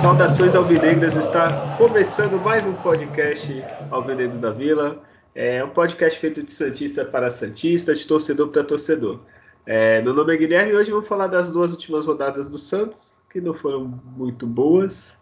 [0.00, 5.02] Saudações alvinegras, está começando mais um podcast Alvinegros da Vila.
[5.34, 9.20] É um podcast feito de Santista para Santista, de torcedor para torcedor.
[9.66, 13.20] É, meu nome é Guilherme e hoje vamos falar das duas últimas rodadas do Santos,
[13.30, 13.84] que não foram
[14.16, 15.16] muito boas.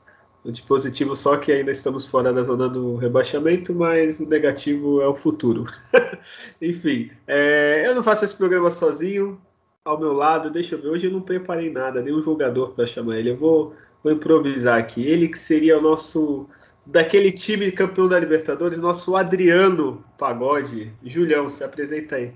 [0.44, 5.02] O de positivo só que ainda estamos fora da zona do rebaixamento, mas o negativo
[5.02, 5.64] é o futuro.
[6.62, 9.40] Enfim, é, eu não faço esse programa sozinho.
[9.84, 13.18] Ao meu lado, deixa eu ver, hoje eu não preparei nada, nenhum jogador para chamar
[13.18, 13.30] ele.
[13.30, 15.04] Eu vou Vou improvisar aqui.
[15.06, 16.48] Ele que seria o nosso.
[16.86, 20.92] Daquele time campeão da Libertadores, nosso Adriano Pagode.
[21.04, 22.32] Julião, se apresenta aí.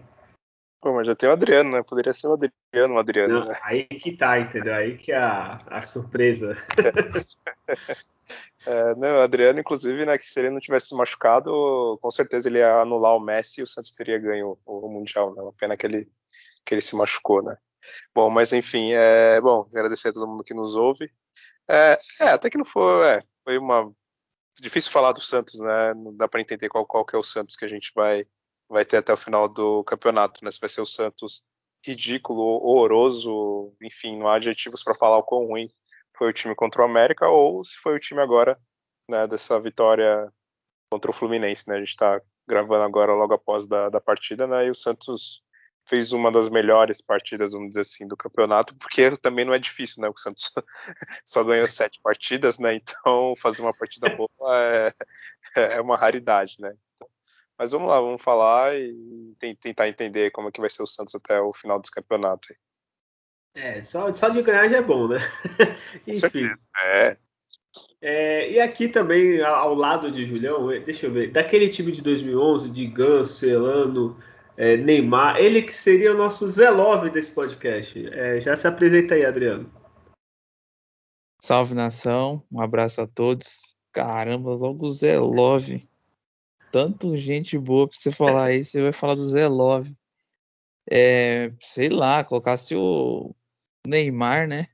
[0.83, 1.83] Pô, mas já tem o Adriano, né?
[1.85, 3.41] Poderia ser o Adriano, o Adriano.
[3.41, 3.57] Não, né?
[3.63, 4.75] Aí que tá, entendeu?
[4.75, 6.57] Aí que é a, a surpresa.
[8.65, 12.59] É, não, o Adriano, inclusive, né, que se ele não tivesse machucado, com certeza ele
[12.59, 15.43] ia anular o Messi e o Santos teria ganho o, o Mundial, né?
[15.43, 16.09] Uma pena que ele,
[16.65, 17.57] que ele se machucou, né?
[18.15, 21.11] Bom, mas enfim, é bom agradecer a todo mundo que nos ouve.
[21.69, 23.93] É, é, até que não foi, é, foi uma
[24.61, 25.93] difícil falar do Santos, né?
[25.95, 28.25] Não dá para entender qual, qual que é o Santos que a gente vai
[28.73, 30.51] vai ter até o final do campeonato, né?
[30.51, 31.43] Se vai ser o Santos
[31.85, 35.69] ridículo, horroroso, enfim, não há adjetivos para falar o quão ruim
[36.17, 38.59] foi o time contra o América ou se foi o time agora,
[39.11, 40.33] né, dessa vitória
[40.91, 41.77] contra o Fluminense, né?
[41.77, 44.67] A gente está gravando agora logo após da, da partida, né?
[44.67, 45.43] E o Santos
[45.87, 50.03] fez uma das melhores partidas, vamos dizer assim, do campeonato, porque também não é difícil,
[50.03, 50.09] né?
[50.09, 50.53] O Santos
[51.27, 52.75] só ganhou sete partidas, né?
[52.75, 54.95] Então fazer uma partida boa é,
[55.77, 56.73] é uma raridade, né?
[57.63, 61.15] Mas vamos lá, vamos falar e tentar entender como é que vai ser o Santos
[61.15, 62.53] até o final desse campeonato.
[63.55, 65.19] É, só, só de ganhar já é bom, né?
[66.05, 66.13] Enfim.
[66.13, 67.17] Certeza, é.
[68.01, 72.69] É, e aqui também, ao lado de Julião, deixa eu ver, daquele time de 2011,
[72.69, 74.19] de Ganso, Elano,
[74.57, 78.09] é, Neymar, ele que seria o nosso Zé Love desse podcast.
[78.13, 79.73] É, já se apresenta aí, Adriano.
[81.41, 83.73] Salve nação, um abraço a todos.
[83.93, 85.89] Caramba, logo o Zé Love.
[86.73, 89.95] Tanto gente boa pra você falar aí, você vai falar do Zé Love.
[90.91, 93.37] É, sei lá, colocasse o
[93.87, 94.67] Neymar, né?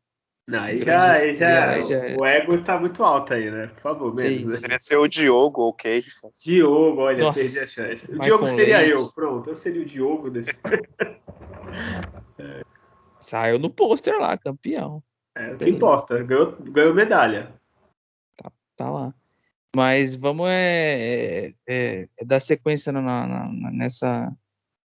[0.49, 3.67] Não, aí já, aí já, aí já, o ego tá muito alto aí, né?
[3.67, 4.53] Por favor, mesmo.
[4.53, 6.33] Poderia ser o Diogo ou o Keison.
[6.39, 8.11] Diogo, olha, Nossa, perdi a chance.
[8.11, 9.51] O Diogo seria eu, pronto.
[9.51, 10.53] Eu seria o Diogo desse.
[13.21, 15.03] Saiu no pôster lá, campeão.
[15.37, 17.53] É, o que importa, ganhou, ganhou medalha.
[18.37, 19.13] Tá, tá lá.
[19.75, 24.37] Mas vamos é, é, é, é dar sequência na, na, nessa,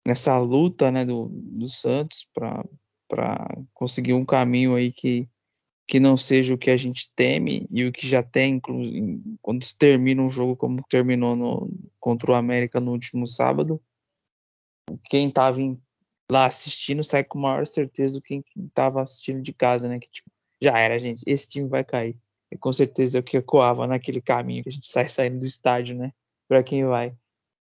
[0.08, 5.28] nessa luta né, do, do Santos para conseguir um caminho aí que
[5.92, 8.62] que não seja o que a gente teme e o que já tem,
[9.42, 13.82] quando se termina um jogo como terminou no, contra o América no último sábado,
[15.10, 15.58] quem estava
[16.32, 20.00] lá assistindo sai com maior certeza do que quem estava assistindo de casa, né?
[20.00, 22.18] Que tipo, já era, gente, esse time vai cair.
[22.60, 25.98] Com certeza é o que ecoava naquele caminho que a gente sai saindo do estádio,
[25.98, 26.12] né?
[26.48, 27.16] Para quem vai.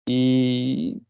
[0.09, 1.01] E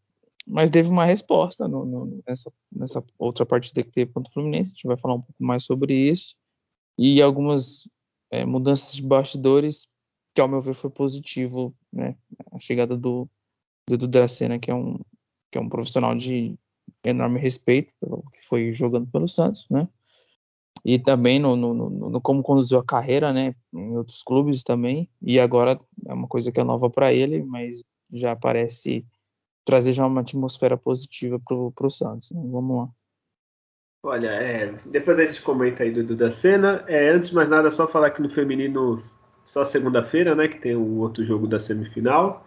[0.49, 4.71] mas teve uma resposta no, no, nessa, nessa outra partida que teve contra o Fluminense.
[4.71, 6.35] A gente vai falar um pouco mais sobre isso
[6.97, 7.87] e algumas
[8.31, 9.87] é, mudanças de bastidores
[10.33, 12.15] que, ao meu ver, foi positivo, né?
[12.51, 13.29] A chegada do,
[13.87, 14.99] do Edu Dracena, que é um
[15.51, 16.57] que é um profissional de
[17.03, 19.87] enorme respeito pelo que foi jogando pelo Santos, né?
[20.83, 23.53] E também no, no, no, no como conduziu a carreira, né?
[23.73, 25.09] Em outros clubes também.
[25.21, 29.05] E agora é uma coisa que é nova para ele, mas já parece
[29.65, 32.31] trazer já uma atmosfera positiva para o Santos.
[32.31, 32.41] Né?
[32.45, 32.89] Vamos lá.
[34.01, 36.29] Olha, é, depois a gente comenta aí do Edu da.
[36.87, 38.97] É, antes de mais nada, só falar que no feminino
[39.43, 40.47] só segunda-feira, né?
[40.47, 42.45] Que tem o outro jogo da semifinal.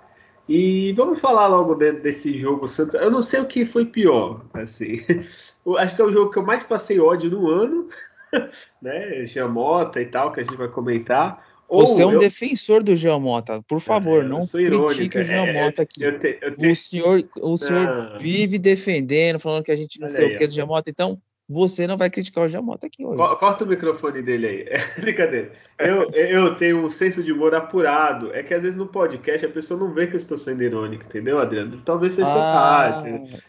[0.49, 2.95] E vamos falar logo de, desse jogo Santos.
[2.95, 4.97] Eu não sei o que foi pior, assim.
[5.79, 7.89] Acho que é o jogo que eu mais passei ódio no ano,
[8.81, 9.27] né?
[9.27, 11.45] Jamota e tal, que a gente vai comentar.
[11.69, 12.19] Você é um eu...
[12.19, 16.03] defensor do Geomota, por favor, é, não critique o Geomota é, aqui.
[16.03, 16.67] Eu te, eu te...
[16.67, 20.39] O senhor, o senhor vive defendendo, falando que a gente não Olha sei aí, o
[20.39, 21.19] que do Geomota, então
[21.53, 23.19] você não vai criticar o Jamota aqui hoje.
[23.39, 24.63] Corta o microfone dele aí.
[24.73, 25.53] É brincadeira.
[25.79, 28.33] Eu, eu tenho um senso de humor apurado.
[28.33, 31.05] É que às vezes no podcast a pessoa não vê que eu estou sendo irônico,
[31.05, 31.81] entendeu, Adriano?
[31.85, 32.99] Talvez seja ah,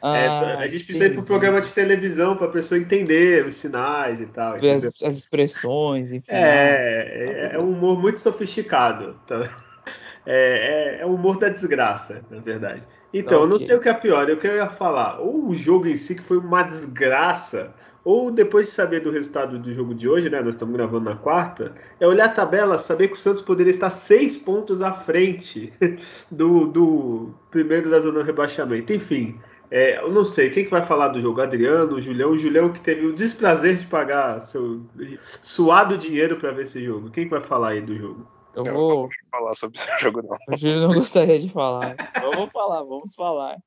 [0.02, 0.28] ah, é,
[0.58, 1.20] A gente precisa entendi.
[1.20, 4.56] ir para programa de televisão para a pessoa entender os sinais e tal.
[4.56, 6.32] As, as, expressões, enfim.
[6.32, 9.16] É, é, é, um humor muito sofisticado.
[9.26, 9.50] Tá?
[10.26, 12.84] É, é, é o humor da desgraça, na verdade.
[13.14, 13.46] Então, okay.
[13.46, 14.30] eu não sei o que é pior.
[14.30, 17.74] Eu queria falar, ou o jogo em si que foi uma desgraça,
[18.04, 20.42] ou depois de saber do resultado do jogo de hoje, né?
[20.42, 23.90] Nós estamos gravando na quarta, é olhar a tabela, saber que o Santos poderia estar
[23.90, 25.72] seis pontos à frente
[26.30, 28.92] do, do primeiro da zona de rebaixamento.
[28.92, 29.40] Enfim,
[29.72, 31.42] é, eu não sei, quem que vai falar do jogo?
[31.42, 32.32] Adriano, o Julião?
[32.32, 34.82] O Julião que teve o desprazer de pagar seu
[35.42, 37.10] suado dinheiro para ver esse jogo.
[37.10, 38.28] Quem que vai falar aí do jogo?
[38.56, 39.04] Eu vou.
[39.04, 40.38] Não falar sobre esse jogo, não.
[40.48, 41.96] O Júlio não gostaria de falar.
[42.22, 43.58] Vamos falar, vamos falar.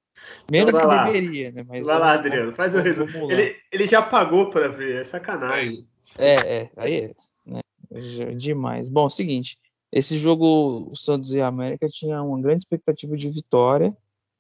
[0.51, 1.05] Menos que lá.
[1.05, 1.65] deveria, né?
[1.69, 3.31] Mas vai lá, Adriano, faz o resumo.
[3.31, 5.79] Ele, ele já pagou para ver, é sacanagem.
[6.19, 7.15] É, é, aí é.
[7.45, 7.61] Né?
[8.37, 8.89] Demais.
[8.89, 9.59] Bom, seguinte.
[9.93, 13.97] Esse jogo, o Santos e a América tinha uma grande expectativa de vitória.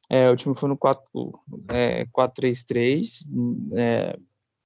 [0.08, 3.26] É, o time foi no 4-3-3,
[3.72, 4.17] é, é,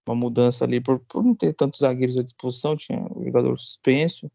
[0.07, 4.31] uma mudança ali por, por, não ter tantos zagueiros à disposição, tinha o jogador suspenso,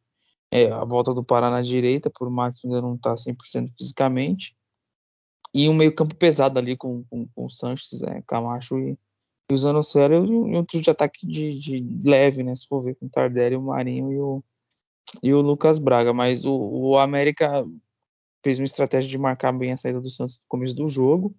[0.49, 4.55] é, a volta do Pará na direita, por Max ainda não estar tá 100% fisicamente,
[5.55, 8.99] e um meio campo pesado ali com, com, com o Sanches, é, Camacho e,
[9.49, 12.95] e o Zanocelo, e um trio de ataque de, de, leve, né, se for ver,
[12.95, 14.43] com o Tardelli, o Marinho e o,
[15.23, 17.65] e o Lucas Braga, mas o, o América
[18.43, 21.33] fez uma estratégia de marcar bem a saída do Santos no começo do jogo.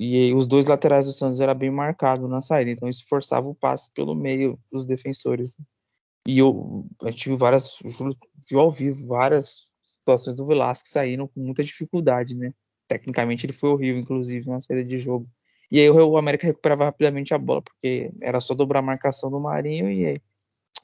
[0.00, 3.54] E os dois laterais do Santos era bem marcado na saída, então isso forçava o
[3.54, 5.56] passe pelo meio dos defensores.
[6.28, 7.78] E eu, gente viu várias,
[8.48, 12.52] viu ao vivo várias situações do Velasquez saindo com muita dificuldade, né?
[12.88, 15.28] Tecnicamente ele foi horrível, inclusive, na saída de jogo.
[15.70, 19.40] E aí o América recuperava rapidamente a bola, porque era só dobrar a marcação do
[19.40, 20.16] Marinho e aí,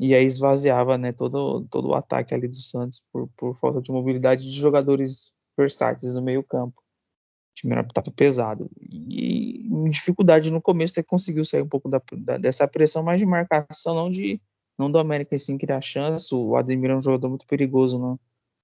[0.00, 3.92] e aí esvaziava né, todo, todo o ataque ali do Santos por, por falta de
[3.92, 6.80] mobilidade de jogadores versáteis no meio campo.
[6.80, 8.68] O time estava pesado.
[8.80, 9.62] E
[9.92, 13.94] dificuldade no começo até conseguiu sair um pouco da, da, dessa pressão, mas de marcação,
[13.94, 14.40] não de
[14.78, 16.34] não do América sim criar chance.
[16.34, 18.18] O Ademir é um jogador muito perigoso no,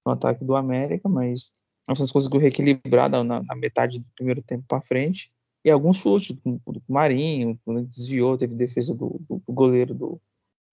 [0.05, 1.55] no ataque do América, mas
[1.93, 5.31] o Santos conseguiu reequilibrar na, na, metade do primeiro tempo para frente.
[5.63, 10.21] E alguns chutes do, do Marinho, quando desviou, teve defesa do, do, do goleiro do,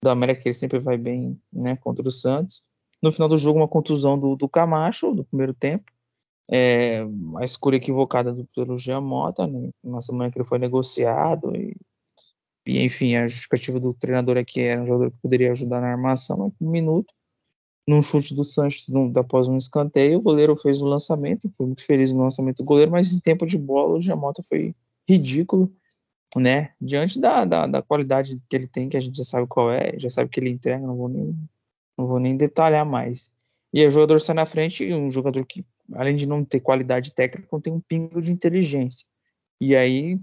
[0.03, 2.63] do América, que ele sempre vai bem né, contra o Santos.
[3.01, 5.91] No final do jogo, uma contusão do, do Camacho, no primeiro tempo
[6.49, 7.01] é,
[7.37, 9.69] a escolha equivocada do, pelo Jean Mota, né?
[9.83, 11.75] na semana que ele foi negociado, e,
[12.65, 15.91] e, enfim, a justificativa do treinador é que era um jogador que poderia ajudar na
[15.91, 17.13] armação, um minuto,
[17.87, 21.85] num chute do Sanches no, após um escanteio, o goleiro fez o lançamento, foi muito
[21.85, 24.75] feliz no lançamento do goleiro, mas em tempo de bola o Jean Mota foi
[25.07, 25.71] ridículo,
[26.35, 29.71] né, diante da, da, da, qualidade que ele tem, que a gente já sabe qual
[29.71, 31.33] é, já sabe que ele entrega, não vou nem,
[31.97, 33.31] não vou nem detalhar mais.
[33.73, 37.47] E o jogador sai na frente, um jogador que além de não ter qualidade técnica,
[37.51, 39.05] não tem um pingo de inteligência.
[39.59, 40.19] E aí,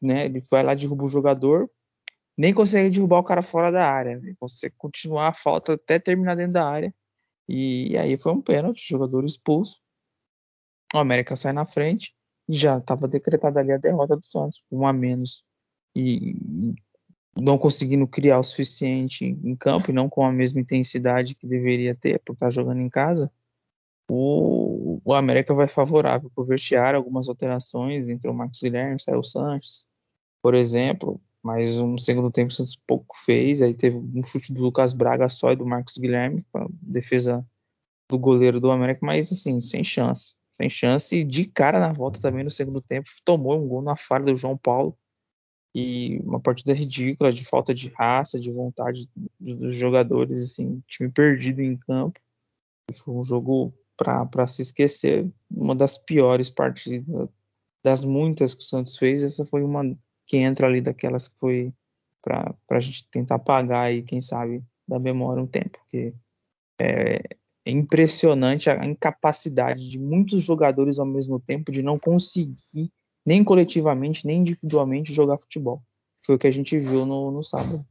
[0.00, 1.70] né, ele vai lá, derruba o jogador,
[2.36, 4.12] nem consegue derrubar o cara fora da área.
[4.22, 6.94] Ele consegue continuar a falta até terminar dentro da área.
[7.48, 9.80] E aí foi um pênalti, jogador expulso.
[10.94, 12.14] O América sai na frente
[12.48, 15.44] e já estava decretada ali a derrota do Santos, um a menos.
[15.94, 16.36] E
[17.40, 21.94] não conseguindo criar o suficiente em campo e não com a mesma intensidade que deveria
[21.94, 23.30] ter por estar jogando em casa,
[24.08, 29.22] o, o América vai favorável por vestiário, algumas alterações entre o Marcos Guilherme e o
[29.22, 29.86] Sanches,
[30.42, 34.62] por exemplo, mas um segundo tempo o Santos pouco fez, aí teve um chute do
[34.62, 37.46] Lucas Braga só e do Marcos Guilherme, a defesa
[38.10, 42.20] do goleiro do América, mas assim, sem chance, sem chance, e de cara na volta
[42.20, 44.96] também no segundo tempo, tomou um gol na falha do João Paulo,
[45.76, 51.60] e uma partida ridícula, de falta de raça, de vontade dos jogadores, assim, time perdido
[51.60, 52.20] em campo,
[52.94, 55.28] foi um jogo para se esquecer.
[55.50, 57.28] Uma das piores partidas,
[57.82, 59.82] das muitas que o Santos fez, essa foi uma
[60.26, 61.72] que entra ali daquelas que foi
[62.22, 66.14] para a gente tentar apagar aí, quem sabe, da memória um tempo, porque
[66.80, 67.20] é,
[67.66, 72.90] é impressionante a incapacidade de muitos jogadores ao mesmo tempo de não conseguir,
[73.26, 75.82] nem coletivamente, nem individualmente, jogar futebol.
[76.24, 77.84] Foi o que a gente viu no, no sábado.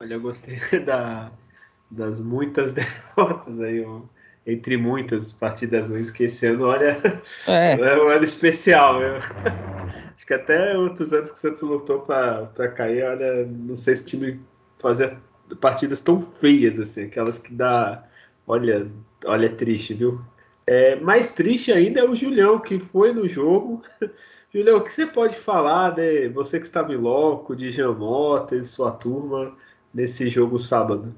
[0.00, 1.32] Olha, eu gostei da,
[1.90, 3.84] das muitas derrotas aí
[4.46, 7.00] entre muitas partidas ruins que esse ano, olha,
[7.46, 8.98] é, é um ano especial.
[8.98, 9.69] Viu?
[10.20, 14.02] Acho que até outros anos que o Santos lutou para cair, olha, não sei se
[14.02, 14.40] o time
[14.78, 15.18] fazia
[15.62, 18.06] partidas tão feias assim, aquelas que dá,
[18.46, 18.86] olha,
[19.24, 20.20] olha, é triste, viu?
[20.66, 23.82] É, mais triste ainda é o Julião, que foi no jogo.
[24.52, 26.28] Julião, o que você pode falar, né?
[26.28, 29.56] Você que estava em loco, de Jamota e sua turma,
[29.92, 31.14] nesse jogo sábado?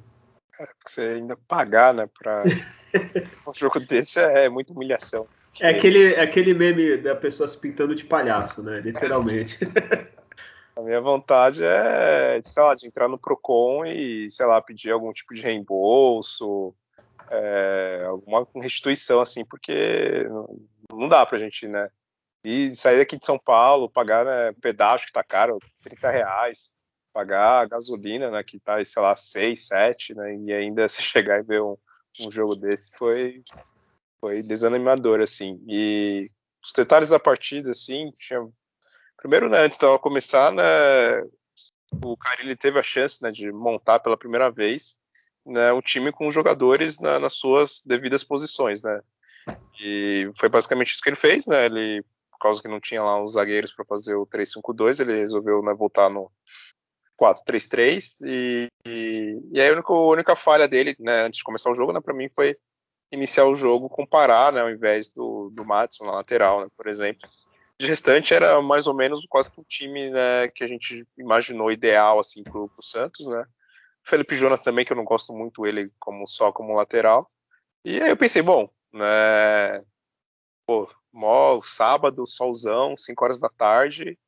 [0.60, 2.44] É, porque você ainda pagar, né, pra
[3.48, 5.26] um jogo desse é muita humilhação.
[5.60, 9.58] É aquele, é aquele meme da pessoa se pintando de palhaço, né, literalmente.
[10.74, 15.12] A minha vontade é, sei lá, de entrar no Procon e, sei lá, pedir algum
[15.12, 16.74] tipo de reembolso,
[17.30, 20.26] é, alguma restituição, assim, porque
[20.90, 21.90] não dá pra gente, né,
[22.44, 26.72] e sair daqui de São Paulo, pagar né, pedaço que tá caro, 30 reais,
[27.12, 31.38] pagar a gasolina, né, que tá, sei lá, 6, 7, né, e ainda se chegar
[31.38, 31.76] e ver um,
[32.20, 33.42] um jogo desse foi,
[34.22, 35.60] foi desanimador, assim.
[35.66, 36.28] E
[36.64, 38.48] os detalhes da partida, assim, tinha...
[39.16, 40.64] primeiro, né, antes dela começar, né,
[42.04, 45.00] o Carilli teve a chance, né, de montar pela primeira vez,
[45.44, 49.00] né, um time com jogadores na, nas suas devidas posições, né,
[49.80, 52.04] e foi basicamente isso que ele fez, né, ele
[52.42, 56.10] causa que não tinha lá os zagueiros para fazer o 3-5-2, ele resolveu né, voltar
[56.10, 56.28] no
[57.16, 61.70] 4-3-3 e, e, e aí a única, a única, falha dele, né, antes de começar
[61.70, 62.56] o jogo, né, para mim foi
[63.12, 66.88] iniciar o jogo com Pará, né, ao invés do, do Madison na lateral, né, por
[66.88, 67.28] exemplo.
[67.78, 71.70] De restante era mais ou menos quase que o time né, que a gente imaginou
[71.70, 73.44] ideal assim para o Santos, né.
[74.02, 77.30] Felipe Jonas também, que eu não gosto muito ele como só como lateral.
[77.84, 79.82] E aí eu pensei, bom, né,
[80.66, 84.18] pô, mó sábado, solzão, 5 horas da tarde,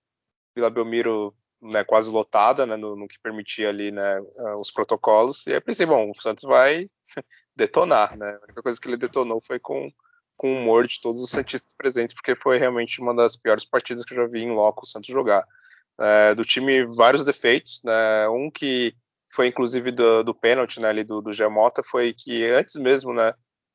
[0.54, 5.46] Vila Belmiro né, quase lotada, né, no, no, que permitia ali né, ah, os protocolos,
[5.46, 6.88] e aí pensei, bom, o Santos vai
[7.56, 9.90] detonar, né, a única coisa que ele detonou foi com,
[10.36, 14.04] com o humor de todos os Santistas presentes, porque foi realmente uma das piores partidas
[14.04, 15.46] que eu já vi em loco o Santos jogar.
[15.98, 18.94] É, do time, vários defeitos, né, um que
[19.32, 23.32] foi inclusive do, do pênalti, né, ali do, do Giamota, foi que antes mesmo, né,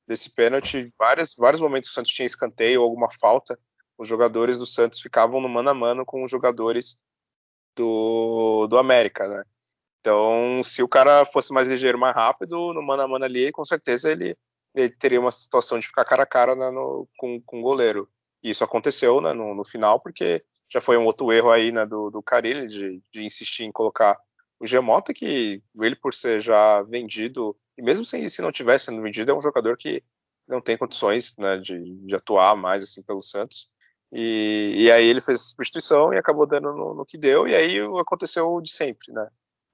[0.07, 0.93] desse pênalti,
[1.37, 3.57] vários momentos que o Santos tinha escanteio ou alguma falta,
[3.97, 7.01] os jogadores do Santos ficavam no mano a mano com os jogadores
[7.79, 9.43] do, do América, né?
[9.99, 13.65] Então, se o cara fosse mais ligeiro, mais rápido, no mano a mano ali, com
[13.65, 14.37] certeza ele,
[14.75, 18.09] ele teria uma situação de ficar cara a cara né, no, com, com o goleiro.
[18.43, 21.85] E isso aconteceu né, no, no, final, porque já foi um outro erro aí né,
[21.85, 24.17] do, do Carilli de, de insistir em colocar
[24.59, 29.01] o Gemota, que ele por ser já vendido e mesmo se, se não tivesse sendo
[29.01, 30.03] vendido, é um jogador que
[30.45, 33.69] não tem condições né, de, de, atuar mais assim pelo Santos.
[34.11, 37.55] E, e, aí ele fez a substituição e acabou dando no, no, que deu, e
[37.55, 39.29] aí aconteceu de sempre, né?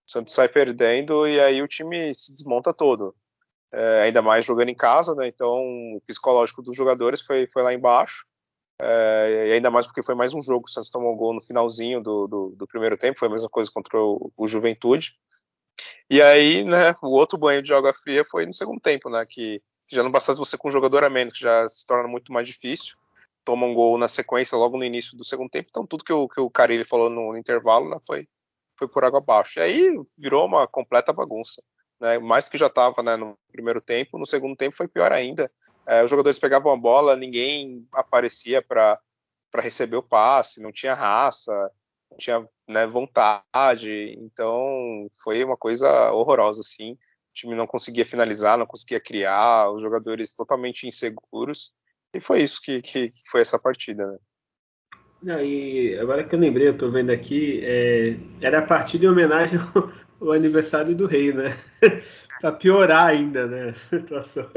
[0.05, 3.15] O Santos sai perdendo e aí o time se desmonta todo.
[3.71, 5.27] É, ainda mais jogando em casa, né?
[5.27, 5.57] Então
[5.95, 8.25] o psicológico dos jogadores foi, foi lá embaixo.
[8.79, 10.67] É, e ainda mais porque foi mais um jogo.
[10.67, 13.49] O Santos tomou um gol no finalzinho do, do, do primeiro tempo, foi a mesma
[13.49, 15.17] coisa contra o, o Juventude.
[16.09, 19.61] E aí, né, o outro banho de água fria foi no segundo tempo, né, que
[19.87, 22.47] já não bastasse você com um jogador a menos, que já se torna muito mais
[22.47, 22.95] difícil.
[23.45, 26.27] Toma um gol na sequência logo no início do segundo tempo, então tudo que o,
[26.27, 28.27] que o Carilli falou no, no intervalo né, foi,
[28.77, 29.59] foi por água abaixo.
[29.59, 31.61] E aí virou uma completa bagunça.
[31.99, 35.49] Né, mais que já estava né, no primeiro tempo, no segundo tempo foi pior ainda.
[35.87, 38.99] É, os jogadores pegavam a bola, ninguém aparecia para
[39.55, 41.71] receber o passe, não tinha raça,
[42.09, 44.15] não tinha né, vontade.
[44.17, 46.93] Então foi uma coisa horrorosa, assim.
[46.93, 51.71] O time não conseguia finalizar, não conseguia criar, os jogadores totalmente inseguros.
[52.15, 54.17] E foi isso que, que, que foi essa partida, né?
[55.21, 59.09] Não, e agora que eu lembrei, eu tô vendo aqui, é, era a partida em
[59.09, 59.91] homenagem ao,
[60.21, 61.49] ao aniversário do rei, né?
[62.39, 64.49] para piorar ainda, né, a situação.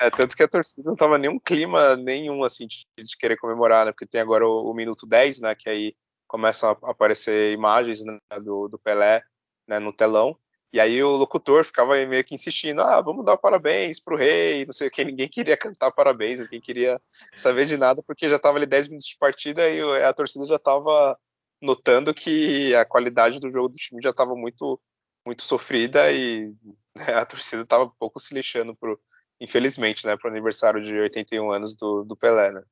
[0.00, 3.84] É, tanto que a torcida não tava nenhum clima nenhum, assim, de, de querer comemorar,
[3.84, 3.92] né?
[3.92, 5.54] Porque tem agora o, o, minuto 10, né?
[5.54, 5.94] Que aí
[6.26, 9.22] começam a aparecer imagens né, do, do, Pelé
[9.66, 10.38] né, no telão.
[10.72, 14.72] E aí o locutor ficava meio que insistindo, ah, vamos dar parabéns pro rei, não
[14.72, 17.00] sei o que, ninguém queria cantar parabéns, ninguém queria
[17.34, 20.56] saber de nada, porque já estava ali 10 minutos de partida e a torcida já
[20.56, 21.18] estava
[21.60, 24.80] notando que a qualidade do jogo do time já estava muito
[25.26, 26.54] muito sofrida e
[26.96, 28.98] né, a torcida estava um pouco se lixando pro,
[29.40, 32.62] infelizmente, né, pro aniversário de 81 anos do, do Pelé, né.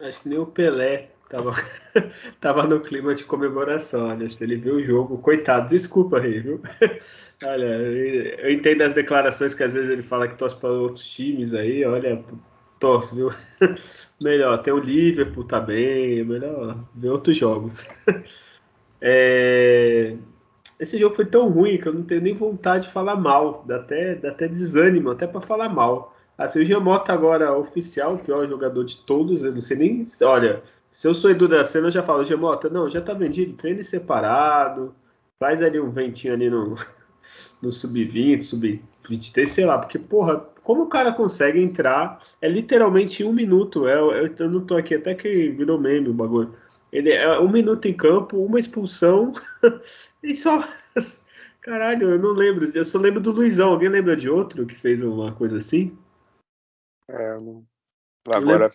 [0.00, 1.50] Acho que nem o Pelé tava,
[2.40, 6.60] tava no clima de comemoração, se ele viu o jogo, coitado, desculpa, Rei, viu?
[7.46, 11.54] olha, eu entendo as declarações que às vezes ele fala que torce para outros times
[11.54, 12.24] aí, olha,
[12.78, 13.30] torce, viu?
[14.22, 17.86] melhor, tem o Liverpool também, melhor ver outros jogos.
[19.00, 20.16] é...
[20.80, 23.76] Esse jogo foi tão ruim que eu não tenho nem vontade de falar mal, dá
[23.76, 26.14] até, dá até desânimo, até para falar mal.
[26.38, 30.06] Assim, o Giamota agora oficial, o pior jogador de todos, eu não sei nem.
[30.22, 30.62] Olha,
[30.98, 33.84] se eu sou Edu da Cena, eu já falo, Giamota, não, já tá vendido, treine
[33.84, 34.92] separado,
[35.38, 36.74] faz ali um ventinho ali no,
[37.62, 43.32] no sub-20, sub-23, sei lá, porque, porra, como o cara consegue entrar, é literalmente um
[43.32, 46.52] minuto, é, eu, eu não tô aqui, até que virou meme o bagulho.
[46.90, 49.30] Ele é um minuto em campo, uma expulsão
[50.20, 50.66] e só.
[51.62, 52.72] Caralho, eu não lembro.
[52.74, 53.70] Eu só lembro do Luizão.
[53.70, 55.96] Alguém lembra de outro que fez uma coisa assim?
[57.08, 57.64] É, não...
[58.26, 58.70] Agora.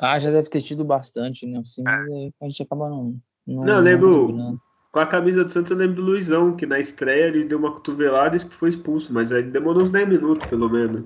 [0.00, 1.58] Ah, já deve ter tido bastante, né?
[1.58, 3.16] Assim, mas a gente acaba não.
[3.46, 4.32] Não, não eu lembro.
[4.32, 4.58] Não
[4.94, 7.72] com a camisa do Santos eu lembro do Luizão, que na estreia ele deu uma
[7.72, 11.04] cotovelada e foi expulso, mas aí demorou uns 10 minutos, pelo menos.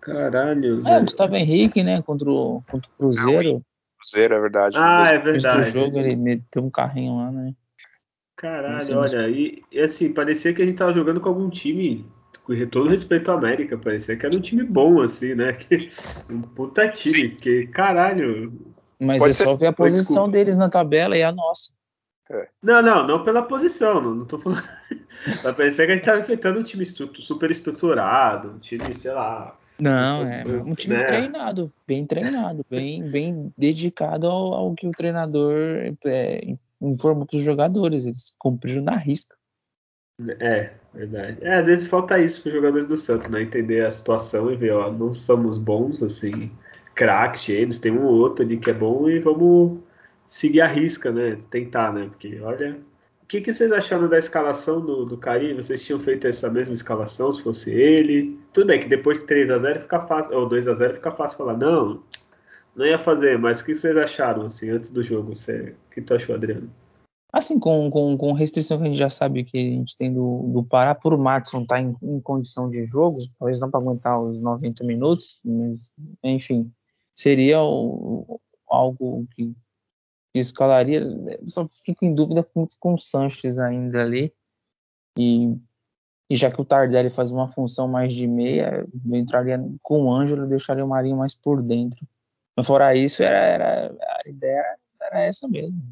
[0.00, 0.78] Caralho.
[0.88, 2.00] É, o Gustavo Henrique, né?
[2.00, 3.62] Contra o, contra o Cruzeiro.
[3.98, 4.74] Cruzeiro, é verdade.
[4.78, 5.58] Ah, é verdade.
[5.58, 7.54] No jogo ele meteu um carrinho lá, né?
[8.36, 12.10] Caralho, olha, e, e, assim, parecia que a gente tava jogando com algum time,
[12.56, 15.52] com todo respeito à América, parecia que era um time bom, assim, né?
[15.68, 15.90] Que,
[16.34, 17.28] um puta time, Sim.
[17.30, 18.52] porque, caralho.
[18.98, 20.30] Mas Pode é só ver a posição desculpa.
[20.32, 21.70] deles na tabela e a nossa.
[22.30, 22.48] É.
[22.62, 24.62] Não, não, não pela posição, não, não tô falando.
[25.56, 29.56] parecia que a gente tava enfrentando um time super estruturado, um time, sei lá.
[29.80, 31.04] Não, é um time né?
[31.04, 35.54] treinado, bem treinado, bem, bem dedicado ao, ao que o treinador
[36.04, 39.39] é, informou para os jogadores, eles cumpriram na risca.
[40.38, 41.38] É, verdade.
[41.40, 43.42] É, às vezes falta isso para os jogadores do Santos, né?
[43.42, 46.50] Entender a situação e ver, ó, não somos bons, assim,
[46.94, 49.80] craques, cheios, tem um ou outro ali que é bom e vamos
[50.28, 51.38] seguir a risca, né?
[51.50, 52.06] Tentar, né?
[52.10, 52.78] Porque, olha.
[53.22, 55.20] O que, que vocês acharam da escalação do, do?
[55.56, 58.36] Vocês tinham feito essa mesma escalação se fosse ele?
[58.52, 62.02] Tudo bem que depois de 3x0 fica fácil, ou 2x0 fica fácil falar, não,
[62.74, 65.36] não ia fazer, mas o que vocês acharam, assim, antes do jogo?
[65.36, 66.68] Você, o que tu achou, Adriano?
[67.32, 70.50] Assim, com, com, com restrição que a gente já sabe que a gente tem do,
[70.52, 73.78] do Pará, por o Matson estar tá em, em, condição de jogo, talvez não para
[73.78, 75.92] aguentar os 90 minutos, mas,
[76.24, 76.72] enfim,
[77.14, 79.54] seria o, algo que,
[80.34, 81.02] escalaria.
[81.44, 84.32] Só fico em dúvida com, com o Sanches ainda ali.
[85.18, 85.56] E,
[86.28, 90.12] e já que o Tardelli faz uma função mais de meia, eu entraria com o
[90.12, 92.06] Ângelo e deixaria o Marinho mais por dentro.
[92.56, 95.82] Mas fora isso, era, era, a ideia era essa mesmo.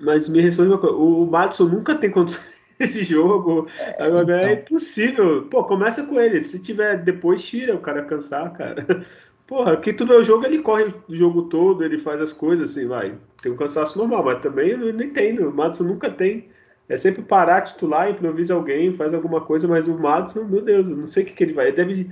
[0.00, 2.44] Mas me responde uma coisa, o Madison nunca tem condições
[2.78, 3.66] desse jogo.
[3.78, 4.48] É, Agora então.
[4.48, 5.46] é impossível.
[5.46, 6.42] Pô, começa com ele.
[6.44, 8.84] Se tiver depois, tira o cara cansar, cara.
[9.46, 12.72] Porra, que tu vê o jogo, ele corre o jogo todo, ele faz as coisas
[12.72, 13.16] assim, vai.
[13.40, 15.48] Tem um cansaço normal, mas também eu não entendo.
[15.48, 16.48] O Madison nunca tem.
[16.88, 20.96] É sempre parar, titular, improvisa alguém, faz alguma coisa, mas o Madison, meu Deus, eu
[20.96, 21.68] não sei o que, que ele vai.
[21.68, 22.10] Ele deve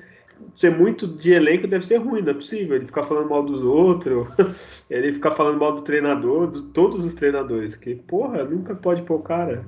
[0.55, 2.77] ser muito de elenco deve ser ruim, não é possível.
[2.77, 4.27] Ele ficar falando mal dos outros,
[4.89, 7.75] ele ficar falando mal do treinador, de todos os treinadores.
[7.75, 9.65] Que, porra, nunca pode pôr o cara.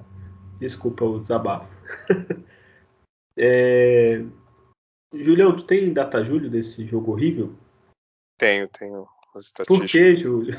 [0.58, 1.74] Desculpa o desabafo.
[3.36, 4.24] é...
[5.14, 7.52] Julião, tu tem data Júlio desse jogo horrível?
[8.38, 9.52] Tenho, tenho as.
[9.66, 10.56] Por que, Júlio?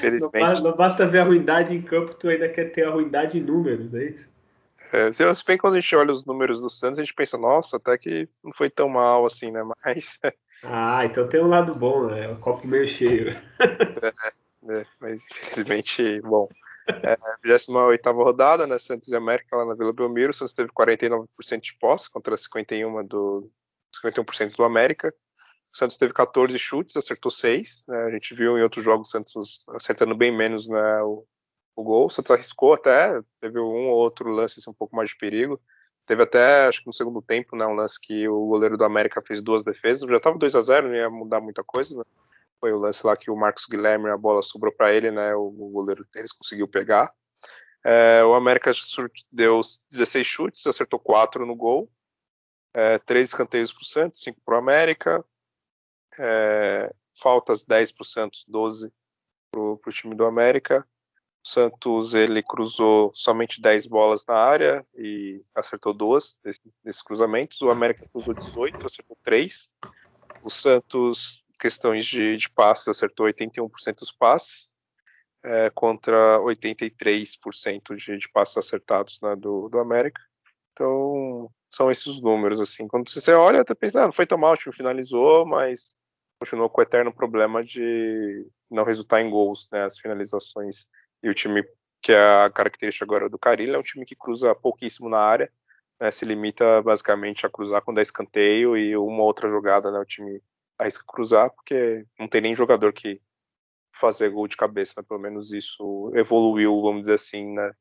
[0.00, 0.62] Felizmente.
[0.62, 3.42] Não, não basta ver a ruindade em campo, tu ainda quer ter a ruindade em
[3.42, 4.28] números, é isso?
[4.92, 7.76] É, se bem quando a gente olha os números do Santos, a gente pensa, nossa,
[7.76, 9.62] até que não foi tão mal assim, né?
[9.84, 10.18] Mas.
[10.62, 12.28] Ah, então tem um lado bom, né?
[12.28, 13.36] O copo meio cheio.
[14.62, 16.46] É, é, mas infelizmente, bom.
[17.02, 18.78] É, 28 rodada, né?
[18.78, 20.32] Santos e América lá na Vila Belmiro.
[20.32, 21.26] O Santos teve 49%
[21.60, 23.50] de posse contra 51% do,
[24.04, 25.08] 51% do América.
[25.72, 27.84] O Santos teve 14 chutes, acertou 6.
[27.88, 28.04] Né?
[28.04, 31.24] A gente viu em outros jogos o Santos acertando bem menos né, o,
[31.80, 32.06] o gol.
[32.06, 35.60] O Santos arriscou até, teve um ou outro lance assim, um pouco mais de perigo.
[36.06, 39.22] Teve até, acho que no segundo tempo, né, um lance que o goleiro do América
[39.22, 40.08] fez duas defesas.
[40.08, 41.96] Já estava 2 a 0 não ia mudar muita coisa.
[41.98, 42.04] Né?
[42.58, 45.50] Foi o lance lá que o Marcos Guilherme, a bola sobrou para ele, né, o,
[45.50, 47.14] goleiro deles conseguiu pegar.
[47.84, 48.72] É, o América
[49.32, 51.90] deu 16 chutes, acertou 4 no gol.
[52.74, 55.24] É, 3 escanteios para o Santos, 5 para o América.
[56.18, 58.92] É, faltas 10 para o Santos, 12
[59.50, 60.86] para o time do América.
[61.42, 66.38] Santos ele cruzou somente 10 bolas na área e acertou duas
[66.84, 67.60] desses cruzamentos.
[67.62, 69.70] O América cruzou 18, acertou 3.
[70.42, 74.72] O Santos, questões de, de passes, acertou 81% dos passes,
[75.42, 80.20] é, contra 83% de, de passes acertados né, do, do América.
[80.72, 82.86] Então, são esses os números, assim.
[82.86, 85.96] Quando você olha, até pensa, ah, não foi tão mal, o time finalizou, mas
[86.38, 90.88] continuou com o eterno problema de não resultar em gols, né, as finalizações
[91.22, 91.64] e o time,
[92.02, 95.52] que é a característica agora do Carilho, é um time que cruza pouquíssimo na área,
[96.00, 100.04] né, se limita basicamente a cruzar quando é escanteio e uma outra jogada, né, o
[100.04, 100.40] time
[100.78, 103.20] arrisca cruzar, porque não tem nem jogador que
[103.94, 107.72] fazer gol de cabeça, né, pelo menos isso evoluiu, vamos dizer assim, né,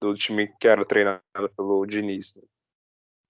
[0.00, 1.22] do time que era treinado
[1.56, 2.34] pelo Diniz.
[2.34, 2.42] Né.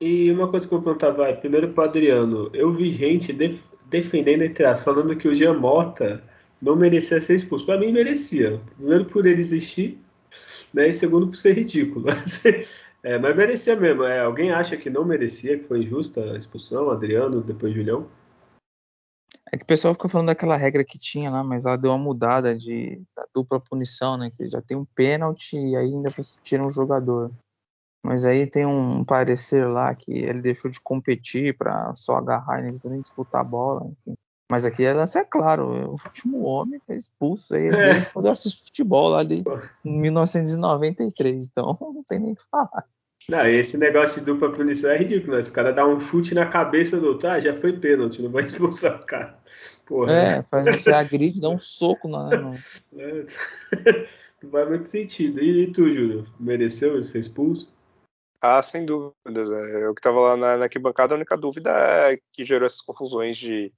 [0.00, 3.60] E uma coisa que eu vou perguntar, vai, primeiro para Adriano, eu vi gente def
[3.84, 6.24] defendendo entre as, falando que o Jean Mota
[6.62, 7.66] não merecia ser expulso.
[7.66, 8.60] Para mim, merecia.
[8.76, 9.98] Primeiro, por ele existir,
[10.72, 10.88] né?
[10.88, 12.06] e segundo, por ser ridículo.
[13.02, 14.04] é, mas merecia mesmo.
[14.04, 16.88] É, alguém acha que não merecia, que foi injusta a expulsão?
[16.88, 18.06] Adriano, depois Julião?
[19.50, 21.98] É que o pessoal fica falando daquela regra que tinha lá, mas ela deu uma
[21.98, 24.30] mudada de da dupla punição, né?
[24.30, 26.10] Que já tem um pênalti e ainda
[26.42, 27.30] tira um jogador.
[28.04, 32.80] Mas aí tem um parecer lá que ele deixou de competir para só agarrar e
[32.88, 34.16] nem disputar a bola, enfim.
[34.52, 37.70] Mas aqui a lance é claro, o último homem foi expulso aí é.
[37.70, 39.42] desde quando eu assisto futebol lá de
[39.82, 42.84] 1993, então não tem nem o que falar.
[43.30, 45.42] Não, esse negócio de dupla punição é ridículo, né?
[45.42, 48.30] Se o cara dá um chute na cabeça do outro, ah, já foi pênalti, não
[48.30, 49.38] vai expulsar o cara.
[49.86, 50.44] Porra, é, né?
[50.50, 52.28] faz você agride, dá um soco na.
[52.36, 52.54] No...
[52.98, 53.24] É.
[54.42, 55.40] não faz muito sentido.
[55.40, 57.72] E, e tu, Júlio, mereceu ser expulso?
[58.38, 59.50] Ah, sem dúvidas.
[59.50, 59.86] É.
[59.86, 63.38] Eu que estava lá na, na arquibancada, a única dúvida é que gerou essas confusões
[63.38, 63.72] de,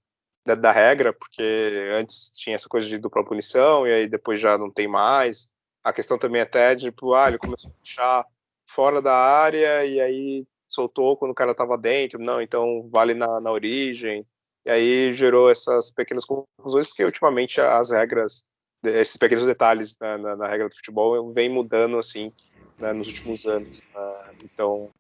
[0.45, 4.59] da, da, regra, porque antes tinha essa coisa de dupla punição e aí depois já
[4.59, 5.51] não tem mais.
[5.83, 8.27] A questão também até de, tipo, ah, ele começou a puxar
[8.69, 12.19] fora da área e aí soltou quando o cara estava dentro.
[12.21, 14.27] Não, então vale na, na origem.
[14.67, 18.45] E aí gerou essas pequenas confusões, porque ultimamente as regras,
[18.83, 22.33] esses pequenos detalhes na, na, na regra do futebol vem mudando assim
[22.79, 23.83] né, nos últimos anos.
[23.83, 24.35] Né?
[24.43, 24.91] Então,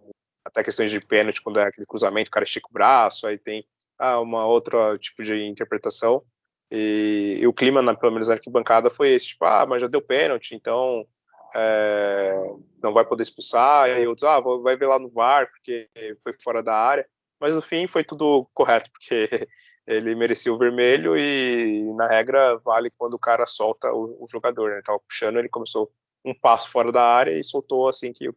[0.44, 3.64] até questões de pênalti, quando é aquele cruzamento, o cara estica o braço, aí tem
[3.98, 6.22] ah, uma outra tipo de interpretação.
[6.70, 9.88] E, e, o clima, na, pelo menos na arquibancada, foi esse, tipo, ah, mas já
[9.88, 11.06] deu pênalti, então
[11.54, 12.34] é,
[12.82, 15.88] não vai poder expulsar, e outros, ah, vai ver lá no VAR, porque
[16.22, 17.06] foi fora da área.
[17.40, 19.28] Mas no fim foi tudo correto, porque
[19.86, 24.70] ele merecia o vermelho e na regra vale quando o cara solta o, o jogador,
[24.70, 24.82] né?
[24.82, 25.92] Tava puxando, ele começou
[26.24, 28.36] um passo fora da área e soltou assim que o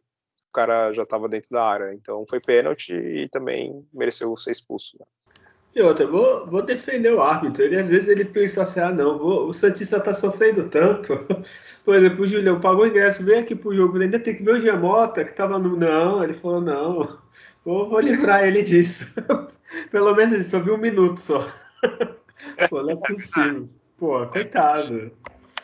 [0.52, 1.94] cara já estava dentro da área.
[1.94, 4.96] Então foi pênalti e também mereceu ser expulso.
[4.98, 5.06] Né?
[5.74, 7.62] E outra, vou, vou defender o árbitro.
[7.62, 11.26] Ele às vezes ele pensa assim, ah não, vou, o Santista tá sofrendo tanto.
[11.84, 14.54] Por exemplo, o Julião pagou o ingresso, veio aqui pro jogo, ainda tem que ver
[14.54, 15.76] o Giamota, que tava no.
[15.76, 17.18] Não, ele falou, não,
[17.64, 19.06] vou, vou livrar ele disso.
[19.90, 21.46] Pelo menos ele só viu um minuto só.
[22.70, 23.68] Pô, não é possível.
[23.98, 25.12] Pô, coitado.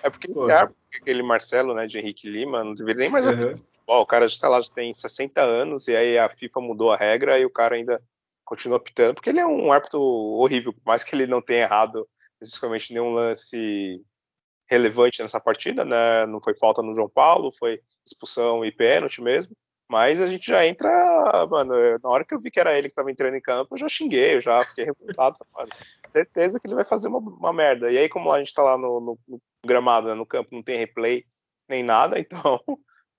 [0.02, 3.52] É porque esse árbitro aquele Marcelo, né, de Henrique Lima, não deveria nem mais uhum.
[3.86, 7.38] O cara, sei lá, já tem 60 anos e aí a FIFA mudou a regra
[7.38, 8.00] e o cara ainda
[8.44, 12.08] continua apitando, porque ele é um árbitro horrível, por mais que ele não tenha errado
[12.40, 14.02] especificamente nenhum lance
[14.68, 16.26] relevante nessa partida, né?
[16.26, 19.56] Não foi falta no João Paulo, foi expulsão e pênalti mesmo.
[19.88, 22.94] Mas a gente já entra, mano, na hora que eu vi que era ele que
[22.94, 25.36] tava entrando em campo, eu já xinguei, eu já fiquei revoltado.
[25.52, 25.70] Mano.
[26.08, 27.92] Certeza que ele vai fazer uma, uma, merda.
[27.92, 30.62] E aí, como a gente tá lá no, no, no gramado, né, no campo, não
[30.62, 31.26] tem replay
[31.68, 32.60] nem nada, então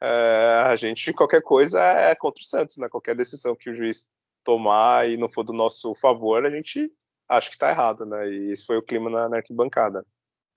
[0.01, 2.89] é, a gente, qualquer coisa é contra o Santos, né?
[2.89, 4.09] Qualquer decisão que o juiz
[4.45, 6.89] tomar e não for do nosso favor, a gente
[7.27, 8.29] acha que tá errado, né?
[8.29, 10.05] E esse foi o clima na, na arquibancada.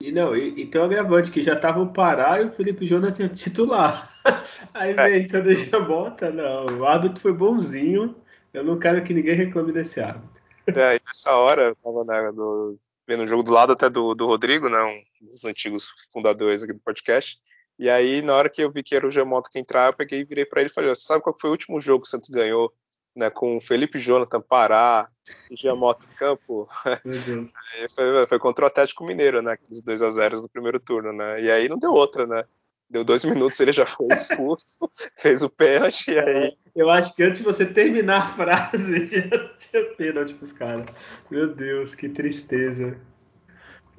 [0.01, 2.87] E não, e, e, tem um agravante que já tava o Pará e o Felipe
[2.87, 4.17] Jonas tinha titular.
[4.73, 5.09] Aí é.
[5.09, 6.79] vem todo já bota, não.
[6.79, 8.15] O árbitro foi bonzinho.
[8.53, 10.41] Eu não quero que ninguém reclame desse árbitro.
[10.67, 14.13] É, e nessa hora eu tava né, no, vendo o jogo do lado até do,
[14.13, 14.81] do Rodrigo, né?
[14.81, 17.37] Um dos antigos fundadores aqui do podcast.
[17.77, 20.19] E aí, na hora que eu vi que era o Gemoto que entrar, eu peguei
[20.19, 22.11] e virei para ele e falei: Você sabe qual foi o último jogo que o
[22.11, 22.71] Santos ganhou?
[23.19, 25.09] Né, com o Felipe Jonathan, Pará
[25.51, 26.69] Giamotto em campo,
[27.93, 29.51] foi, foi, contra o Atlético Mineiro, né?
[29.51, 31.41] Aqueles 2 a 0 no primeiro turno, né?
[31.41, 32.45] E aí não deu outra, né?
[32.89, 36.57] Deu dois minutos, ele já foi expulso, fez o pênalti e aí.
[36.73, 40.85] Eu acho que antes de você terminar a frase, já tinha pênalti pros caras.
[41.29, 42.97] Meu Deus, que tristeza.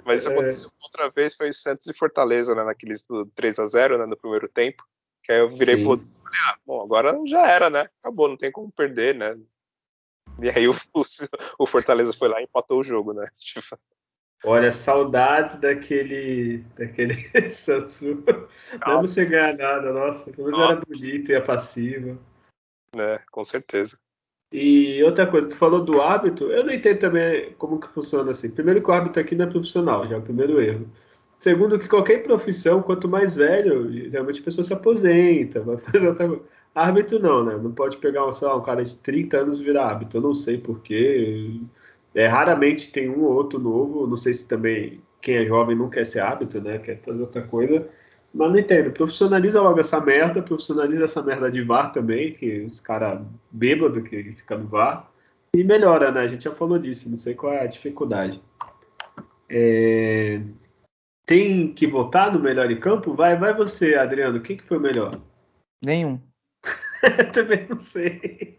[0.02, 0.32] Mas isso é...
[0.32, 2.64] aconteceu outra vez, foi Santos e Fortaleza, né?
[2.64, 4.82] Naqueles do 3 a 0 né, no primeiro tempo.
[5.22, 5.84] Que aí eu virei Sim.
[5.84, 7.88] pro falei, ah, bom, agora já era, né?
[8.02, 9.38] Acabou, não tem como perder, né?
[10.40, 10.74] E aí o,
[11.58, 13.26] o Fortaleza foi lá e empatou o jogo, né?
[13.36, 13.78] Tipo...
[14.42, 18.00] Olha, saudades daquele, daquele Santos.
[18.86, 22.18] Não ser ganhar nada, nossa, como era bonito e é passivo.
[22.96, 23.98] É, com certeza.
[24.52, 28.50] E outra coisa, tu falou do hábito, eu não entendo também como que funciona assim.
[28.50, 30.90] Primeiro que o hábito aqui não é profissional, já é o primeiro erro.
[31.40, 36.28] Segundo que qualquer profissão, quanto mais velho, geralmente a pessoa se aposenta, vai fazer outra
[36.28, 36.42] coisa.
[36.74, 37.56] Árbitro não, né?
[37.56, 40.18] Não pode pegar sei lá, um cara de 30 anos e virar árbitro.
[40.18, 41.58] Eu não sei porquê.
[42.14, 44.06] É, raramente tem um ou outro novo.
[44.06, 46.78] Não sei se também quem é jovem não quer ser árbitro, né?
[46.78, 47.88] Quer fazer outra coisa.
[48.34, 48.92] Mas não entendo.
[48.92, 50.42] Profissionaliza logo essa merda.
[50.42, 53.18] Profissionaliza essa merda de VAR também, que os caras
[53.50, 55.10] bêbados que fica no VAR.
[55.56, 56.20] E melhora, né?
[56.20, 57.08] A gente já falou disso.
[57.08, 58.42] Não sei qual é a dificuldade.
[59.48, 60.42] É...
[61.30, 63.14] Tem que votar no melhor em campo?
[63.14, 64.40] Vai, vai você, Adriano.
[64.40, 65.16] Quem que foi o melhor?
[65.80, 66.20] Nenhum.
[67.32, 68.58] também não sei.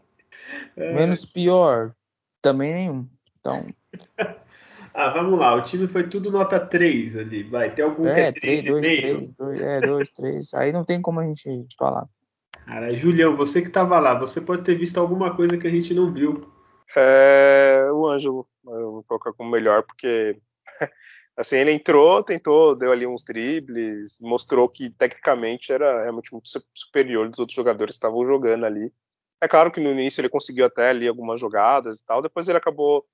[0.77, 0.93] É...
[0.93, 1.93] Menos pior?
[2.41, 3.09] Também nenhum.
[3.37, 3.67] Então.
[4.93, 5.53] ah, vamos lá.
[5.55, 7.43] O time foi tudo nota 3 ali.
[7.43, 10.53] Vai, tem algum é, que é 3, 2, 3, 2, é, 2, 3.
[10.53, 12.07] Aí não tem como a gente falar.
[12.65, 15.93] Cara, Julião, você que tava lá, você pode ter visto alguma coisa que a gente
[15.93, 16.49] não viu.
[16.95, 20.37] É, o Ângelo, eu vou colocar como melhor, porque
[21.35, 27.29] assim, ele entrou, tentou, deu ali uns dribles, mostrou que tecnicamente era realmente muito superior
[27.29, 28.91] dos outros jogadores que estavam jogando ali.
[29.41, 32.57] É claro que no início ele conseguiu até ali algumas jogadas e tal, depois ele
[32.57, 33.05] acabou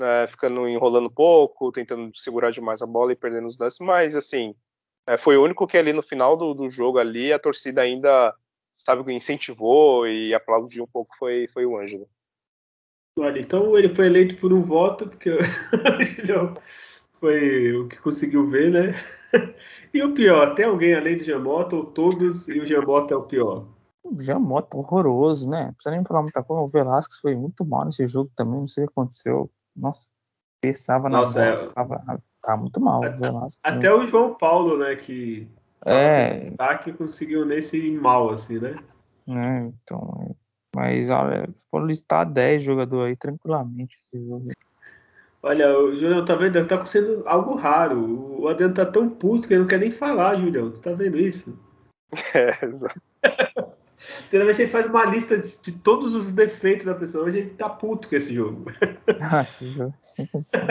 [0.00, 4.16] né, ficando enrolando um pouco, tentando segurar demais a bola e perdendo os lances, mas
[4.16, 4.54] assim,
[5.06, 8.34] é, foi o único que ali no final do, do jogo ali a torcida ainda,
[8.76, 12.08] sabe, incentivou e aplaudiu um pouco foi, foi o Ângelo.
[13.16, 15.30] Olha, então ele foi eleito por um voto, porque
[17.20, 18.94] foi o que conseguiu ver, né?
[19.92, 23.22] E o pior, tem alguém além do Jamota ou todos e o Jamota é o
[23.22, 23.64] pior?
[24.04, 25.66] O Jamota horroroso, né?
[25.66, 26.62] Não precisa nem falar muita coisa.
[26.62, 29.48] O Velasquez foi muito mal nesse jogo também, não sei o que aconteceu.
[29.76, 30.08] Nossa,
[30.60, 31.72] pensava na Nossa, bola, é...
[31.72, 33.60] tava, tá muito mal o Velasquez.
[33.62, 35.48] Até o João Paulo, né, que
[35.78, 36.38] tava É.
[36.38, 38.74] sem destaque, conseguiu nesse mal, assim, né?
[39.28, 39.72] né?
[39.84, 40.34] Então, é.
[40.74, 44.48] mas olha, foram listar 10 jogadores aí tranquilamente esse jogo.
[45.44, 46.66] Olha, o Julião, tá vendo?
[46.66, 48.40] Tá sendo algo raro.
[48.40, 50.70] O Adriano tá tão puto que ele não quer nem falar, Julião.
[50.70, 51.56] Tu tá vendo isso?
[52.32, 53.00] É, exato.
[54.30, 57.24] Geralmente ele faz uma lista de, de todos os defeitos da pessoa.
[57.24, 58.70] Hoje ele tá puto com esse jogo.
[59.30, 60.62] Ah, esse jogo sem condição.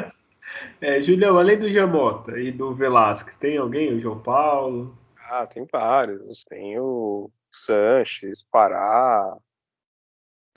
[0.82, 3.94] É, Julião, além do Jamota e do Velasquez, tem alguém?
[3.94, 4.98] O João Paulo?
[5.30, 6.44] Ah, tem vários.
[6.46, 9.38] Tem o Sanches, Pará,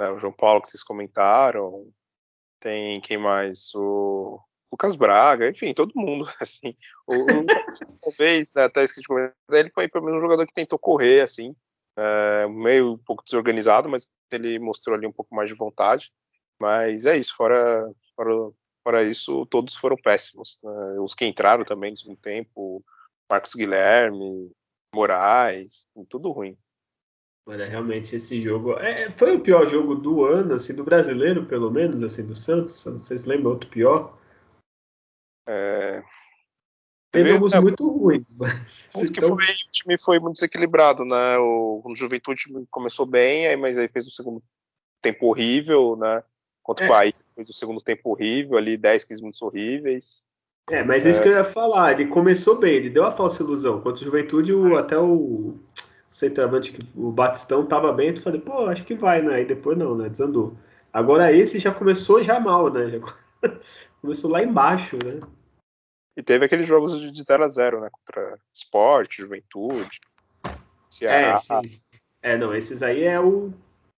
[0.00, 1.88] né, o João Paulo que vocês comentaram.
[2.66, 3.72] Tem quem mais?
[3.76, 4.40] O
[4.72, 6.76] Lucas Braga, enfim, todo mundo, assim.
[7.06, 7.14] O,
[8.00, 11.54] talvez, né, até comentar, ele foi pelo menos um jogador que tentou correr, assim,
[11.96, 16.10] é, meio um pouco desorganizado, mas ele mostrou ali um pouco mais de vontade.
[16.58, 18.50] Mas é isso, fora, fora,
[18.82, 20.58] fora isso, todos foram péssimos.
[20.60, 20.98] né.
[20.98, 22.84] Os que entraram também no segundo tempo,
[23.30, 24.50] Marcos Guilherme,
[24.92, 26.58] Moraes, tudo ruim.
[27.48, 31.70] Olha, realmente esse jogo é, foi o pior jogo do ano, assim, do brasileiro, pelo
[31.70, 32.84] menos, assim, do Santos.
[32.84, 34.18] Não sei se lembra outro pior.
[35.48, 36.02] É,
[37.12, 41.04] Teve alguns é, muito ruins, mas Tanto que então, foi- o time foi muito desequilibrado,
[41.04, 41.38] né?
[41.38, 44.42] O, o Juventude começou bem, aí, mas aí fez o segundo
[45.00, 46.22] tempo horrível, né?
[46.62, 46.88] Contra É.
[46.88, 50.24] o Bahia fez o segundo tempo horrível, ali 10, 15 minutos horríveis.
[50.68, 53.80] É, mas isso que eu ia falar, ele começou bem, ele deu a falsa ilusão.
[53.80, 55.65] Contra o Juventude, o- até o, o
[56.16, 59.34] centroavante, que- o Batistão, tava bem, tu falei, pô, acho que vai, né?
[59.34, 60.08] Aí depois não, né?
[60.08, 60.56] Desandou.
[60.90, 62.88] Agora esse já começou já mal, né?
[62.88, 62.98] Já
[64.00, 65.20] começou lá embaixo, né?
[66.16, 67.90] E teve aqueles jogos de 0 a 0 né?
[67.92, 70.00] Contra Sport, Juventude,
[70.42, 70.56] É,
[70.90, 71.36] Ceará.
[71.36, 71.78] sim.
[72.22, 73.52] É, não, esses aí é o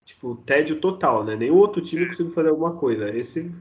[0.04, 1.36] tipo tédio total, né?
[1.36, 3.16] Nenhum outro time conseguiu fazer alguma coisa.
[3.16, 3.56] Esse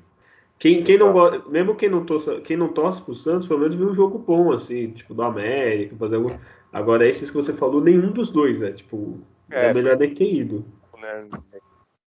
[0.58, 3.74] quem, quem não gosta, mesmo quem não torce, quem não torce pro Santos, pelo menos
[3.74, 6.30] viu um jogo bom assim, tipo do América, fazer algum...
[6.72, 8.72] Agora esses que você falou, nenhum dos dois, né?
[8.72, 10.64] Tipo, é, É, melhor nem ter ido.
[11.00, 11.29] né?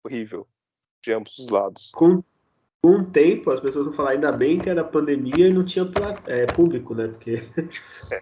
[0.05, 0.47] Horrível.
[1.03, 1.91] De ambos os lados.
[1.95, 2.23] Com,
[2.83, 5.89] com o tempo, as pessoas vão falar ainda bem que era pandemia e não tinha
[6.27, 7.09] é, público, né?
[7.09, 7.43] Porque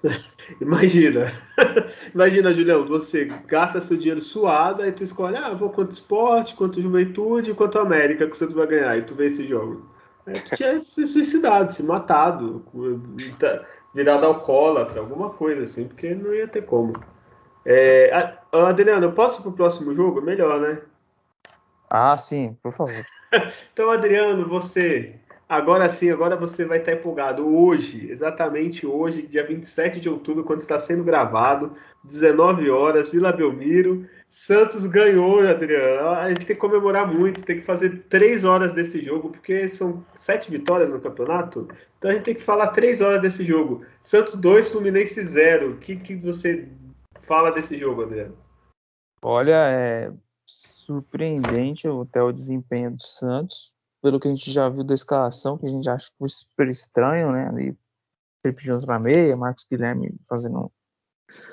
[0.60, 1.32] imagina,
[2.14, 6.82] imagina, Julião, você gasta seu dinheiro suado, aí tu escolhe, ah, vou quanto esporte, quanto
[6.82, 9.88] juventude, quanto América que o Santos vai ganhar, e tu vê esse jogo.
[10.26, 12.64] É, tu tinha se suicidado, se matado,
[13.96, 16.92] virado alcoólatra, alguma coisa assim, porque não ia ter como.
[17.64, 18.10] É,
[18.52, 20.20] Adriano, eu posso ir pro próximo jogo?
[20.20, 20.82] Melhor, né?
[21.90, 23.04] Ah, sim, por favor.
[23.72, 25.18] Então, Adriano, você.
[25.48, 27.46] Agora sim, agora você vai estar empolgado.
[27.46, 34.08] Hoje, exatamente hoje, dia 27 de outubro, quando está sendo gravado, 19 horas, Vila Belmiro.
[34.28, 36.08] Santos ganhou, Adriano.
[36.08, 40.04] A gente tem que comemorar muito, tem que fazer três horas desse jogo, porque são
[40.16, 41.68] sete vitórias no campeonato.
[41.96, 43.84] Então a gente tem que falar três horas desse jogo.
[44.02, 45.72] Santos 2, Fluminense 0.
[45.72, 46.68] O que, que você
[47.22, 48.36] fala desse jogo, Adriano?
[49.22, 50.12] Olha, é
[50.44, 53.72] surpreendente até o desempenho do Santos,
[54.06, 57.48] pelo que a gente já viu da escalação, que a gente acha super estranho, né?
[57.48, 57.76] Ali,
[58.40, 60.70] Felipe Jones na meia, Marcos Guilherme fazendo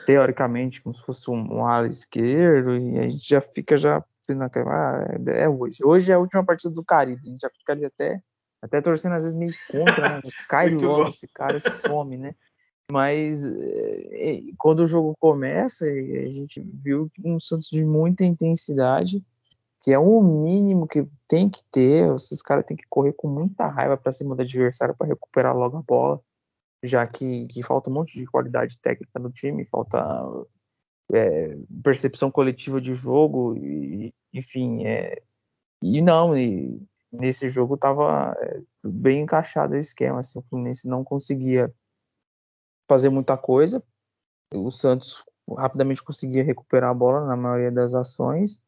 [0.06, 4.72] teoricamente como se fosse um, ala esquerdo, e a gente já fica já sendo aquela,
[4.72, 5.84] ah, é, é hoje.
[5.84, 8.22] Hoje é a última partida do Caribe, a gente já fica ali até,
[8.62, 10.22] até torcendo às vezes meio contra, né?
[10.48, 12.36] Cai logo esse cara some, né?
[12.92, 19.26] Mas é, é, quando o jogo começa, a gente viu um Santos de muita intensidade,
[19.84, 22.10] que é o mínimo que tem que ter.
[22.15, 25.78] Esses caras têm que correr com muita raiva para cima do adversário para recuperar logo
[25.78, 26.22] a bola,
[26.82, 30.00] já que, que falta um monte de qualidade técnica no time, falta
[31.13, 34.86] é, percepção coletiva de jogo, e, enfim.
[34.86, 35.22] É,
[35.82, 38.38] e não, e nesse jogo estava
[38.82, 40.22] bem encaixado o esquema.
[40.22, 41.74] Assim, o Fluminense não conseguia
[42.88, 43.84] fazer muita coisa.
[44.54, 45.26] O Santos
[45.58, 48.62] rapidamente conseguia recuperar a bola na maioria das ações.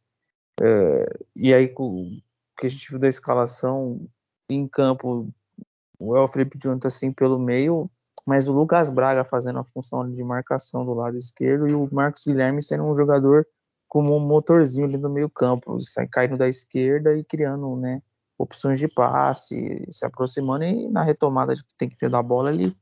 [0.61, 2.21] É, e aí, o
[2.57, 4.07] que a gente viu da escalação
[4.49, 5.29] em campo,
[5.99, 7.89] o El Jonathan assim pelo meio,
[8.25, 12.25] mas o Lucas Braga fazendo a função de marcação do lado esquerdo e o Marcos
[12.25, 13.45] Guilherme sendo um jogador
[13.87, 15.77] como um motorzinho ali no meio campo,
[16.11, 18.01] caindo da esquerda e criando né,
[18.37, 22.75] opções de passe, se aproximando e na retomada que tem que ter da bola ele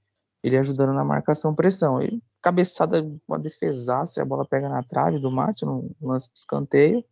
[0.43, 2.01] ele ajudando na marcação pressão.
[2.01, 7.03] E cabeçada, uma defesaça, a bola pega na trave do Mate no lance de escanteio.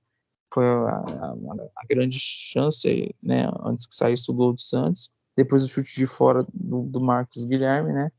[0.53, 1.35] Foi a, a,
[1.77, 5.09] a, grande chance, né, antes que saísse o gol do Santos.
[5.35, 8.11] Depois o chute de fora do, do Marcos Guilherme, né?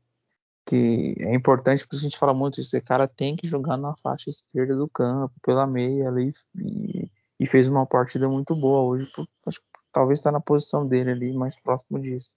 [0.65, 4.29] que é importante porque a gente fala muito esse cara tem que jogar na faixa
[4.29, 9.27] esquerda do campo, pela meia ali, e, e fez uma partida muito boa hoje, por,
[9.45, 12.33] acho, talvez está na posição dele ali, mais próximo disso.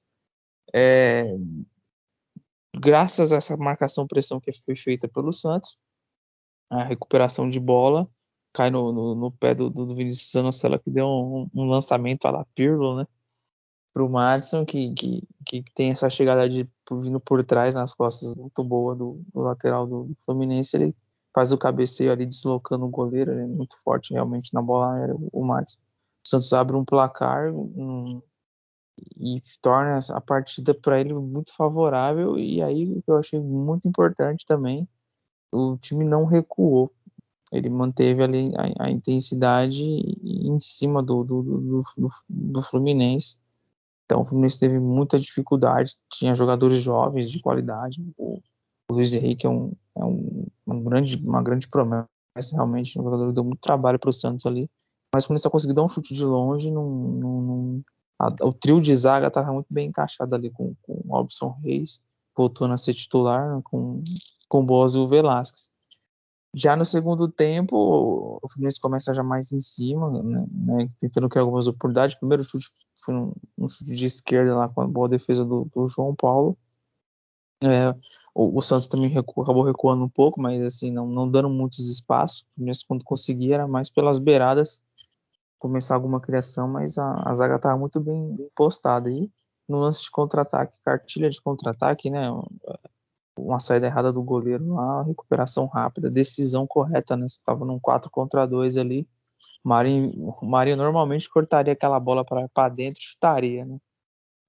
[0.74, 1.24] É,
[2.74, 5.78] graças a essa marcação pressão que foi feita pelo Santos,
[6.68, 8.09] a recuperação de bola
[8.57, 12.31] cai no, no, no pé do, do Vinícius Zanocella que deu um, um lançamento a
[12.31, 13.07] la Pirlo, né?
[13.92, 18.64] Pro Madison, que, que, que tem essa chegada de vindo por trás nas costas muito
[18.64, 20.77] boa do, do lateral do, do, Fluminense.
[20.77, 20.95] Ele
[21.35, 24.97] faz o cabeceio ali deslocando o goleiro, ele é muito forte realmente na bola
[25.33, 25.81] o Madison.
[26.25, 28.23] O Santos abre um placar um,
[29.19, 32.38] e torna a partida para ele muito favorável.
[32.38, 34.88] E aí o que eu achei muito importante também,
[35.53, 36.92] o time não recuou.
[37.57, 43.38] Ele manteve ali a, a intensidade em cima do, do, do, do, do Fluminense.
[44.05, 48.01] Então o Fluminense teve muita dificuldade, tinha jogadores jovens de qualidade.
[48.16, 48.40] O,
[48.88, 52.09] o Luiz Henrique é, um, é um, uma, grande, uma grande promessa,
[52.53, 54.71] realmente, um jogador deu muito trabalho para o Santos ali.
[55.12, 57.83] Mas o Fluminense só conseguiu dar um chute de longe, num, num,
[58.19, 62.01] a, o trio de zaga estava muito bem encaixado ali com, com o Robson Reis,
[62.37, 64.03] voltando a ser titular, né, com,
[64.49, 65.71] com o Boas e o Velasquez.
[66.59, 71.42] Já no segundo tempo, o Fluminense começa já mais em cima, né, né, tentando criar
[71.42, 72.16] algumas oportunidades.
[72.16, 72.66] O primeiro chute
[73.05, 76.57] foi um, um, chute de esquerda lá com a boa defesa do, do João Paulo.
[77.62, 77.95] É,
[78.35, 81.90] o, o, Santos também recu, acabou recuando um pouco, mas assim, não, não dando muitos
[81.90, 82.40] espaços.
[82.40, 84.83] O Fluminense, quando conseguia, era mais pelas beiradas
[85.59, 89.11] começar alguma criação, mas a, a zaga estava muito bem, bem postada.
[89.11, 89.31] E
[89.69, 92.31] no lance de contra-ataque, cartilha de contra-ataque, né?
[93.38, 97.27] Uma saída errada do goleiro lá, recuperação rápida, decisão correta, né?
[97.27, 99.07] Estava num 4 contra 2 ali.
[99.62, 103.79] Marinho, Marinho normalmente cortaria aquela bola para dentro, chutaria, né?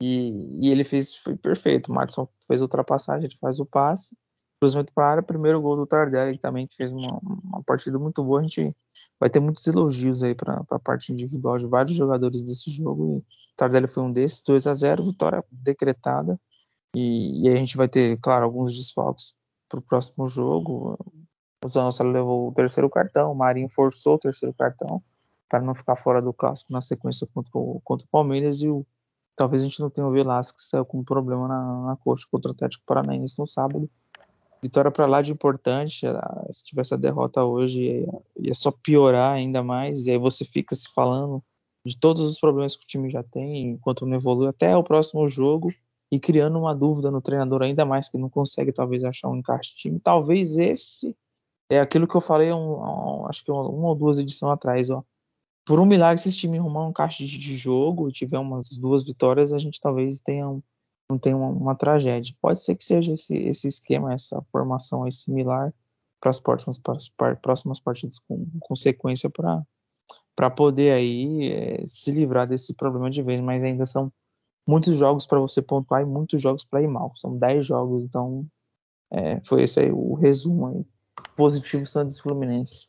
[0.02, 1.92] E, e, ele fez, foi perfeito.
[1.92, 4.16] O Martinson fez a ultrapassagem, ele faz o passe,
[4.60, 8.24] cruzamento para a área, primeiro gol do Tardelli também, que fez uma, uma partida muito
[8.24, 8.40] boa.
[8.40, 8.76] A gente
[9.20, 13.24] vai ter muitos elogios aí para a parte individual de vários jogadores desse jogo.
[13.28, 16.40] E Tardelli foi um desses, 2 a 0 vitória decretada.
[16.98, 19.36] E, e a gente vai ter, claro, alguns desfalques
[19.70, 20.98] para o próximo jogo.
[21.64, 25.04] O Zanocelo levou o terceiro cartão, o Marinho forçou o terceiro cartão
[25.48, 28.86] para não ficar fora do clássico na sequência contra o, contra o Palmeiras e o,
[29.36, 32.26] talvez a gente não tenha o Velasquez que saiu com um problema na, na coxa
[32.32, 33.90] contra o Atlético Paranaense no sábado
[34.62, 36.02] vitória para lá de importante.
[36.50, 40.08] Se tivesse a derrota hoje, ia, ia, só piorar ainda mais.
[40.08, 41.44] E aí você fica se falando
[41.86, 45.28] de todos os problemas que o time já tem, enquanto não evolui até o próximo
[45.28, 45.72] jogo
[46.12, 49.72] e criando uma dúvida no treinador ainda mais que não consegue talvez achar um encaixe
[49.72, 50.00] de time.
[50.00, 51.16] Talvez esse
[51.70, 55.04] é aquilo que eu falei, um, um, acho que uma, ou duas edições atrás, ó.
[55.66, 59.04] Por um milagre, se esse time arrumar um encaixe de, jogo e tiver umas duas
[59.04, 60.64] vitórias, a gente talvez tenha um,
[61.10, 62.34] não tem uma, uma, tragédia.
[62.42, 65.74] Pode ser que seja esse, esse esquema, essa formação aí similar
[66.22, 72.12] para as próximas, para as próximas partidas com, com sequência para poder aí é, se
[72.14, 74.12] livrar desse problema de vez, mas ainda são
[74.68, 77.14] muitos jogos para você pontuar e muitos jogos para ir mal.
[77.16, 78.46] São 10 jogos, então
[79.12, 80.86] é, foi esse aí o resumo aí.
[81.36, 82.88] Positivo Santos Fluminense.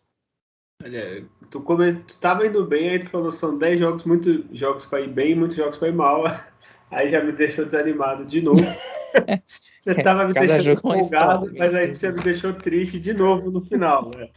[0.82, 4.84] Olha, tu, come, tu tava indo bem, aí tu falou são 10 jogos, muitos jogos
[4.84, 6.24] para ir bem, muitos jogos para ir mal.
[6.90, 8.62] Aí já me deixou desanimado de novo.
[9.78, 13.50] Você estava me Cada deixando é empolgado, mas aí você me deixou triste de novo
[13.50, 14.10] no final.
[14.14, 14.28] Né?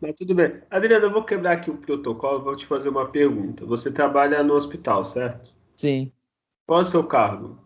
[0.00, 0.60] Mas tudo bem.
[0.70, 3.64] Adriana, eu vou quebrar aqui o protocolo vou te fazer uma pergunta.
[3.66, 5.52] Você trabalha no hospital, certo?
[5.74, 6.12] Sim.
[6.70, 7.58] Qual é o seu cargo?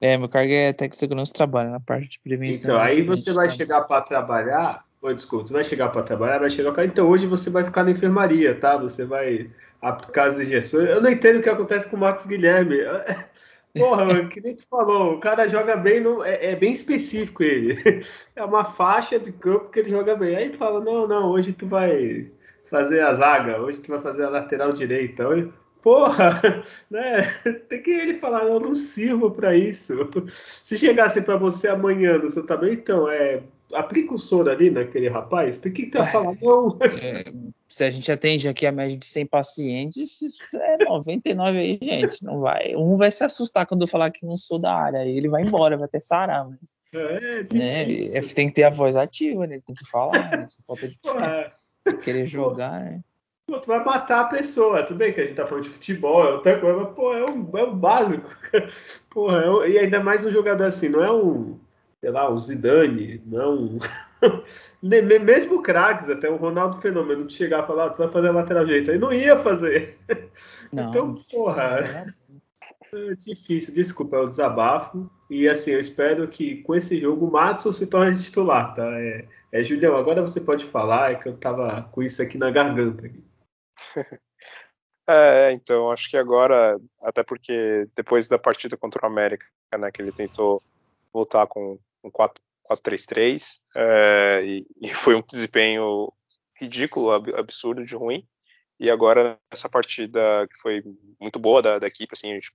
[0.00, 2.74] É, meu cargo é técnico de segurança trabalho, na parte de prevenção.
[2.74, 4.84] Então, aí você vai chegar para trabalhar.
[5.00, 6.84] Oi, desculpa, você vai chegar para trabalhar, vai chegar.
[6.84, 8.76] Então, hoje você vai ficar na enfermaria, tá?
[8.76, 9.48] Você vai
[9.80, 10.88] aplicar as injeções.
[10.88, 12.78] Eu não entendo o que acontece com o Marcos Guilherme.
[13.78, 18.04] Porra, que nem tu falou, o cara joga bem, no, é, é, bem específico ele.
[18.34, 20.34] É uma faixa de campo que ele joga bem.
[20.34, 22.28] Aí fala, não, não, hoje tu vai
[22.68, 25.28] fazer a zaga, hoje tu vai fazer a lateral direita.
[25.28, 25.48] Hoje...
[25.82, 26.40] Porra,
[26.90, 27.22] né?
[27.68, 29.94] Tem que ele falar, eu não sirvo para isso.
[30.62, 33.42] Se chegasse para você amanhã no seu tamanho, então, é
[33.74, 36.78] aplica o soro ali naquele rapaz, tem que tu falar, não.
[37.02, 37.22] É,
[37.66, 40.20] se a gente atende aqui a média de 100 pacientes,
[40.54, 42.74] é 99 aí, gente, não vai.
[42.74, 45.42] Um vai se assustar quando eu falar que não sou da área, aí ele vai
[45.42, 46.74] embora, vai ter sarar, mas.
[46.94, 47.82] É, né,
[48.14, 49.60] é, tem que ter a voz ativa, né?
[49.64, 50.46] Tem que falar, né?
[50.48, 50.98] Só falta de
[52.02, 53.00] querer jogar, né?
[53.48, 54.82] Pô, tu vai matar a pessoa.
[54.84, 57.24] Tudo bem que a gente tá falando de futebol, é outra coisa, mas, pô, é
[57.24, 58.30] o, é um básico.
[59.08, 61.58] Porra, é um, e ainda mais um jogador assim, não é um
[62.00, 63.78] sei lá, o Zidane, não.
[64.82, 68.32] Mesmo craques, até o Ronaldo Fenômeno, de chegar e falar, ah, tu vai fazer a
[68.32, 68.92] lateral direita.
[68.92, 69.98] Ele não ia fazer.
[70.70, 72.14] Não, então, porra.
[72.92, 75.10] É difícil, desculpa, é o desabafo.
[75.30, 78.86] E assim, eu espero que com esse jogo o Matson se torne titular, tá?
[79.00, 82.50] É, é Julião, agora você pode falar, é que eu tava com isso aqui na
[82.50, 83.10] garganta.
[85.10, 89.46] É, então, acho que agora, até porque depois da partida contra o América,
[89.78, 90.62] né, que ele tentou
[91.10, 96.12] voltar com um 4-3-3, é, e, e, foi um desempenho
[96.60, 98.28] ridículo, absurdo de ruim,
[98.78, 100.82] e agora essa partida que foi
[101.18, 102.52] muito boa da, da equipe, assim, gente,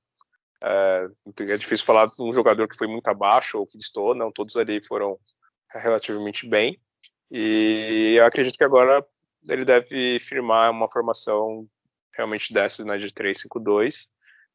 [0.62, 1.08] é,
[1.40, 4.56] é, difícil falar de um jogador que foi muito abaixo ou que distou, não, todos
[4.56, 5.18] ali foram
[5.72, 6.80] relativamente bem,
[7.32, 9.04] e eu acredito que agora
[9.48, 11.68] ele deve firmar uma formação
[12.16, 14.10] realmente desce né, de 3-5-2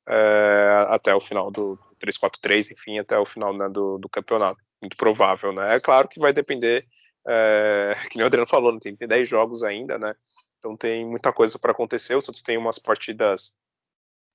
[0.08, 4.60] é, até o final do 3-4-3, enfim, até o final né, do, do, campeonato.
[4.80, 5.74] Muito provável, né?
[5.74, 6.86] É claro que vai depender,
[7.26, 10.14] é, que nem o Adriano falou, né, tem, tem 10 jogos ainda, né?
[10.58, 12.14] Então tem muita coisa para acontecer.
[12.14, 13.54] O Santos tem umas partidas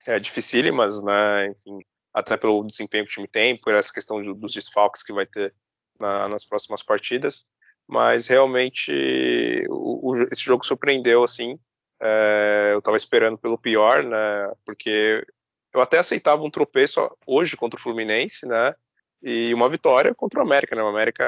[0.05, 1.47] é, dificílimas, né?
[1.47, 1.79] Enfim,
[2.13, 5.53] até pelo desempenho que o time tem, por essa questão dos desfalques que vai ter
[5.99, 7.47] na, nas próximas partidas.
[7.87, 11.59] Mas realmente o, o, esse jogo surpreendeu, assim,
[12.01, 14.51] é, eu estava esperando pelo pior, né?
[14.65, 15.25] Porque
[15.73, 18.75] eu até aceitava um tropeço hoje contra o Fluminense, né?
[19.21, 20.83] E uma vitória contra o América, né?
[20.83, 21.23] O América,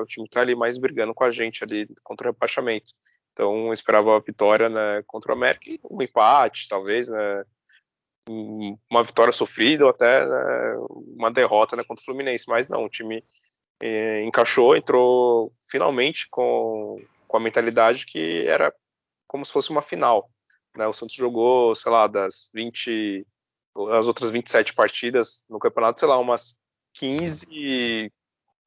[0.00, 2.92] o time tá ali mais brigando com a gente ali contra o rebaixamento.
[3.32, 7.44] Então eu esperava a vitória né, contra o América um empate, talvez, né?
[8.28, 10.76] Uma vitória sofrida ou até né,
[11.16, 12.44] uma derrota né, contra o Fluminense.
[12.48, 13.24] Mas não, o time
[13.80, 18.74] eh, encaixou, entrou finalmente com, com a mentalidade que era
[19.26, 20.30] como se fosse uma final.
[20.76, 20.86] Né?
[20.86, 23.26] O Santos jogou, sei lá, das 20,
[23.90, 26.58] as outras 27 partidas no campeonato, sei lá, umas
[26.94, 28.12] 15,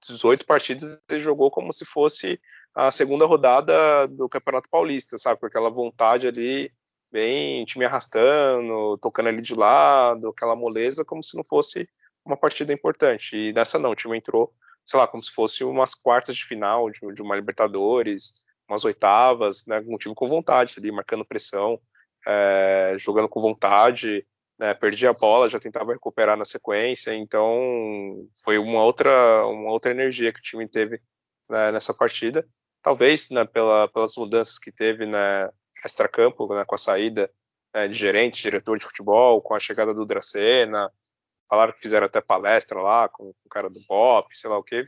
[0.01, 2.39] 18 partidas ele jogou como se fosse
[2.75, 5.39] a segunda rodada do Campeonato Paulista, sabe?
[5.39, 6.71] Com aquela vontade ali,
[7.11, 11.87] bem, time arrastando, tocando ali de lado, aquela moleza, como se não fosse
[12.25, 13.35] uma partida importante.
[13.35, 14.51] E nessa não, o time entrou,
[14.85, 19.65] sei lá, como se fosse umas quartas de final de, de uma Libertadores, umas oitavas,
[19.65, 21.79] né, um time com vontade ali, marcando pressão,
[22.25, 24.25] é, jogando com vontade,
[24.57, 29.91] né, perdia a bola, já tentava recuperar na sequência, então foi uma outra, uma outra
[29.91, 31.01] energia que o time teve
[31.49, 32.47] né, nessa partida,
[32.81, 35.49] talvez né, pela, pelas mudanças que teve na né,
[35.83, 37.29] extra-campo, né, com a saída
[37.73, 40.91] né, de gerente, diretor de futebol, com a chegada do Dracena,
[41.49, 44.85] falaram que fizeram até palestra lá com o cara do Pop, sei lá o que,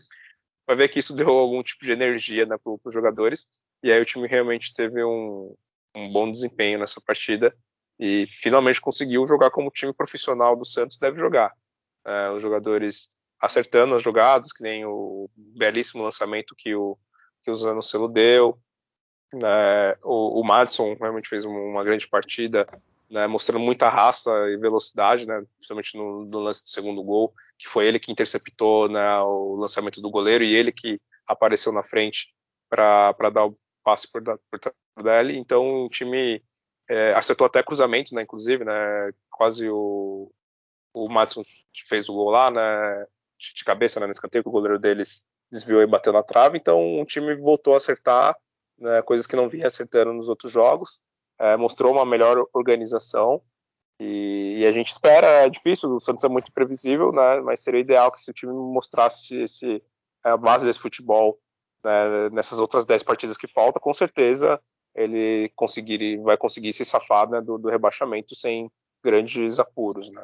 [0.68, 3.48] vai ver que isso deu algum tipo de energia né, para os jogadores,
[3.84, 5.56] e aí o time realmente teve um,
[5.96, 7.56] um bom desempenho nessa partida
[8.00, 11.54] e finalmente conseguiu jogar como o time profissional do Santos deve jogar.
[12.06, 16.98] É, os jogadores acertando as jogadas, que nem o belíssimo lançamento que o,
[17.44, 18.60] que o Zanocelo deu.
[19.34, 22.68] Né, o, o Madison realmente fez uma grande partida,
[23.10, 27.68] né, mostrando muita raça e velocidade, né, principalmente no, no, lance do segundo gol, que
[27.68, 32.34] foi ele que interceptou né, o lançamento do goleiro e ele que apareceu na frente
[32.70, 36.44] para dar o passe por, por dele, então o time
[36.90, 40.32] é, acertou até cruzamentos, né, inclusive, né, quase o,
[40.94, 41.44] o Madison
[41.88, 43.06] fez o gol lá, né,
[43.38, 47.00] de cabeça, né, no escanteio, que o goleiro deles desviou e bateu na trave, então
[47.00, 48.36] o time voltou a acertar
[48.80, 51.00] né, coisas que não vinha acertando nos outros jogos,
[51.40, 53.42] é, mostrou uma melhor organização,
[54.00, 57.80] e, e, a gente espera, é difícil, o Santos é muito imprevisível, né, mas seria
[57.80, 59.82] ideal que se o time mostrasse esse,
[60.22, 61.40] a base desse futebol
[61.86, 64.60] né, nessas outras 10 partidas que faltam, com certeza
[64.96, 68.72] ele conseguir, vai conseguir se safar né, do, do, rebaixamento sem
[69.04, 70.24] grandes apuros, né?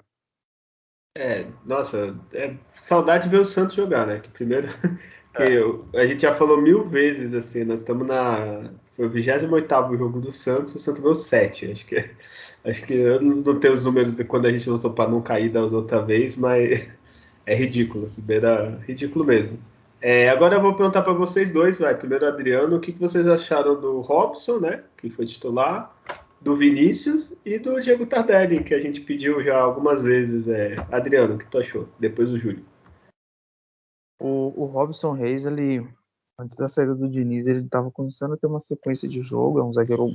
[1.15, 4.21] É, nossa, é saudade de ver o Santos jogar, né?
[4.21, 4.69] Que primeiro
[5.35, 5.57] que é.
[5.57, 10.19] eu, a gente já falou mil vezes assim, nós estamos na foi o 28 jogo
[10.19, 11.71] do Santos, o Santos ganhou 7.
[11.71, 12.09] Acho que
[12.65, 15.49] acho que eu não tenho os números de quando a gente lutou para não cair
[15.49, 16.87] da outra vez, mas
[17.45, 19.59] é ridículo, se beira ridículo mesmo.
[20.01, 21.95] É, agora eu vou perguntar para vocês dois, vai.
[21.95, 24.83] Primeiro, Adriano, o que, que vocês acharam do Robson, né?
[24.97, 25.95] Que foi titular,
[26.41, 30.47] do Vinícius e do Diego Tardelli, que a gente pediu já algumas vezes.
[30.47, 31.87] É, Adriano, o que tu achou?
[31.99, 32.65] Depois o Júlio.
[34.19, 35.87] O, o Robson Reis, ele,
[36.41, 39.59] antes da saída do Diniz, ele estava começando a ter uma sequência de jogo.
[39.59, 40.07] É um zagueiro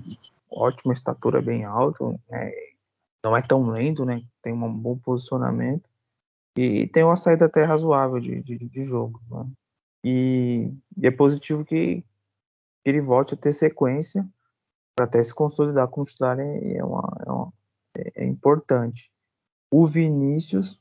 [0.50, 2.52] ótima estatura, bem alto, né?
[3.24, 4.22] não é tão lento, né?
[4.42, 5.88] Tem um bom posicionamento
[6.56, 9.20] e tem uma saída até razoável de, de, de jogo.
[9.30, 9.46] Né?
[10.04, 12.04] E, e é positivo que,
[12.86, 14.26] ele volte a ter sequência
[14.94, 17.52] para até se consolidar como titular é, é, uma, é, uma,
[18.14, 19.10] é, importante.
[19.70, 20.80] O Vinícius,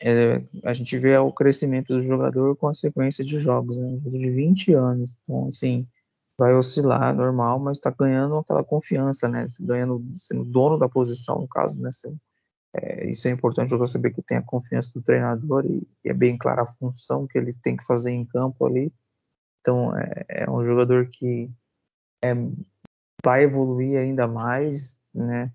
[0.00, 3.98] é, a gente vê o crescimento do jogador com a sequência de jogos, né?
[4.02, 5.16] de 20 anos.
[5.24, 5.86] Então, assim,
[6.38, 9.44] vai oscilar, normal, mas está ganhando aquela confiança, né?
[9.60, 11.90] Ganhando, sendo dono da posição, no caso, né?
[12.72, 16.08] É, isso é importante o jogador saber que tem a confiança do treinador e, e,
[16.08, 18.92] é bem clara a função que ele tem que fazer em campo ali.
[19.60, 21.50] Então é, é um jogador que
[22.24, 22.32] é,
[23.24, 25.52] vai evoluir ainda mais, né?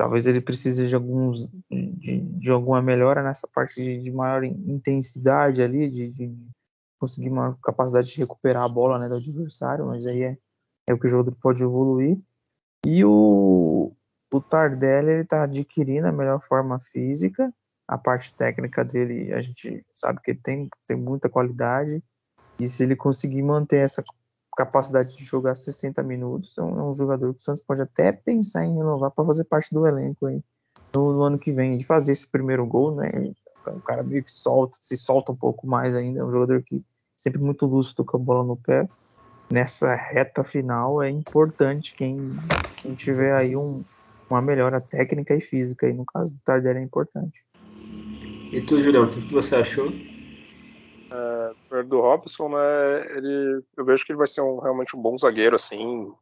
[0.00, 5.60] Talvez ele precise de alguns de, de alguma melhora nessa parte de, de maior intensidade
[5.62, 6.34] ali, de, de,
[6.98, 10.38] conseguir uma capacidade de recuperar a bola né, do adversário, mas aí é,
[10.86, 12.18] é o que o jogador pode evoluir.
[12.86, 13.92] E o,
[14.32, 17.52] o Tardelli ele está adquirindo a melhor forma física,
[17.86, 22.02] a parte técnica dele a gente sabe que ele tem, tem muita qualidade,
[22.58, 24.02] e se ele conseguir manter essa
[24.60, 28.12] capacidade de jogar 60 minutos, é um, é um jogador que o Santos pode até
[28.12, 30.42] pensar em renovar para fazer parte do elenco aí
[30.94, 31.78] no, no, ano que vem.
[31.78, 33.08] De fazer esse primeiro gol, né?
[33.66, 36.20] É um cara meio que solta, se solta um pouco mais ainda.
[36.20, 36.84] É um jogador que
[37.16, 38.86] sempre muito lúcido com a bola no pé.
[39.50, 42.18] Nessa reta final é importante quem,
[42.76, 43.82] quem tiver aí um,
[44.28, 45.88] uma melhora técnica e física.
[45.88, 47.42] E no caso do Tardelli é importante.
[48.52, 49.90] E tu, Julião, o que você achou?
[51.10, 55.16] É, do Robson, né, ele, eu vejo que ele vai ser um, realmente um bom
[55.18, 56.12] zagueiro, assim.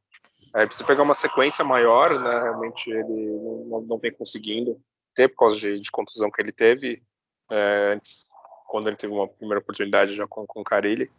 [0.54, 2.42] É, precisa pegar uma sequência maior, né?
[2.42, 4.80] Realmente ele não, não vem conseguindo
[5.14, 7.02] ter por causa de, de contusão que ele teve
[7.50, 8.28] é, antes,
[8.66, 11.10] quando ele teve uma primeira oportunidade já com, com o Carilli.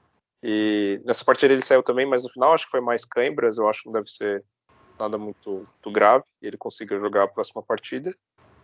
[0.41, 3.67] E nessa partida ele saiu também, mas no final acho que foi mais câimbras, eu
[3.67, 4.43] acho que não deve ser
[4.97, 8.15] nada muito, muito grave, ele consiga jogar a próxima partida.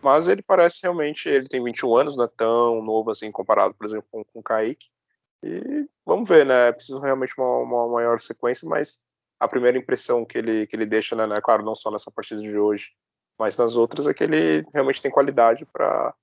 [0.02, 3.86] Mas ele parece realmente, ele tem 21 anos, não é tão novo assim comparado, por
[3.86, 4.88] exemplo, com, com o Kaique.
[5.46, 6.72] E vamos ver, né?
[6.72, 9.00] Preciso realmente uma, uma maior sequência, mas
[9.38, 12.40] a primeira impressão que ele, que ele deixa, né, né, claro, não só nessa partida
[12.40, 12.92] de hoje,
[13.38, 16.14] mas nas outras, é que ele realmente tem qualidade para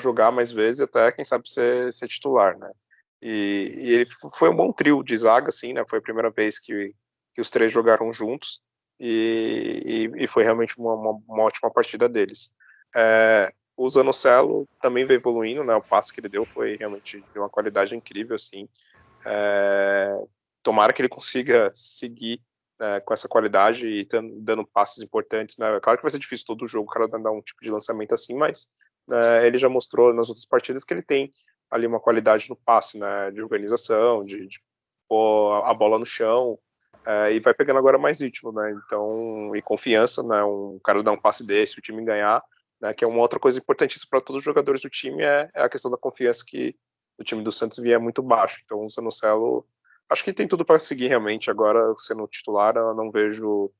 [0.00, 2.70] jogar mais vezes até, quem sabe, ser, ser titular, né?
[3.20, 4.04] E, e, ele
[4.34, 5.84] foi um bom trio de zaga, assim, né?
[5.88, 6.94] Foi a primeira vez que,
[7.34, 8.60] que os três jogaram juntos
[8.98, 12.54] e, e, e foi realmente uma, uma, uma, ótima partida deles.
[12.94, 15.74] É, o Zanocelo também veio evoluindo, né?
[15.74, 18.68] O passe que ele deu foi realmente de uma qualidade incrível, assim.
[19.24, 20.16] É,
[20.62, 22.40] tomara que ele consiga seguir
[22.78, 24.08] né, com essa qualidade e
[24.40, 25.78] dando passes importantes, né?
[25.80, 28.36] Claro que vai ser difícil todo jogo o cara dar um tipo de lançamento assim,
[28.36, 28.70] mas
[29.06, 31.30] né, ele já mostrou nas outras partidas que ele tem
[31.70, 33.30] ali uma qualidade no passe, né?
[33.30, 34.60] De organização, de, de
[35.08, 36.58] pôr a bola no chão.
[37.04, 38.72] É, e vai pegando agora mais ritmo, né?
[38.72, 40.44] Então, e confiança, né?
[40.44, 42.42] Um cara dar um passe desse, o time ganhar,
[42.82, 45.62] né, que é uma outra coisa importantíssima para todos os jogadores do time, é, é,
[45.62, 46.74] a questão da confiança que
[47.16, 48.60] o time do Santos via muito baixo.
[48.64, 49.64] Então o Zanocelo,
[50.10, 52.76] acho que tem tudo para seguir realmente agora sendo titular.
[52.76, 53.70] Eu não vejo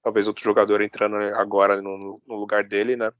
[0.00, 3.10] talvez outro jogador entrando agora no, no lugar dele, né?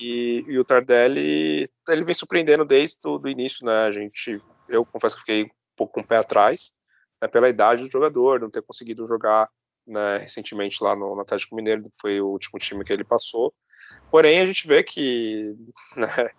[0.00, 3.84] E, e, o Tardelli, ele vem surpreendendo desde o início, né?
[3.84, 6.74] A gente, eu confesso que fiquei um pouco com o pé atrás,
[7.20, 9.48] né, pela idade do jogador, não ter conseguido jogar
[9.86, 13.52] né, recentemente lá no, no Atlético Mineiro, foi o último time que ele passou.
[14.10, 15.56] Porém, a gente vê que,
[15.96, 16.30] né,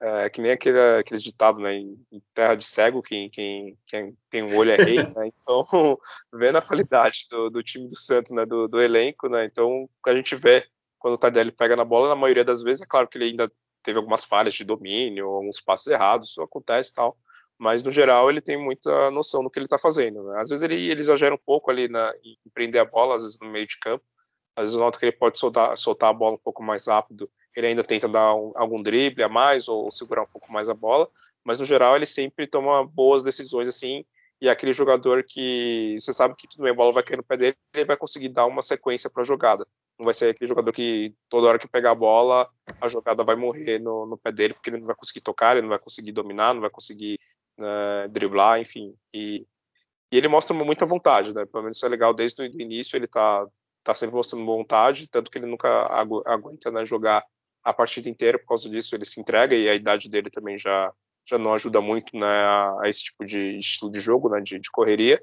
[0.00, 4.42] é, que nem aquele, aqueles ditados, né, em terra de cego, quem, quem, quem tem
[4.42, 5.64] um olho é rei, né, então,
[6.34, 10.14] vendo a qualidade do, do time do Santos, né, do, do, elenco, né, então, a
[10.14, 10.66] gente vê
[10.98, 13.50] quando o Tardelli pega na bola, na maioria das vezes, é claro que ele ainda
[13.82, 17.16] teve algumas falhas de domínio, alguns passos errados, isso acontece e tal,
[17.58, 20.22] mas no geral ele tem muita noção do que ele está fazendo.
[20.24, 20.40] Né?
[20.40, 23.38] Às vezes ele, ele exagera um pouco ali na, em prender a bola, às vezes
[23.40, 24.04] no meio de campo,
[24.56, 27.30] às vezes eu noto que ele pode soltar, soltar a bola um pouco mais rápido.
[27.56, 30.74] Ele ainda tenta dar um, algum drible a mais ou, segurar um pouco mais a
[30.74, 31.08] bola.
[31.44, 34.04] Mas no geral ele sempre toma boas decisões assim.
[34.40, 37.22] E é aquele jogador que você sabe que tudo bem, a bola vai cair no
[37.22, 39.66] pé dele, ele vai conseguir dar uma sequência para a jogada.
[39.96, 42.50] Não vai ser aquele jogador que toda hora que pegar a bola,
[42.80, 45.62] a jogada vai morrer no, no pé dele, porque ele não vai conseguir tocar, ele
[45.62, 47.20] não vai conseguir dominar, não vai conseguir
[47.56, 48.94] né, driblar, enfim.
[49.14, 49.46] E,
[50.10, 51.46] e, ele mostra muita vontade, né?
[51.46, 53.46] Pelo menos isso é legal desde o início, ele tá
[53.82, 57.24] tá sempre mostrando vontade, tanto que ele nunca agu aguenta né, jogar
[57.62, 60.92] a partida inteira por causa disso, ele se entrega e a idade dele também já,
[61.24, 64.58] já não ajuda muito né, a, a esse tipo de estilo de jogo, né, de,
[64.58, 65.22] de correria.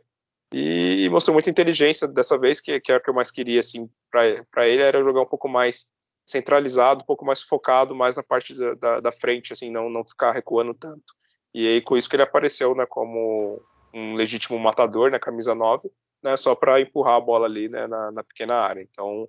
[0.51, 3.59] E, e, mostrou muita inteligência dessa vez, que, que era o que eu mais queria
[3.59, 5.87] assim, para ele, era jogar um pouco mais
[6.25, 10.03] centralizado, um pouco mais focado, mais na parte da, da, da, frente, assim, não, não
[10.03, 11.13] ficar recuando tanto.
[11.53, 13.61] E aí, com isso que ele apareceu né, como
[13.93, 15.91] um legítimo matador na né, camisa 9,
[16.23, 18.81] né, só para empurrar a bola ali né, na, na, pequena área.
[18.81, 19.27] Então,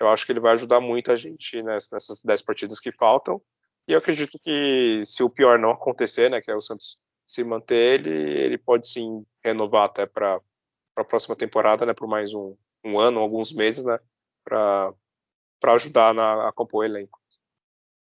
[0.00, 3.40] eu acho que ele vai ajudar muito a gente nessas 10 partidas que faltam.
[3.86, 7.44] E eu acredito que se o pior não acontecer, né, que é o Santos se
[7.44, 10.40] manter, ele, ele pode sim renovar até para
[10.96, 13.98] a próxima temporada, né, por mais um, um ano, alguns meses, né,
[14.44, 14.94] para
[15.62, 17.18] ajudar na, a compor o elenco.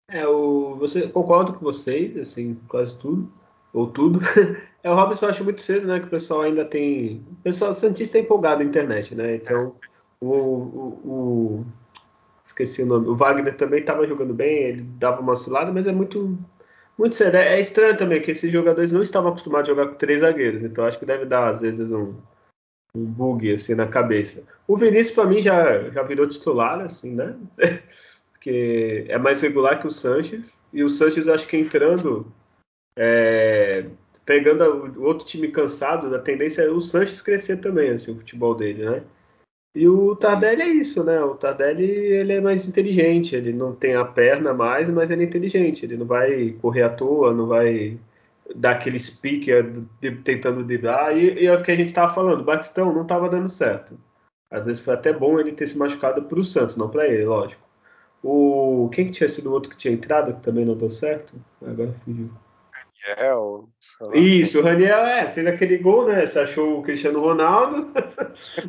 [0.09, 3.40] É, o, você, concordo com vocês, assim, quase tudo
[3.73, 4.19] ou tudo.
[4.83, 5.99] É, o Robson eu acho muito cedo, né?
[5.99, 7.23] Que o pessoal ainda tem.
[7.33, 9.35] O pessoal Santista é empolgado na internet, né?
[9.35, 9.75] Então,
[10.19, 11.65] o, o, o
[12.43, 13.07] esqueci o nome.
[13.07, 16.37] O Wagner também estava jogando bem, ele dava uma oscilada, mas é muito
[16.97, 17.39] muito sério.
[17.39, 20.63] É, é estranho também que esses jogadores não estavam acostumados a jogar com três zagueiros,
[20.63, 22.15] então acho que deve dar às vezes um,
[22.95, 24.43] um bug assim na cabeça.
[24.67, 27.35] O Vinícius para mim já já virou titular assim, né?
[28.33, 32.21] Porque é mais regular que o Sanches e o Sanches acho que entrando
[32.95, 33.85] é,
[34.25, 34.63] pegando
[34.99, 38.85] o outro time cansado, a tendência é o Sanches crescer também, assim, o futebol dele,
[38.85, 39.03] né?
[39.73, 41.21] E o Tardelli é isso, né?
[41.23, 45.25] O Tardelli ele é mais inteligente, ele não tem a perna mais, mas ele é
[45.25, 47.97] inteligente, ele não vai correr à toa, não vai
[48.53, 49.71] dar aquele speaker
[50.25, 51.17] tentando driblar.
[51.17, 53.97] E, e é o que a gente estava falando, o Batistão não estava dando certo.
[54.51, 57.23] Às vezes foi até bom ele ter se machucado para o Santos, não para ele,
[57.23, 57.61] lógico.
[58.21, 61.33] O quem que tinha sido o outro que tinha entrado que também não deu certo?
[61.65, 62.29] Agora fugiu.
[63.03, 63.69] Raniel.
[64.13, 66.25] Isso, o Raniel é, fez aquele gol, né?
[66.25, 67.91] Você achou o Cristiano Ronaldo,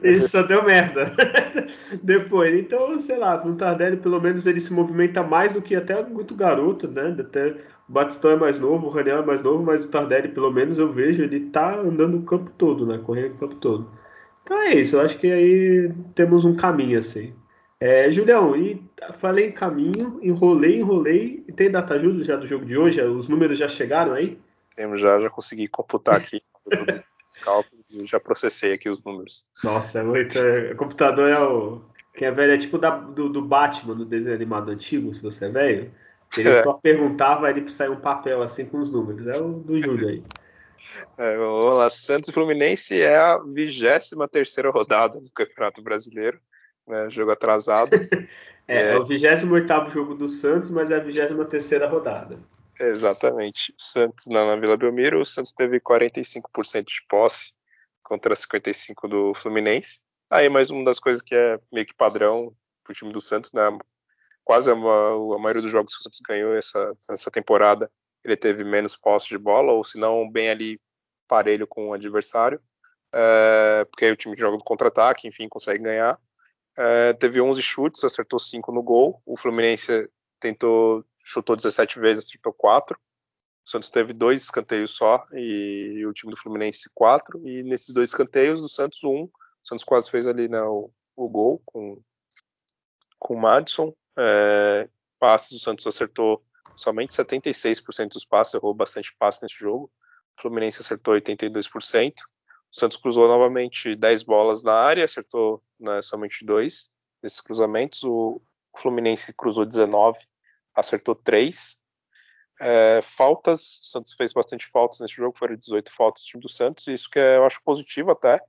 [0.02, 1.14] ele só deu merda.
[2.02, 6.02] Depois, então, sei lá, o Tardelli pelo menos ele se movimenta mais do que até
[6.02, 7.14] muito garoto, né?
[7.18, 7.48] Até
[7.88, 10.78] o Batistão é mais novo, o Raniel é mais novo, mas o Tardelli pelo menos
[10.78, 12.98] eu vejo ele tá andando o campo todo, né?
[13.04, 13.90] Correndo o campo todo.
[14.42, 17.34] Então é isso, eu acho que aí temos um caminho assim.
[17.82, 18.80] É, Julião, e
[19.18, 21.44] falei em caminho, enrolei, enrolei.
[21.48, 23.02] E tem data já do jogo de hoje?
[23.02, 24.38] Os números já chegaram aí?
[24.76, 29.44] Temos já, já consegui computar aqui todos os cálculos e já processei aqui os números.
[29.64, 30.38] Nossa, é muito.
[30.38, 31.82] É, o computador é o.
[32.14, 35.46] Quem é velho é tipo da, do, do, Batman, do desenho animado antigo, se você
[35.46, 35.90] é velho.
[36.38, 36.62] Ele é.
[36.62, 39.26] só perguntava, ele sair um papel assim com os números.
[39.26, 40.22] É o do Júlio aí.
[41.18, 46.38] É, vamos lá, Santos e Fluminense é a 23 terceira rodada do Campeonato Brasileiro
[46.86, 47.94] né, jogo atrasado.
[48.66, 52.38] é, é, é, o 28 jogo do Santos, mas é a 23 rodada.
[52.78, 53.74] Exatamente.
[53.76, 57.52] Santos na, na Vila Belmiro, o Santos teve 45% de posse
[58.02, 60.00] contra 55% do Fluminense.
[60.30, 63.62] Aí mais uma das coisas que é meio que padrão pro time do Santos, né?
[64.44, 67.90] Quase a, a maioria dos jogos que o Santos ganhou essa, essa temporada,
[68.24, 70.80] ele teve menos posse de bola, ou se não, bem ali
[71.28, 72.60] parelho com o adversário.
[73.12, 76.18] É, porque aí o time joga no contra-ataque, enfim, consegue ganhar.
[76.76, 79.22] É, teve 11 chutes, acertou 5 no gol.
[79.26, 80.08] O Fluminense
[80.40, 82.98] tentou, chutou 17 vezes, acertou 4.
[83.64, 87.46] O Santos teve dois escanteios só e o time do Fluminense 4.
[87.46, 89.08] E nesses dois escanteios, o Santos 1.
[89.08, 89.30] Um, o
[89.68, 92.02] Santos quase fez ali né, o, o gol com,
[93.18, 93.94] com o Madison.
[94.18, 96.44] É, passes, o Santos acertou
[96.76, 99.90] somente 76% dos passes, errou bastante passe nesse jogo.
[100.36, 102.14] O Fluminense acertou 82%.
[102.72, 106.90] O Santos cruzou novamente 10 bolas na área, acertou né, somente dois
[107.22, 108.02] desses cruzamentos.
[108.02, 108.40] O
[108.78, 110.18] Fluminense cruzou 19,
[110.74, 111.78] acertou 3.
[112.58, 116.48] É, faltas, o Santos fez bastante faltas nesse jogo, foram 18 faltas do time do
[116.48, 118.40] Santos, isso que eu acho positivo até.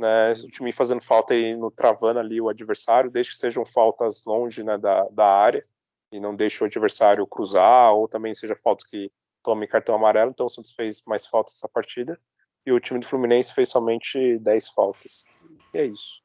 [0.00, 4.22] Né, o time fazendo falta e no travando ali o adversário, desde que sejam faltas
[4.24, 5.66] longe né, da, da área
[6.12, 9.10] e não deixe o adversário cruzar, ou também seja faltas que
[9.42, 10.30] tomem cartão amarelo.
[10.30, 12.18] Então o Santos fez mais faltas essa partida
[12.66, 15.30] e o time do Fluminense fez somente 10 faltas.
[15.72, 16.20] E é isso.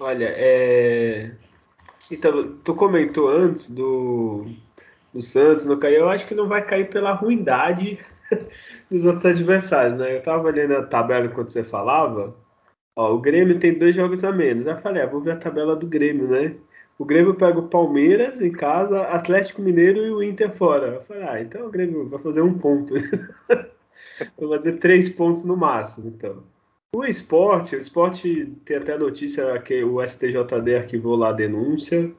[0.00, 1.32] Olha, é...
[2.10, 4.46] Então, tu comentou antes do,
[5.12, 5.96] do Santos não cair.
[5.96, 7.98] Eu acho que não vai cair pela ruindade
[8.90, 10.16] dos outros adversários, né?
[10.16, 12.34] Eu tava olhando a tabela enquanto você falava.
[12.94, 14.66] Ó, o Grêmio tem dois jogos a menos.
[14.66, 16.56] Eu falei, ah, vou ver a tabela do Grêmio, né?
[16.98, 20.86] O Grêmio pega o Palmeiras em casa, Atlético Mineiro e o Inter fora.
[20.86, 22.94] Eu falei, ah, então o Grêmio vai fazer um ponto.
[24.38, 26.42] Vou fazer três pontos no máximo, então.
[26.94, 32.10] O esporte, o esporte tem até a notícia que o STJD arquivou lá a denúncia,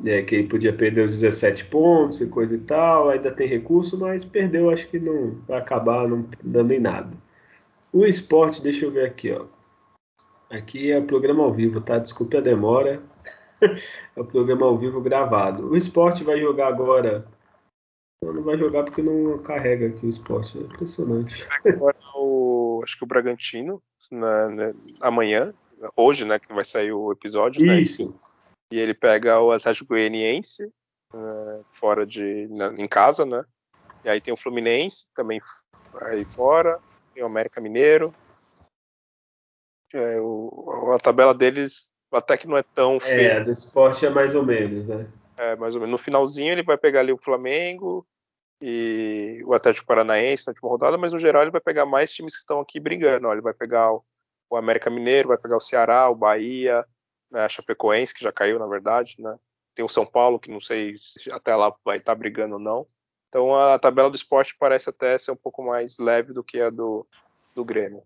[0.00, 3.98] né, que ele podia perder os 17 pontos e coisa e tal, ainda tem recurso,
[3.98, 7.10] mas perdeu, acho que não vai acabar não dando em nada.
[7.92, 9.46] O esporte, deixa eu ver aqui, ó.
[10.50, 11.98] Aqui é o programa ao vivo, tá?
[11.98, 13.02] Desculpe a demora.
[13.60, 15.68] é o programa ao vivo gravado.
[15.70, 17.26] O esporte vai jogar agora
[18.22, 20.58] não vai jogar porque não carrega aqui o esporte.
[20.58, 21.46] É impressionante.
[21.64, 25.52] Agora o, acho que o Bragantino, na, né, amanhã,
[25.96, 27.64] hoje, né, que vai sair o episódio.
[27.64, 28.08] Né, Isso.
[28.08, 28.14] Né,
[28.72, 30.72] e ele pega o Atlético Goianiense
[31.14, 33.44] né, fora de, na, em casa, né?
[34.04, 35.40] E aí tem o Fluminense também
[36.02, 36.80] aí fora,
[37.14, 38.14] tem o América Mineiro.
[39.94, 43.34] É, o, a tabela deles até que não é tão feia.
[43.34, 45.06] É, do esporte é mais ou menos, né?
[45.36, 45.92] É, mais ou menos.
[45.92, 48.06] No finalzinho ele vai pegar ali o Flamengo
[48.60, 52.32] e o Atlético Paranaense na última rodada, mas no geral ele vai pegar mais times
[52.32, 53.28] que estão aqui brigando.
[53.28, 53.32] Ó.
[53.32, 54.04] Ele vai pegar o,
[54.50, 56.84] o América Mineiro, vai pegar o Ceará, o Bahia,
[57.30, 59.36] né, a Chapecoense, que já caiu, na verdade, né?
[59.74, 62.60] Tem o São Paulo, que não sei se até lá vai estar tá brigando ou
[62.60, 62.86] não.
[63.28, 66.70] Então a tabela do esporte parece até ser um pouco mais leve do que a
[66.70, 67.06] do,
[67.54, 68.02] do Grêmio.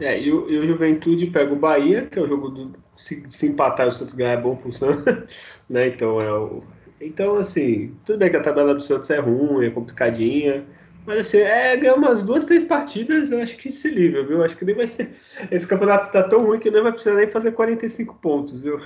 [0.00, 2.78] É, e o, e o Juventude pega o Bahia, que é o jogo do.
[2.96, 5.04] Se, se empatar o Santos ganhar é bom pro Santos,
[5.68, 5.88] né?
[5.88, 6.62] Então é o.
[7.00, 10.64] Então, assim, tudo bem que a tabela do Santos é ruim, é complicadinha.
[11.06, 14.44] Mas assim, é ganhar umas duas, três partidas, eu acho que se livra, viu?
[14.44, 14.90] Acho que nem vai.
[15.50, 18.78] Esse campeonato está tão ruim que não vai precisar nem fazer 45 pontos, viu?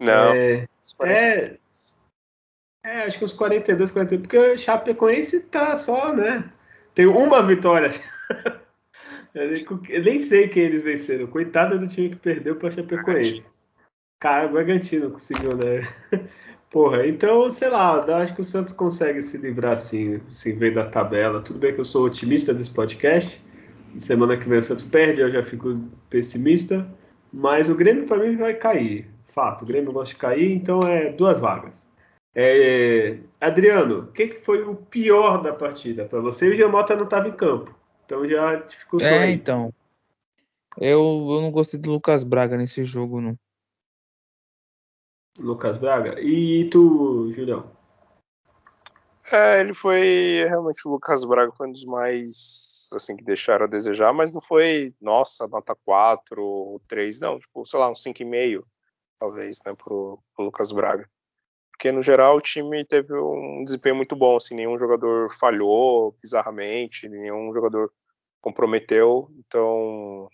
[0.00, 0.34] Não.
[0.34, 0.68] É,
[1.02, 1.56] é,
[2.84, 6.50] é, acho que uns 42, 42, porque o Chapecoense tá só, né?
[6.94, 7.90] Tem uma vitória.
[9.34, 11.26] Eu nem sei quem eles venceram.
[11.26, 13.44] Coitado do time que perdeu para Chapecoense.
[14.20, 15.82] Cara, o Bragantino conseguiu, né?
[16.70, 20.88] Porra, então, sei lá, acho que o Santos consegue se livrar assim, assim, ver da
[20.88, 21.40] tabela.
[21.40, 23.42] Tudo bem que eu sou otimista desse podcast.
[23.98, 26.86] Semana que vem o Santos perde, eu já fico pessimista.
[27.32, 29.08] Mas o Grêmio, para mim, vai cair.
[29.28, 31.84] Fato, o Grêmio gosta de cair, então é duas vagas.
[32.34, 36.48] É, Adriano, o que, que, foi o pior da partida para você?
[36.48, 37.74] O Giamota não estava em campo,
[38.10, 39.06] então já dificultou.
[39.06, 39.32] É, aí.
[39.32, 39.72] então.
[40.76, 43.38] Eu, eu não gostei do Lucas Braga nesse jogo, não.
[45.38, 46.20] Lucas Braga.
[46.20, 47.70] E tu, Julião?
[49.30, 53.68] É, ele foi realmente o Lucas Braga foi um dos mais assim que deixaram a
[53.68, 58.64] desejar, mas não foi, nossa, nota 4 ou 3, não, tipo, sei lá, um 5,5
[59.20, 61.08] talvez, né, pro, pro Lucas Braga
[61.80, 67.08] porque no geral o time teve um desempenho muito bom, assim, nenhum jogador falhou bizarramente,
[67.08, 67.90] nenhum jogador
[68.40, 70.28] comprometeu, então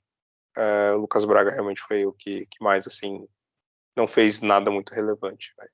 [0.56, 3.26] é, o Lucas Braga realmente foi o que, que, mais, assim,
[3.96, 5.52] não fez nada muito relevante.
[5.58, 5.70] Véio.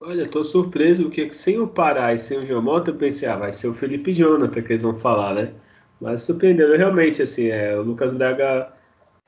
[0.00, 3.52] Olha, tô surpreso porque sem o Pará e sem o Geomota eu pensei, ah, vai
[3.52, 5.54] ser o Felipe Jonathan que eles vão falar, né?
[6.00, 8.76] Mas surpreendeu, realmente, assim, é, o Lucas Braga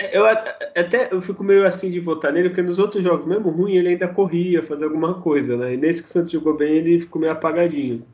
[0.00, 3.74] eu até eu fico meio assim de votar nele, porque nos outros jogos, mesmo ruim,
[3.74, 5.74] ele ainda corria, fazia alguma coisa, né?
[5.74, 8.06] E nesse que o Santos jogou bem, ele ficou meio apagadinho.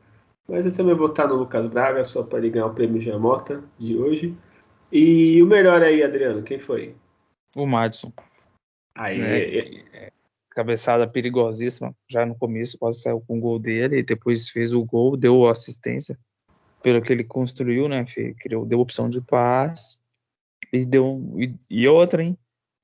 [0.47, 3.63] Mas eu também vou votar no Lucas Braga, só para ele ganhar o prêmio Jamota
[3.79, 4.35] de hoje.
[4.91, 6.95] E o melhor aí, Adriano, quem foi?
[7.55, 8.13] O Madison.
[8.95, 10.11] Aí, é, é,
[10.51, 14.85] cabeçada perigosíssima, já no começo, quase saiu com o gol dele, e depois fez o
[14.85, 16.17] gol, deu assistência
[16.81, 18.05] pelo que ele construiu, né?
[18.39, 19.97] Criou, deu opção de passe
[20.71, 22.37] e, deu, e, e outra, hein?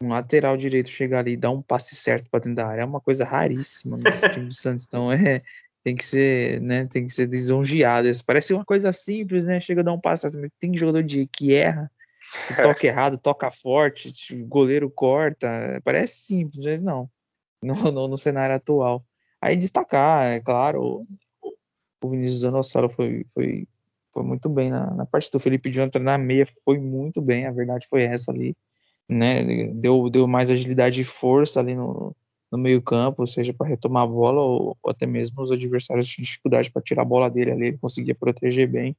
[0.03, 2.85] Um lateral direito chegar ali e dar um passe certo para dentro da área é
[2.85, 4.85] uma coisa raríssima nesse time do Santos.
[4.87, 5.43] Então é,
[5.83, 6.85] tem que ser, né?
[6.87, 8.07] Tem que ser lisonjeado.
[8.25, 9.59] Parece uma coisa simples, né?
[9.59, 10.27] Chega a dar um passe,
[10.59, 11.91] tem jogador de que erra,
[12.47, 15.47] que toca errado, toca forte, o goleiro corta.
[15.83, 17.09] Parece simples, mas não.
[17.63, 19.05] No, no, no cenário atual.
[19.39, 21.05] Aí destacar, é claro,
[22.03, 23.67] o Vinícius Anossauro foi, foi
[24.13, 27.51] foi muito bem na, na parte do Felipe Jonathan na meia foi muito bem, a
[27.51, 28.55] verdade foi essa ali,
[29.07, 29.67] né?
[29.73, 32.15] Deu, deu mais agilidade e força ali no,
[32.51, 36.25] no meio campo, seja para retomar a bola ou, ou, até mesmo os adversários tinham
[36.25, 38.95] dificuldade para tirar a bola dele ali, ele conseguia proteger bem,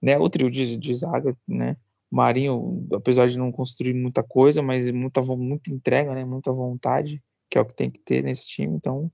[0.00, 0.18] né?
[0.18, 1.76] O trio de, de zaga, né?
[2.10, 6.24] O Marinho, apesar de não construir muita coisa, mas muita, muita entrega, né?
[6.24, 9.10] Muita vontade, que é o que tem que ter nesse time, então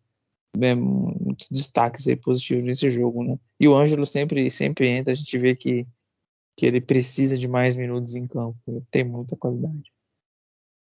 [0.61, 3.39] é, muitos destaques aí positivos nesse jogo, né?
[3.59, 5.87] E o Ângelo sempre, sempre entra, a gente vê que,
[6.57, 9.91] que ele precisa de mais minutos em campo, ele tem muita qualidade.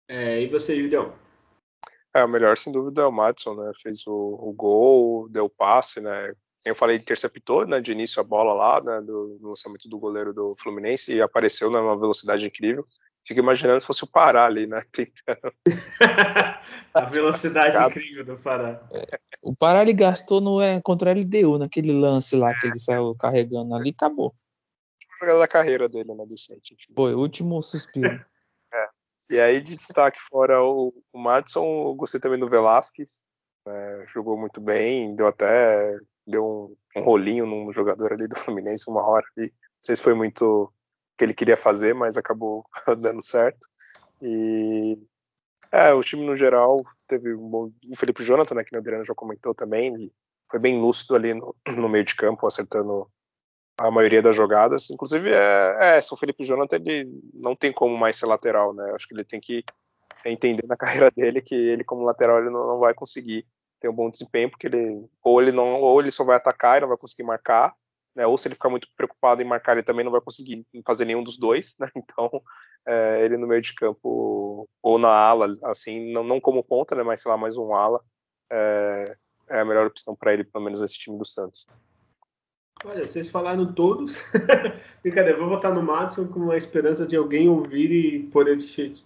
[0.09, 1.15] É, e você, Julião?
[2.15, 3.73] É, o melhor sem dúvida é o Madison, né?
[3.81, 6.33] Fez o, o gol, deu o passe, né?
[6.65, 10.35] Eu falei, interceptou, né, de início a bola lá, né, do, do lançamento do goleiro
[10.35, 12.85] do Fluminense e apareceu numa velocidade incrível.
[13.25, 14.83] Fico imaginando se fosse o Pará ali, né?
[14.93, 15.55] Tentando.
[16.95, 18.87] a velocidade incrível do Pará.
[19.43, 23.15] O Pará ele gastou no, é, contra a LDU, naquele lance lá que ele saiu
[23.15, 24.35] carregando ali, acabou.
[25.19, 26.77] Jogada da carreira dele, né, decente.
[26.95, 28.25] Foi, o último suspiro.
[29.31, 33.23] E aí, de destaque fora o, o Madison, eu gostei também do Velasquez.
[33.67, 36.45] É, jogou muito bem, deu até deu
[36.95, 39.49] um, um, rolinho num jogador ali do Fluminense uma hora ali.
[39.51, 40.73] Não sei se foi muito
[41.17, 42.65] que ele queria fazer, mas acabou
[42.99, 43.69] dando certo.
[44.23, 44.99] E
[45.71, 49.05] é, o time no geral teve um bom, o Felipe Jonathan, né, que o Adriano
[49.05, 50.11] já comentou também,
[50.51, 53.09] foi bem lúcido ali no, no, meio de campo, acertando
[53.87, 54.91] a maioria das jogadas.
[54.91, 58.93] Inclusive, é, é, o Felipe Jonathan ele não tem como mais ser lateral, né?
[58.95, 59.65] Acho que ele tem que
[60.25, 63.47] entender na carreira dele que ele como lateral ele não, não vai conseguir
[63.81, 66.81] ter um bom desempenho porque ele ou ele não ou ele só vai atacar e
[66.83, 67.75] não vai conseguir marcar
[68.15, 68.27] né?
[68.27, 71.23] Ou se ele ficar muito preocupado em marcar, ele também não vai conseguir fazer nenhum
[71.23, 71.89] dos dois, né?
[71.97, 72.31] Então,
[72.87, 77.03] é, ele no meio de campo ou na ala, assim, não, não como ponta, né?
[77.03, 78.03] Mas sei lá, mais um ala,
[78.51, 79.15] é,
[79.49, 81.67] é a melhor opção para ele, pelo menos nesse time do Santos.
[82.83, 84.17] Olha, vocês falaram todos.
[85.03, 88.57] Brincadeira, vou votar no Madison com a esperança de alguém ouvir e poder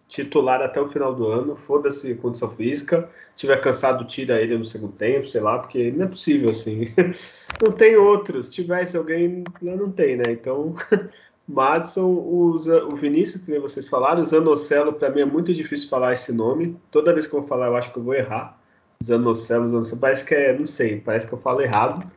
[0.08, 1.56] titular até o final do ano.
[1.56, 3.10] Foda-se condição física.
[3.34, 6.92] Se tiver cansado, tira ele no segundo tempo, sei lá, porque não é possível assim.
[7.66, 8.46] não tem outros.
[8.46, 10.24] Se tivesse alguém, não tem, né?
[10.28, 10.74] Então,
[11.48, 12.56] Madison, o,
[12.92, 16.76] o Vinícius, que vocês falaram, o Zanocelo, para mim é muito difícil falar esse nome.
[16.92, 18.56] Toda vez que eu falar, eu acho que eu vou errar.
[19.04, 22.08] Zanocelo, Zanocelo, parece que é, não sei, parece que eu falo errado.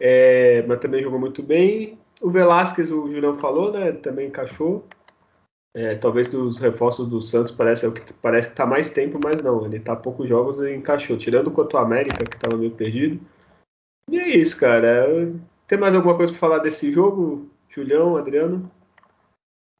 [0.00, 1.98] É, mas também jogou muito bem.
[2.20, 3.92] O Velasquez, o Julião falou, né?
[3.92, 4.84] Também encaixou.
[5.74, 9.20] É, talvez dos reforços do Santos parece é o que parece que tá mais tempo,
[9.22, 12.70] mas não, ele tá poucos jogos e encaixou, tirando contra o América, que tava meio
[12.70, 13.20] perdido.
[14.10, 15.06] E é isso, cara.
[15.66, 18.70] Tem mais alguma coisa para falar desse jogo, Julião, Adriano?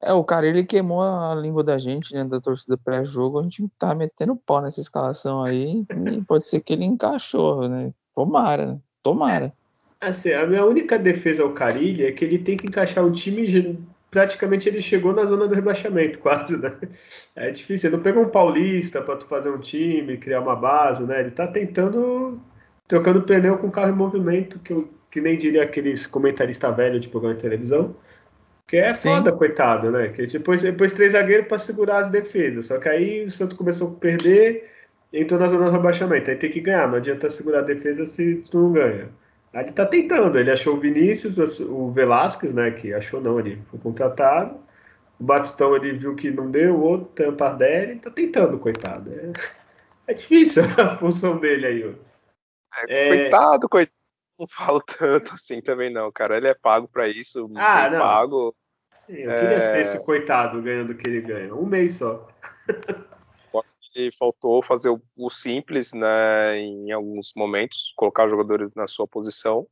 [0.02, 3.66] É, o cara ele queimou a língua da gente, né, da torcida pré-jogo, a gente
[3.78, 7.94] tá metendo pau nessa escalação aí, e pode ser que ele encaixou, né?
[8.14, 8.80] Tomara, né?
[9.02, 9.54] Tomara.
[10.00, 13.78] Assim, a minha única defesa ao Carilli é que ele tem que encaixar o time
[14.10, 16.72] praticamente ele chegou na zona do rebaixamento, quase, né?
[17.34, 21.04] É difícil, ele não pegou um paulista para tu fazer um time, criar uma base,
[21.04, 21.20] né?
[21.20, 22.40] Ele tá tentando
[22.88, 27.08] trocando pneu com carro em movimento, que, eu, que nem diria aqueles comentaristas velhos de
[27.08, 27.94] programa de televisão.
[28.66, 29.10] Que é Sim.
[29.10, 30.08] foda, coitado, né?
[30.08, 32.66] Que depois, depois três zagueiros para segurar as defesas.
[32.66, 34.70] Só que aí o Santos começou a perder,
[35.12, 36.30] entrou na zona do rebaixamento.
[36.30, 39.08] Aí tem que ganhar, não adianta segurar a defesa se tu não ganha.
[39.62, 42.70] Ele tá tentando, ele achou o Vinícius, o Velasquez, né?
[42.70, 44.60] Que achou não, ele foi contratado.
[45.18, 49.10] O Batistão ele viu que não deu, o outro tem o Tardelli, tá tentando, coitado.
[49.12, 49.32] É,
[50.08, 51.96] é difícil a função dele aí.
[52.88, 53.08] É, é...
[53.08, 53.96] Coitado, coitado.
[54.38, 56.36] Não falo tanto assim também não, cara.
[56.36, 57.98] Ele é pago para isso, ah, não.
[57.98, 58.54] pago.
[59.06, 59.60] Sim, eu queria é...
[59.60, 61.54] ser esse coitado ganhando o que ele ganha.
[61.54, 62.28] Um mês só.
[63.96, 69.08] e faltou fazer o, o, simples, né, em alguns momentos, colocar os jogadores na sua
[69.08, 69.66] posição.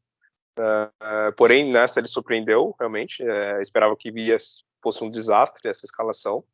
[0.58, 3.22] Uh, porém, nessa ele surpreendeu, realmente.
[3.22, 4.36] Uh, esperava que via
[4.82, 6.44] fosse um desastre essa escalação.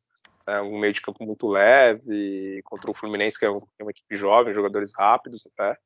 [0.47, 3.91] Uh, um meio de campo muito leve, contra o Fluminense, que é, um, é uma
[3.91, 5.77] equipe jovem, jogadores rápidos até.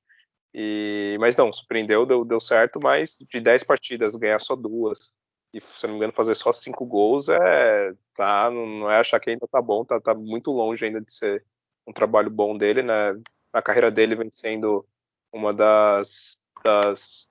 [0.53, 5.13] E, mas não, surpreendeu, deu, deu certo, mas de 10 partidas ganhar só duas
[5.55, 7.93] e, se não me engano, fazer só cinco gols é.
[8.13, 11.45] Tá, não é achar que ainda tá bom, tá, tá muito longe ainda de ser
[11.87, 13.19] um trabalho bom dele, né?
[13.53, 14.85] A carreira dele vem sendo
[15.31, 17.27] uma das, das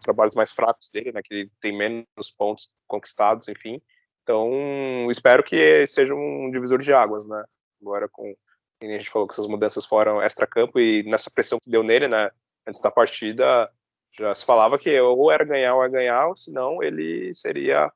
[0.00, 1.22] trabalhos mais fracos dele, né?
[1.22, 3.80] Que ele tem menos pontos conquistados, enfim.
[4.22, 7.44] Então, espero que seja um divisor de águas, né?
[7.80, 8.34] Agora com
[8.82, 12.30] a gente falou que essas mudanças foram extra-campo e nessa pressão que deu nele, né?
[12.66, 13.70] Antes da partida,
[14.18, 17.90] já se falava que ou era ganhar ou é ganhar, ou senão ele seria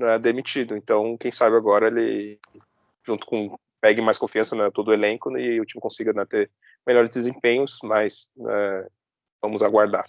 [0.00, 0.76] né, demitido.
[0.76, 2.38] Então, quem sabe agora ele,
[3.04, 6.24] junto com pegue mais confiança né, todo o elenco né, e o time consiga né,
[6.24, 6.50] ter
[6.86, 8.86] melhores desempenhos, mas né,
[9.42, 10.06] vamos aguardar.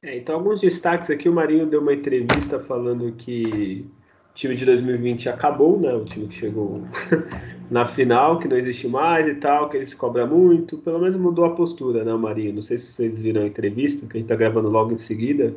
[0.00, 3.84] É, então, alguns destaques aqui: o Marinho deu uma entrevista falando que
[4.30, 5.92] o time de 2020 acabou, né?
[5.92, 6.82] O time que chegou
[7.68, 10.78] na final, que não existe mais e tal, que ele se cobra muito.
[10.78, 12.54] Pelo menos mudou a postura, né, Marinho?
[12.54, 15.52] Não sei se vocês viram a entrevista, que a gente tá gravando logo em seguida.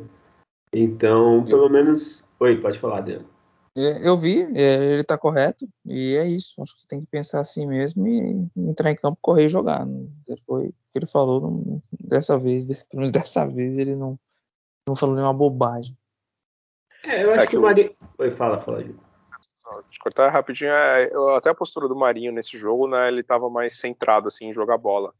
[0.72, 2.28] Então, pelo menos.
[2.40, 3.35] Oi, pode falar, Adriano.
[3.76, 6.60] É, eu vi, é, ele está correto, e é isso.
[6.62, 9.86] Acho que tem que pensar assim mesmo e entrar em campo, correr e jogar.
[10.46, 14.18] Foi o que ele falou não, dessa vez, pelo menos dessa vez ele não,
[14.88, 15.94] não falou nenhuma bobagem.
[17.04, 17.94] É, eu acho é que, que, o Marinho.
[18.16, 18.98] Oi, fala, fala, Gil.
[19.90, 23.78] De cortar rapidinho, é, até a postura do Marinho nesse jogo, né, ele estava mais
[23.78, 25.12] centrado assim, em jogar bola.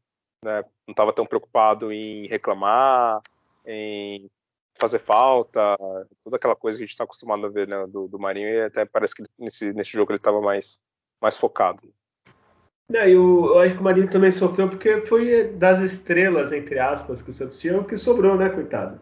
[0.42, 3.20] Né, não estava tão preocupado em reclamar,
[3.66, 4.30] em
[4.78, 5.76] fazer falta,
[6.22, 8.62] toda aquela coisa que a gente está acostumado a ver né, do, do, Marinho, e
[8.62, 10.80] até parece que nesse, nesse jogo ele estava mais,
[11.20, 11.80] mais focado.
[12.92, 17.20] É, eu, eu, acho que o Marinho também sofreu porque foi das estrelas, entre aspas,
[17.20, 19.00] que o Santos tinha, o que sobrou, né, coitado?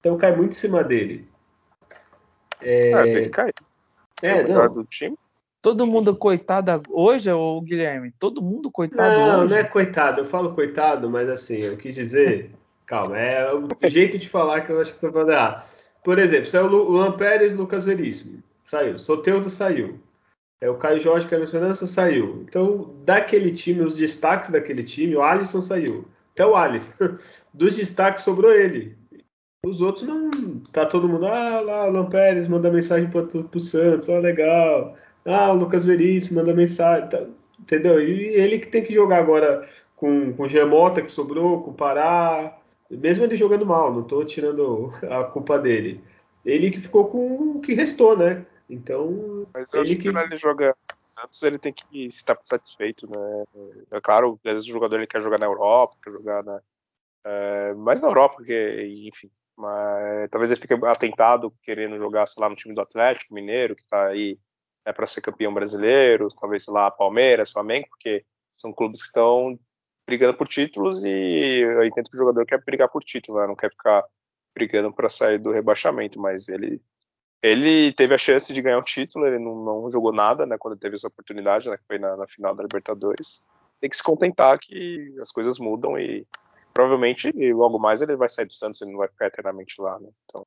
[0.00, 1.28] Então cai muito em cima dele.
[2.60, 3.54] É, ah, tem que cair.
[4.22, 4.74] É, é o melhor não.
[4.74, 5.16] do time.
[5.62, 8.12] Todo mundo coitado hoje, o Guilherme?
[8.18, 9.36] Todo mundo coitado não, hoje?
[9.36, 10.22] Não, não é coitado.
[10.22, 12.50] Eu falo coitado, mas assim, eu quis dizer
[12.90, 15.64] Calma, é o jeito de falar que eu acho que estou falando errado.
[16.02, 18.42] Por exemplo, saiu o Luan Pérez Lucas Veríssimo.
[18.64, 18.98] Saiu.
[18.98, 20.00] Soteudo saiu.
[20.60, 22.44] É, o Caio Jorge, que é a segurança, saiu.
[22.48, 26.04] Então, daquele time, os destaques daquele time, o Alisson saiu.
[26.32, 26.92] Até o Alisson.
[27.54, 28.98] Dos destaques sobrou ele.
[29.64, 30.28] Os outros não.
[30.72, 31.26] Tá todo mundo.
[31.26, 34.08] Ah, lá, o Luan Pérez manda mensagem para o Santos.
[34.08, 34.96] Ó, oh, legal.
[35.24, 37.08] Ah, o Lucas Veríssimo manda mensagem.
[37.08, 37.24] Tá,
[37.56, 38.02] entendeu?
[38.02, 41.74] E ele que tem que jogar agora com, com o Gemota que sobrou, com o
[41.74, 42.59] Pará,
[42.90, 46.02] mesmo ele jogando mal, não estou tirando a culpa dele.
[46.44, 48.44] Ele que ficou com o que restou, né?
[48.68, 49.46] Então.
[49.52, 53.44] Mas eu ele acho que, que ele joga Santos, ele tem que estar satisfeito, né?
[53.90, 56.60] É claro, às vezes o jogador ele quer jogar na Europa, quer jogar na.
[57.24, 59.30] É, mas na Europa, porque, enfim.
[59.56, 63.82] Mas, talvez ele fique atentado querendo jogar, sei lá, no time do Atlético Mineiro, que
[63.82, 64.38] está aí
[64.86, 68.24] é, para ser campeão brasileiro, talvez, sei lá, Palmeiras, Flamengo, porque
[68.56, 69.58] são clubes que estão
[70.10, 73.46] brigando por títulos e eu entendo que o jogador quer brigar por título, né?
[73.46, 74.04] não quer ficar
[74.52, 76.82] brigando para sair do rebaixamento, mas ele
[77.42, 80.76] ele teve a chance de ganhar o título, ele não, não jogou nada, né, quando
[80.76, 83.46] teve essa oportunidade, né, que foi na, na, final da Libertadores.
[83.80, 86.26] Tem que se contentar que as coisas mudam e
[86.74, 90.10] provavelmente logo mais ele vai sair do Santos, ele não vai ficar eternamente lá, né?
[90.26, 90.46] Então,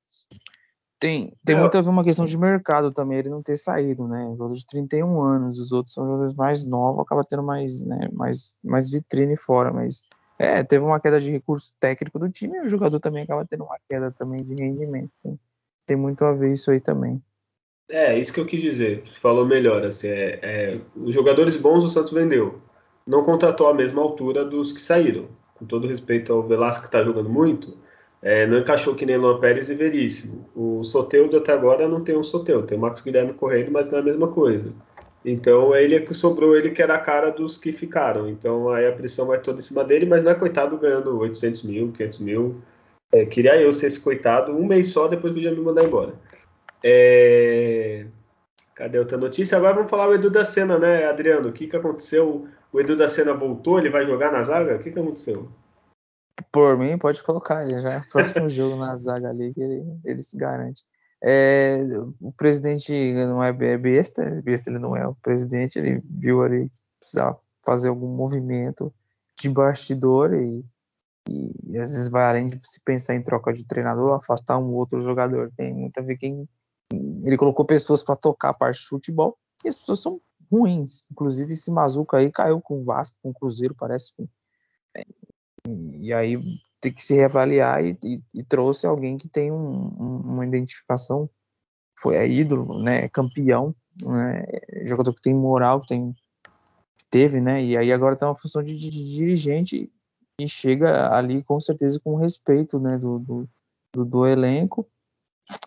[1.04, 4.24] tem, tem muito a ver uma questão de mercado também, ele não ter saído, né?
[4.24, 8.08] Um jogador de 31 anos, os outros são jogadores mais novos, acaba tendo mais, né,
[8.14, 10.02] mais, mais vitrine fora, mas
[10.40, 13.66] é, teve uma queda de recurso técnico do time e o jogador também acaba tendo
[13.66, 15.12] uma queda também de rendimento.
[15.22, 15.38] Tem,
[15.88, 17.22] tem muito a ver isso aí também.
[17.90, 19.04] É, isso que eu quis dizer.
[19.06, 19.86] Você falou melhor.
[19.86, 22.62] Assim, é, é, os jogadores bons o Santos vendeu.
[23.06, 25.28] Não contratou a mesma altura dos que saíram.
[25.56, 27.78] Com todo respeito ao Velasco que está jogando muito,
[28.24, 30.50] é, não encaixou que nem Luan Pérez e Veríssimo.
[30.56, 32.66] O Soteudo até agora não tem um Soteudo.
[32.66, 34.72] Tem o Marcos Guilherme correndo, mas não é a mesma coisa.
[35.26, 38.30] Então ele é que sobrou, ele que era a cara dos que ficaram.
[38.30, 41.64] Então aí a pressão vai toda em cima dele, mas não é coitado ganhando 800
[41.64, 42.62] mil, 500 mil.
[43.12, 46.14] É, queria eu ser esse coitado um mês só, depois podia me mandar embora.
[46.84, 48.06] É...
[48.76, 49.58] Cadê outra notícia?
[49.58, 51.50] Agora vamos falar o Edu da Cena, né, Adriano?
[51.50, 52.48] O que, que aconteceu?
[52.72, 54.76] O Edu da Cena voltou, ele vai jogar na zaga?
[54.76, 55.50] O que, que aconteceu?
[56.52, 60.22] Por mim, pode colocar, ele já é próximo jogo na zaga ali que ele, ele
[60.22, 60.84] se garante.
[61.24, 61.72] É,
[62.20, 66.44] o presidente não é, é besta, é besta ele não é o presidente, ele viu
[66.44, 68.94] ali que precisava fazer algum movimento
[69.40, 70.66] de bastidor e
[71.30, 75.00] e, às vezes vai além de se pensar em troca de treinador, afastar um outro
[75.00, 75.52] jogador.
[75.56, 76.48] Tem muito a ver quem.
[76.92, 80.22] Ele colocou pessoas para tocar a parte de futebol e as pessoas são
[80.52, 81.06] ruins.
[81.12, 84.14] Inclusive, esse Mazuca aí caiu com o Vasco, com o Cruzeiro, parece.
[84.20, 84.28] E,
[85.68, 86.38] e aí
[86.82, 91.30] tem que se reavaliar e, e, e trouxe alguém que tem um, um, uma identificação,
[91.98, 96.14] foi é ídolo, né, é campeão, né, é jogador que tem moral, que tem
[97.10, 99.90] teve, né, e aí agora tem uma função de, de, de dirigente
[100.40, 103.50] e chega ali com certeza com respeito né, do, do,
[103.94, 104.88] do, do elenco.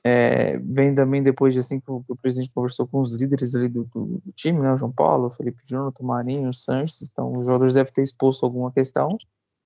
[0.02, 3.68] É, vem também depois de assim que o, o, presidente conversou com os líderes ali
[3.68, 7.92] do, do, time, né, o João Paulo, Felipe Jonathan, Marinho, Sanches, então os jogadores devem
[7.92, 9.16] ter exposto alguma questão.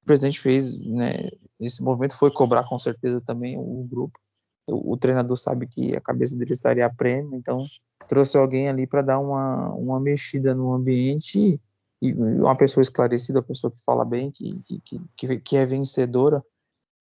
[0.02, 4.18] O presidente fez, né, esse movimento foi cobrar com certeza também o, grupo.
[4.66, 7.64] O, o, treinador sabe que a cabeça dele estaria a prêmio, então
[8.08, 11.60] trouxe alguém ali para dar uma, uma mexida no ambiente
[12.02, 16.42] e uma pessoa esclarecida, uma pessoa que fala bem, que, que, que, que é vencedora,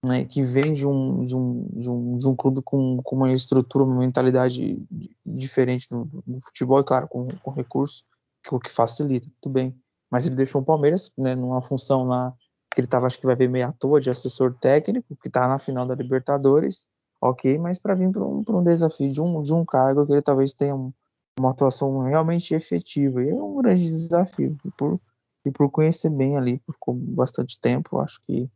[0.04, 3.32] né, que vem de um, de um, de um, de um clube com, com uma
[3.34, 4.78] estrutura, uma mentalidade
[5.26, 8.04] diferente do, do futebol, e claro, com, com recurso,
[8.44, 9.76] que o que facilita, tudo bem.
[10.12, 12.34] Mas ele deixou o Palmeiras né, numa função lá
[12.74, 15.48] que ele estava, acho que vai ver meio à toa, de assessor técnico, que está
[15.48, 16.88] na final da Libertadores,
[17.22, 20.22] ok, mas para vir para um, um desafio de um, de um cargo que ele
[20.22, 20.94] talvez tenha um,
[21.40, 23.24] uma atuação realmente efetiva.
[23.24, 24.58] E é um grande desafio.
[24.64, 25.00] E por,
[25.46, 28.50] e por conhecer bem ali, por bastante tempo, acho que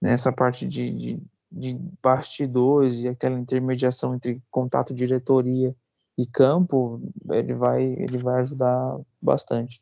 [0.00, 5.74] nessa parte de, de, de bastidores e aquela intermediação entre contato diretoria
[6.16, 7.00] e campo,
[7.30, 9.80] ele vai, ele vai ajudar bastante.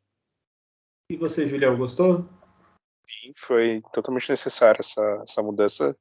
[1.11, 2.29] E você, Julião, gostou?
[3.07, 5.97] Sim, foi totalmente necessária essa, essa mudança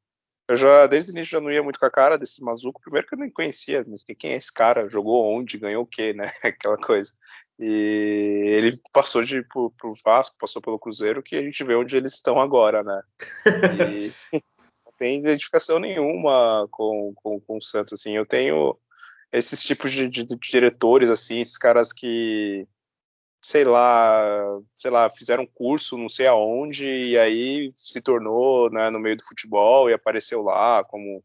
[0.48, 2.80] eu já, desde o início, já não ia muito com a cara desse Mazuco.
[2.80, 4.88] Primeiro que eu nem conhecia, mas quem é esse cara?
[4.88, 5.58] Jogou onde?
[5.58, 6.32] Ganhou o quê, né?
[6.44, 7.12] Aquela coisa.
[7.58, 11.98] E ele passou de, pro, pro Vasco, passou pelo Cruzeiro, que a gente vê onde
[11.98, 13.02] eles estão agora, né?
[13.80, 14.14] E
[14.86, 18.16] não tem identificação nenhuma com, com, com o Santos, assim.
[18.16, 18.78] Eu tenho
[19.32, 22.68] esses tipos de, de, de diretores, assim, esses caras que
[23.46, 28.90] sei lá, sei lá, fizeram um curso não sei aonde e aí se tornou né,
[28.90, 31.24] no meio do futebol e apareceu lá como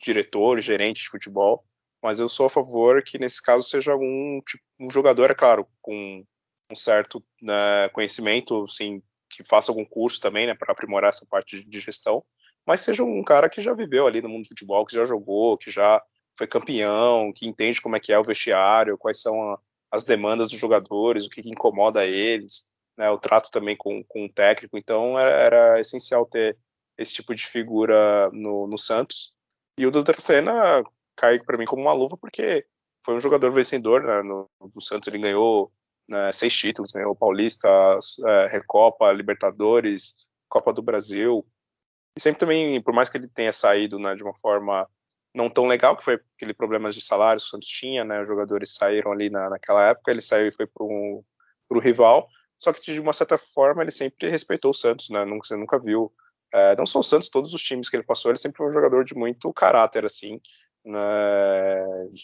[0.00, 1.62] diretor, gerente de futebol.
[2.02, 5.68] Mas eu sou a favor que nesse caso seja algum tipo, um jogador, é claro,
[5.82, 6.24] com
[6.72, 11.62] um certo né, conhecimento, assim, que faça algum curso também, né, para aprimorar essa parte
[11.62, 12.24] de gestão,
[12.66, 15.58] mas seja um cara que já viveu ali no mundo do futebol, que já jogou,
[15.58, 16.02] que já
[16.34, 19.58] foi campeão, que entende como é que é o vestiário, quais são a,
[19.90, 24.26] as demandas dos jogadores, o que, que incomoda eles, né, o trato também com, com
[24.26, 24.78] o técnico.
[24.78, 26.56] Então era, era essencial ter
[26.96, 29.34] esse tipo de figura no, no Santos.
[29.78, 30.84] E o Dutra Senna
[31.16, 32.66] cai para mim como uma luva porque
[33.04, 35.08] foi um jogador vencedor né, no, no Santos.
[35.08, 35.72] Ele ganhou
[36.08, 37.68] né, seis títulos, né, o Paulista,
[38.26, 41.46] é, Recopa, Libertadores, Copa do Brasil.
[42.16, 44.88] E sempre também, por mais que ele tenha saído né, de uma forma
[45.34, 48.20] não tão legal, que foi aquele problemas de salário que o Santos tinha, né?
[48.20, 51.24] Os jogadores saíram ali na, naquela época, ele saiu e foi para o
[51.80, 52.28] rival,
[52.58, 55.24] só que de uma certa forma ele sempre respeitou o Santos, né?
[55.24, 56.12] Nunca, você nunca viu,
[56.52, 58.72] é, não só o Santos, todos os times que ele passou, ele sempre foi um
[58.72, 60.40] jogador de muito caráter, assim,
[60.84, 60.94] né?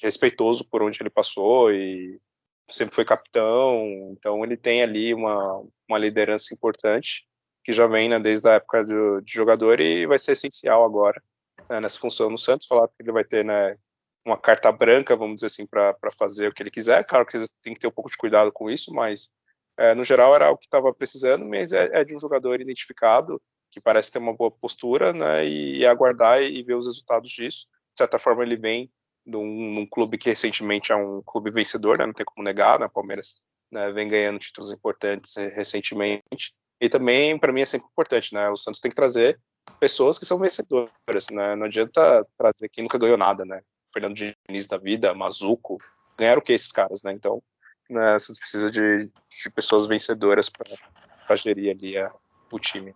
[0.03, 2.21] respeitoso por onde ele passou e
[2.69, 7.25] sempre foi capitão, então ele tem ali uma, uma liderança importante
[7.63, 11.23] que já vem né, desde a época de, de jogador e vai ser essencial agora
[11.69, 13.77] né, nessa função no Santos, falar que ele vai ter né,
[14.25, 17.05] uma carta branca, vamos dizer assim, para fazer o que ele quiser.
[17.05, 19.31] Claro que tem que ter um pouco de cuidado com isso, mas
[19.77, 23.41] é, no geral era o que estava precisando, mas é, é, de um jogador identificado
[23.71, 25.47] que parece ter uma boa postura, né?
[25.47, 27.67] E, e aguardar e, e, ver os resultados disso.
[27.93, 28.91] De certa forma, ele vem
[29.25, 32.07] de um, num clube que recentemente é um clube vencedor, né?
[32.07, 32.89] Não tem como negar, né?
[32.89, 36.55] Palmeiras né, vem ganhando títulos importantes recentemente.
[36.81, 38.49] E também, para mim, é sempre importante, né?
[38.51, 39.39] O Santos tem que trazer
[39.81, 41.57] pessoas que são vencedoras, né?
[41.57, 43.61] Não adianta trazer quem nunca ganhou nada, né?
[43.93, 45.79] Fernando Diniz da vida, Mazuco,
[46.19, 47.13] ganharam o que esses caras, né?
[47.13, 47.43] Então,
[47.89, 49.11] né, Santos precisa de,
[49.43, 52.13] de pessoas vencedoras para gerir ali a,
[52.53, 52.95] o time.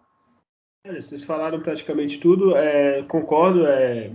[0.84, 3.66] É, vocês falaram praticamente tudo, é, concordo.
[3.66, 4.10] É,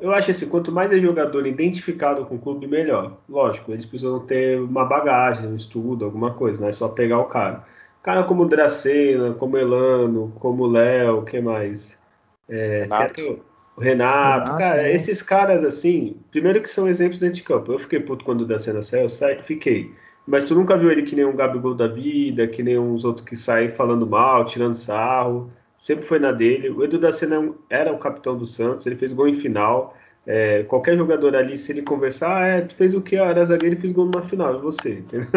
[0.00, 3.18] eu acho assim, quanto mais é jogador identificado com o clube, melhor.
[3.28, 7.28] Lógico, eles precisam ter uma bagagem, um estudo, alguma coisa, não é só pegar o
[7.28, 7.64] cara.
[8.04, 11.96] Cara como Dracena, como Elano, como Léo, o que mais?
[12.48, 13.40] É, Renato.
[13.76, 14.92] O Renato, Renato cara, né?
[14.92, 17.72] esses caras assim, primeiro que são exemplos dentro de campo.
[17.72, 19.90] Eu fiquei puto quando o Dracena saiu, sai, fiquei.
[20.24, 23.26] Mas tu nunca viu ele que nem um Gabigol da vida, que nem uns outros
[23.26, 26.70] que saem falando mal, tirando sarro sempre foi na dele.
[26.70, 29.96] O Edu da Sena era o capitão do Santos, ele fez gol em final.
[30.26, 33.16] É, qualquer jogador ali, se ele conversar, ah, é, tu fez o que?
[33.16, 35.28] Ah, era zagueiro e fez gol numa final, e você, entendeu?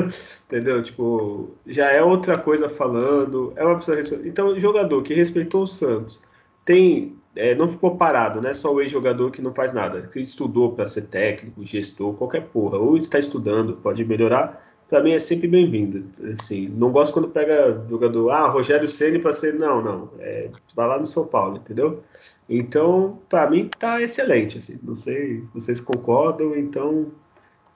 [0.47, 0.83] entendeu?
[0.83, 4.21] Tipo, já é outra coisa falando, é uma pessoa.
[4.25, 6.21] Então, jogador que respeitou o Santos,
[6.63, 10.19] tem, é, não ficou parado, não é só o ex-jogador que não faz nada, que
[10.21, 15.19] estudou para ser técnico, gestor, qualquer porra, ou está estudando, pode melhorar, para mim é
[15.19, 16.05] sempre bem-vindo.
[16.33, 20.87] Assim, não gosto quando pega jogador, ah, Rogério Ceni para ser, não, não, é, vai
[20.87, 22.03] lá no São Paulo, entendeu?
[22.49, 24.79] Então, para mim tá excelente, assim.
[24.81, 27.11] Não sei, vocês concordam, então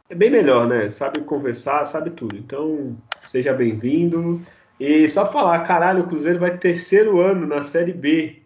[0.10, 0.90] é bem melhor, né?
[0.90, 2.38] Sabe conversar, sabe tudo.
[2.38, 2.98] Então,
[3.30, 4.42] seja bem-vindo.
[4.80, 8.42] E só falar, caralho, o Cruzeiro vai terceiro ano na Série B.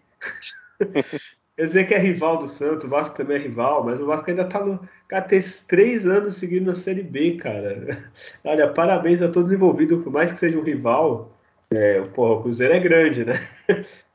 [1.58, 4.30] Eu sei que é rival do Santos, o Vasco também é rival, mas o Vasco
[4.30, 4.80] ainda tá no.
[5.08, 8.12] Cara, tem três anos seguindo na Série B, cara.
[8.44, 11.32] Olha, parabéns a todos envolvidos, por mais que seja um rival.
[11.72, 13.48] É, porra, o Cruzeiro é grande, né?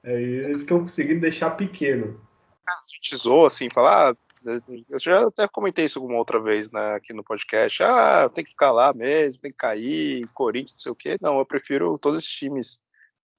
[0.05, 0.13] Aí
[0.45, 2.21] eles estão conseguindo deixar pequeno.
[2.69, 4.13] A gente zoou, assim, falar.
[4.13, 4.17] Ah,
[4.89, 7.83] eu já até comentei isso alguma outra vez né, aqui no podcast.
[7.83, 11.19] Ah, tem que ficar lá mesmo, tem que cair, Corinthians, não sei o quê.
[11.21, 12.83] Não, eu prefiro todos esses times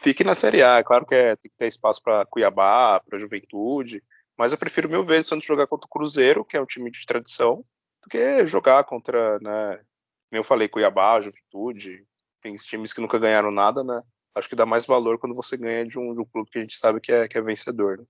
[0.01, 0.79] fique na Série A.
[0.79, 4.03] É claro que é, tem que ter espaço para Cuiabá, para Juventude,
[4.37, 7.05] mas eu prefiro mil vezes antes jogar contra o Cruzeiro, que é um time de
[7.05, 7.63] tradição,
[8.03, 9.79] do que jogar contra, né,
[10.29, 12.03] como eu falei, Cuiabá, Juventude,
[12.41, 14.01] tem times que nunca ganharam nada, né?
[14.33, 16.61] Acho que dá mais valor quando você ganha de um, de um clube que a
[16.61, 17.99] gente sabe que é, que é vencedor.
[17.99, 18.05] Né?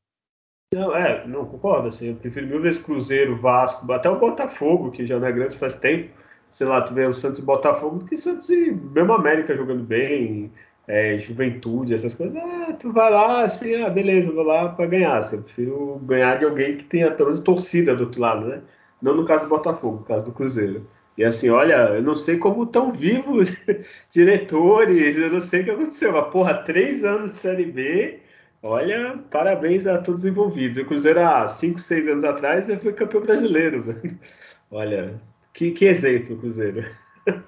[0.73, 5.05] Não, é, não concordo, assim, eu prefiro mil vezes Cruzeiro, Vasco, até o Botafogo, que
[5.05, 6.15] já não é grande faz tempo,
[6.49, 10.53] sei lá, tu vê o Santos e Botafogo, que Santos e mesmo América jogando bem,
[10.87, 15.17] é, juventude, essas coisas, ah, tu vai lá, assim, ah, beleza, vou lá para ganhar.
[15.17, 18.61] Assim, eu prefiro ganhar de alguém que tenha pelo menos torcida do outro lado, né?
[19.01, 20.85] Não no caso do Botafogo, no caso do Cruzeiro.
[21.17, 23.51] E assim, olha, eu não sei como estão vivos
[24.11, 28.19] diretores, eu não sei o que aconteceu, mas porra, três anos de Série B,
[28.63, 30.77] olha, parabéns a todos os envolvidos.
[30.77, 33.83] O Cruzeiro há cinco, seis anos atrás já foi campeão brasileiro.
[34.71, 35.21] olha,
[35.53, 36.85] que, que exemplo, Cruzeiro.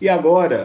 [0.00, 0.64] e agora,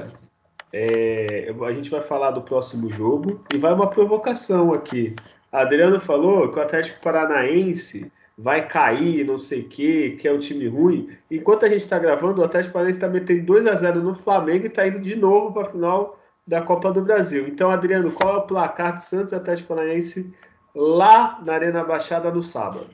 [0.77, 5.15] é, a gente vai falar do próximo jogo e vai uma provocação aqui.
[5.49, 10.37] Adriano falou que o Atlético Paranaense vai cair, não sei o que, que é um
[10.37, 11.15] time ruim.
[11.31, 14.65] Enquanto a gente está gravando, o Atlético Paranaense está metendo 2 a 0 no Flamengo
[14.65, 17.47] e está indo de novo para a final da Copa do Brasil.
[17.47, 20.29] Então, Adriano, qual é o placar de Santos e Atlético Paranaense
[20.75, 22.85] lá na Arena Baixada no sábado?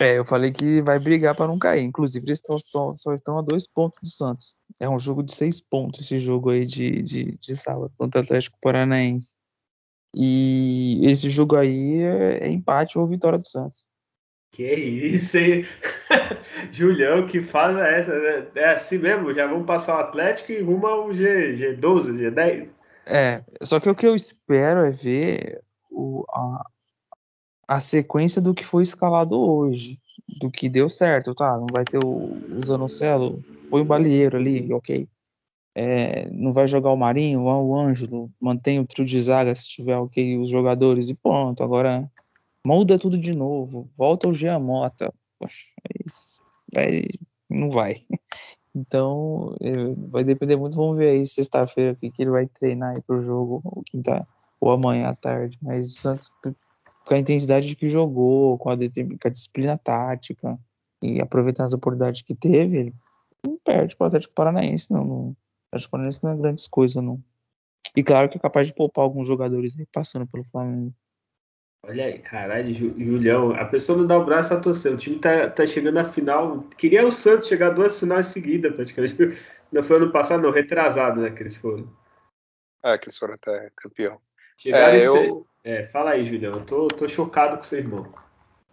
[0.00, 1.82] É, eu falei que vai brigar para não cair.
[1.82, 4.54] Inclusive, eles estão, só, só, estão a dois pontos do Santos.
[4.80, 8.24] É um jogo de seis pontos esse jogo aí de, de, de sábado contra o
[8.24, 9.36] Atlético Paranaense.
[10.14, 13.84] E esse jogo aí é, é empate ou vitória do Santos.
[14.52, 15.64] Que isso, hein?
[16.72, 18.18] Julião, que faz essa?
[18.18, 18.46] Né?
[18.54, 19.34] É assim mesmo?
[19.34, 22.68] Já vamos passar o Atlético e rumo ao G, G12, G10?
[23.06, 25.60] É, só que o que eu espero é ver
[25.90, 26.64] o, a,
[27.70, 29.96] a sequência do que foi escalado hoje,
[30.40, 31.56] do que deu certo, tá?
[31.56, 33.40] Não vai ter o, o Zanocelo,
[33.70, 35.06] põe o Balieiro ali, ok.
[35.72, 39.96] É, não vai jogar o Marinho, o Ângelo, mantém o trio de zaga se tiver
[39.96, 41.62] ok os jogadores e pronto.
[41.62, 42.10] Agora
[42.66, 45.14] muda tudo de novo, volta o Giamota.
[45.38, 45.64] Poxa,
[46.74, 47.04] vai,
[47.48, 48.04] não vai.
[48.72, 49.72] Então é,
[50.08, 53.20] vai depender muito, vamos ver aí sexta-feira o que, que ele vai treinar aí pro
[53.20, 54.24] jogo, ou quinta
[54.60, 55.58] ou amanhã à tarde.
[55.60, 56.30] Mas o Santos
[57.10, 60.56] com a intensidade de que jogou, com a, com a disciplina tática
[61.02, 62.94] e aproveitando as oportunidades que teve, ele
[63.44, 65.04] não perde para o Atlético Paranaense, não.
[65.04, 65.16] não.
[65.16, 65.36] O
[65.72, 67.20] Atlético Paranaense não é grandes coisas, não.
[67.96, 70.94] E claro que é capaz de poupar alguns jogadores aí passando pelo Flamengo.
[71.84, 74.94] Olha aí, caralho, Julião, a pessoa não dá o braço a torcer.
[74.94, 76.62] O time tá, tá chegando na final.
[76.78, 79.16] Queria o Santos chegar duas finais seguidas, praticamente.
[79.72, 81.30] Não foi ano passado, não, retrasado, né?
[81.30, 81.88] Que eles foram.
[82.82, 84.20] É, que eles foram até campeão.
[84.60, 85.46] Chegaram é, eu...
[85.64, 86.58] é, fala aí, Julião.
[86.58, 88.12] Eu tô, tô chocado com seu irmão.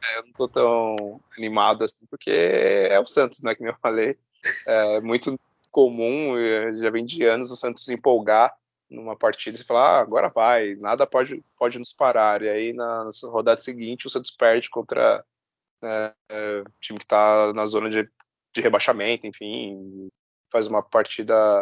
[0.03, 0.95] É, eu não tô tão
[1.37, 3.55] animado assim, porque é o Santos, né?
[3.55, 4.17] Que eu falei.
[4.67, 5.39] É muito
[5.71, 6.33] comum,
[6.81, 8.53] já vem de anos o Santos empolgar
[8.89, 12.41] numa partida e falar, ah, agora vai, nada pode, pode nos parar.
[12.41, 15.23] E aí na, rodada seguinte o Santos perde contra
[15.81, 18.09] né, é, time que está na zona de,
[18.53, 20.09] de rebaixamento, enfim,
[20.51, 21.61] faz uma partida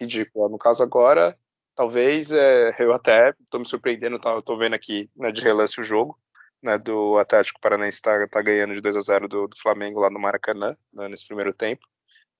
[0.00, 0.48] ridícula.
[0.48, 1.36] No caso agora,
[1.76, 5.84] talvez é, eu até estou me surpreendendo, tá, estou vendo aqui né, de relance o
[5.84, 6.18] jogo.
[6.62, 10.08] Né, do Atlético Paranaense está tá ganhando de 2 a 0 do, do Flamengo lá
[10.08, 11.86] no Maracanã, né, nesse primeiro tempo.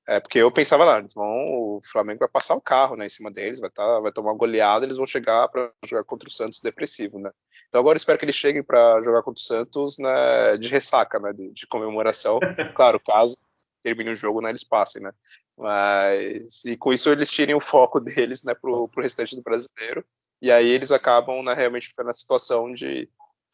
[0.08, 3.10] É, porque eu pensava lá, eles vão, o Flamengo vai passar o carro né, em
[3.10, 6.32] cima deles, vai, tá, vai tomar uma goleada, eles vão chegar para jogar contra o
[6.32, 7.30] Santos depressivo, né?
[7.68, 11.18] Então agora eu espero que eles cheguem para jogar contra o Santos né, de ressaca,
[11.18, 12.38] né, de, de comemoração.
[12.74, 13.36] claro, caso
[13.82, 15.12] termine o jogo, né, eles passem, né?
[15.56, 20.04] Mas e com isso eles tirem o foco deles, né, pro, pro restante do brasileiro.
[20.40, 23.08] E aí eles acabam, né, realmente ficando na situação de,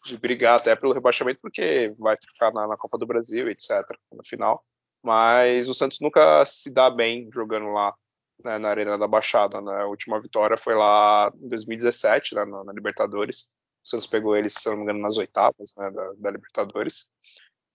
[0.04, 3.82] de brigar até pelo rebaixamento, porque vai ficar na, na Copa do Brasil, etc.
[4.12, 4.64] No final
[5.02, 7.94] mas o Santos nunca se dá bem jogando lá
[8.44, 9.60] né, na Arena da Baixada.
[9.60, 9.82] Né?
[9.82, 13.56] A última vitória foi lá em 2017, né, na, na, Libertadores.
[13.84, 17.12] O Santos pegou eles, se não me engano, nas oitavas né, da, da, Libertadores.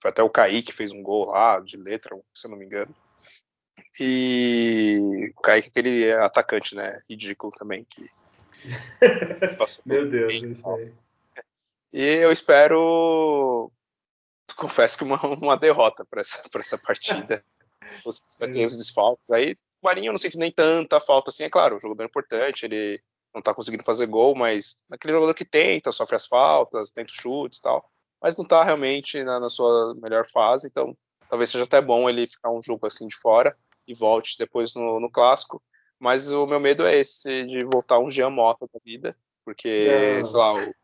[0.00, 2.64] Foi até o Kaique que fez um gol lá, de letra, se eu não me
[2.64, 2.94] engano.
[4.00, 7.00] E o Kaique é aquele atacante, né?
[7.08, 7.84] Ridículo também.
[7.84, 8.08] Que
[9.86, 10.92] Meu Deus, isso aí.
[11.92, 13.72] E eu espero
[14.58, 17.44] confesso que uma, uma derrota para essa, essa partida.
[18.04, 19.30] Você vai ter os desfalques.
[19.30, 22.64] Aí, o Marinho não sente nem tanta falta assim, é claro, o jogador é importante,
[22.64, 23.00] ele
[23.34, 27.16] não tá conseguindo fazer gol, mas aquele jogador que tenta, sofre as faltas, tenta os
[27.16, 27.88] chutes e tal,
[28.20, 30.96] mas não tá realmente na, na, sua melhor fase, então
[31.28, 35.00] talvez seja até bom ele ficar um jogo assim de fora e volte depois no,
[35.00, 35.62] no clássico.
[35.98, 39.88] Mas o meu medo é esse de voltar um Jean Mota da vida, porque,
[40.18, 40.24] não.
[40.24, 40.74] sei lá, o,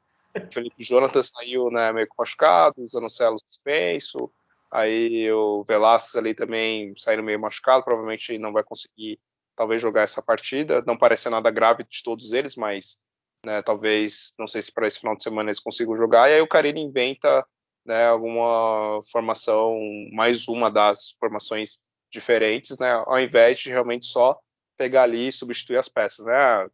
[0.51, 4.31] Felipe Jonathan saiu né, meio machucado, o Zanocelo suspenso,
[4.71, 9.21] aí o Velasquez ali também saindo meio machucado, provavelmente não vai conseguir
[9.55, 13.01] talvez jogar essa partida, não parece nada grave de todos eles, mas
[13.45, 16.41] né, talvez, não sei se para esse final de semana eles consigam jogar, e aí
[16.41, 17.47] o Carilli inventa
[17.85, 19.79] né, alguma formação,
[20.13, 24.39] mais uma das formações diferentes, né, ao invés de realmente só
[24.77, 26.67] pegar ali e substituir as peças, né,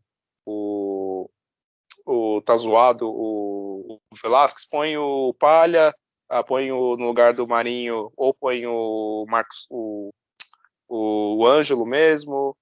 [0.47, 1.28] o,
[2.06, 5.94] o tá zoado o, o Velasquez, põe o Palha,
[6.28, 10.10] ah, põe o, no lugar do Marinho, ou põe o Marcos, o,
[10.88, 12.56] o Ângelo mesmo,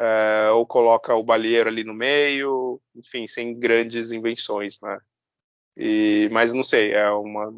[0.00, 4.98] é, ou coloca o Balheiro ali no meio, enfim, sem grandes invenções, né?
[5.76, 7.52] E, mas não sei, é uma.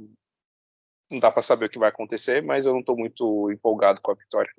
[1.10, 4.10] Não dá para saber o que vai acontecer, mas eu não estou muito empolgado com
[4.10, 4.50] a vitória.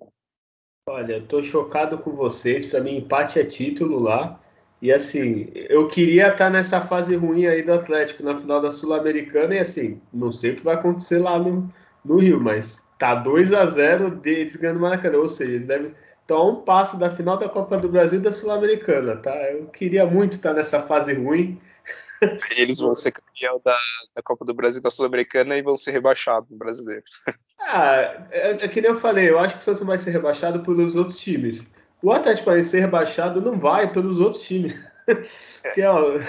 [0.88, 2.66] Olha, estou chocado com vocês.
[2.66, 4.40] Para mim, empate é título lá.
[4.82, 9.56] E assim, eu queria estar nessa fase ruim aí do Atlético na final da Sul-Americana
[9.56, 11.74] e assim, não sei o que vai acontecer lá no,
[12.04, 15.94] no Rio, mas tá 2 a 0 deles ganhando Maracanã, ou seja, eles devem
[16.24, 19.36] estar a um passo da final da Copa do Brasil e da Sul-Americana, tá?
[19.52, 21.62] Eu queria muito estar nessa fase ruim.
[22.58, 23.78] Eles vão ser campeão da,
[24.16, 27.04] da Copa do Brasil e da Sul-Americana e vão ser rebaixados no brasileiro.
[27.66, 30.60] Ah, é, é que nem eu falei, eu acho que o Santos vai ser rebaixado
[30.64, 31.64] pelos outros times.
[32.02, 34.76] O Atlético Paranaense ser rebaixado não vai pelos outros times.
[35.06, 36.20] Porque, ó,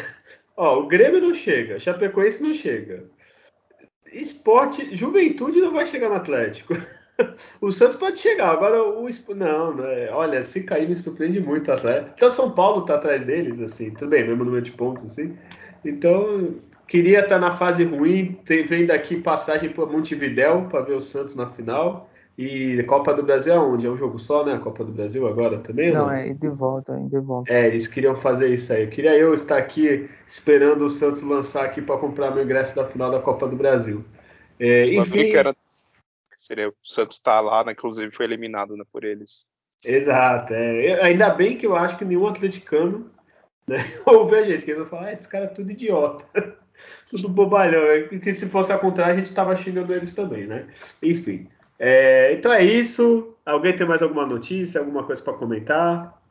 [0.56, 3.10] ó, o Grêmio não chega, Chapecoense não chega.
[4.12, 6.74] Esporte, Juventude não vai chegar no Atlético.
[7.60, 10.10] O Santos pode chegar, agora o não, né?
[10.10, 12.12] Olha, se cair me surpreende muito o Atlético.
[12.16, 15.36] Então São Paulo tá atrás deles, assim, tudo bem, mesmo número de pontos, assim.
[15.84, 16.54] Então,
[16.88, 18.38] queria estar tá na fase ruim,
[18.68, 22.10] vem daqui passagem para Montevidéu para ver o Santos na final.
[22.36, 23.86] E Copa do Brasil é onde?
[23.86, 24.54] É um jogo só, né?
[24.54, 25.92] A Copa do Brasil agora também?
[25.92, 26.12] Não, não?
[26.12, 27.52] é de volta, é de volta.
[27.52, 28.88] É, eles queriam fazer isso aí.
[28.88, 33.08] Queria eu estar aqui esperando o Santos lançar aqui para comprar meu ingresso da final
[33.08, 34.04] da Copa do Brasil.
[34.58, 35.30] É, enfim.
[36.44, 37.72] Seria o Santos estar tá lá, né?
[37.72, 39.48] Inclusive foi eliminado né, por eles.
[39.82, 40.52] Exato.
[40.52, 41.02] É.
[41.02, 43.10] Ainda bem que eu acho que nenhum atleticano
[43.66, 46.24] né, ouve a gente, que eles vão falar, ah, esse cara é tudo idiota.
[47.08, 47.82] tudo bobalhão.
[48.22, 50.68] Que se fosse ao contrário, a gente estava xingando eles também, né?
[51.02, 51.48] Enfim.
[51.78, 53.36] É, então é isso.
[53.44, 56.22] Alguém tem mais alguma notícia, alguma coisa para comentar?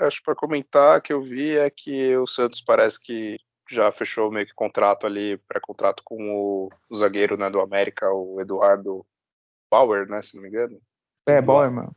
[0.00, 3.38] É, acho para comentar que eu vi é que o Santos parece que
[3.68, 8.40] já fechou meio que contrato ali, pré-contrato com o, o, zagueiro né, do América, o
[8.40, 9.04] Eduardo
[9.70, 10.80] Bauer, né, se não me engano.
[11.26, 11.94] É, Bauer, mano.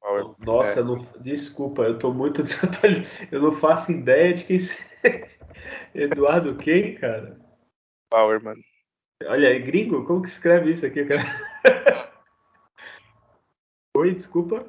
[0.00, 0.82] Bauer, Nossa, é.
[0.82, 2.42] não, desculpa, eu tô muito
[3.30, 4.92] Eu não faço ideia de quem seja.
[5.94, 7.40] Eduardo quem, cara?
[8.10, 8.56] Powerman.
[9.24, 10.04] Olha, é gringo?
[10.04, 11.22] Como que escreve isso aqui, cara?
[13.96, 14.66] Oi, desculpa.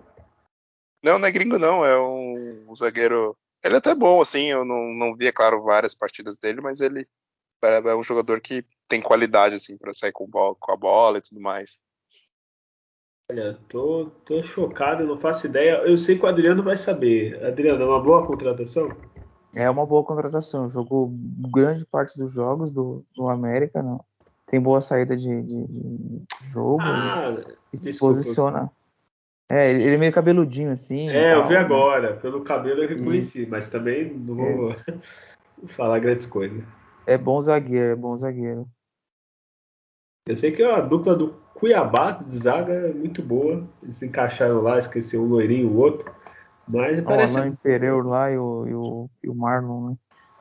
[1.03, 1.85] Não, não é gringo, não.
[1.85, 3.35] É um, um zagueiro.
[3.63, 4.45] Ele é até bom, assim.
[4.45, 7.07] Eu não, não vi, é claro, várias partidas dele, mas ele
[7.63, 11.17] é, é um jogador que tem qualidade, assim, para sair com, bola, com a bola
[11.17, 11.81] e tudo mais.
[13.31, 15.81] Olha, tô, tô chocado, não faço ideia.
[15.85, 17.43] Eu sei que o Adriano vai saber.
[17.43, 18.89] Adriano, é uma boa contratação?
[19.55, 20.67] É uma boa contratação.
[20.67, 21.09] Jogou
[21.51, 24.03] grande parte dos jogos do, do América, não.
[24.45, 27.37] Tem boa saída de, de, de jogo Ah,
[27.71, 28.13] e se desculpa.
[28.13, 28.71] posiciona.
[29.49, 31.09] É, ele é meio cabeludinho assim.
[31.09, 31.59] É, eu vi né?
[31.59, 32.17] agora.
[32.17, 34.83] Pelo cabelo eu reconheci, mas também não vou Isso.
[35.75, 36.61] falar grandes coisas.
[37.05, 38.67] É bom zagueiro, é bom zagueiro.
[40.25, 43.67] Eu sei que a dupla do Cuiabá de zaga é muito boa.
[43.81, 46.09] Eles se encaixaram lá, esqueci um loirinho o outro.
[46.67, 47.37] Mas O parece.
[47.37, 49.95] Alain Pereira lá e o, e o, e o Marlon, né?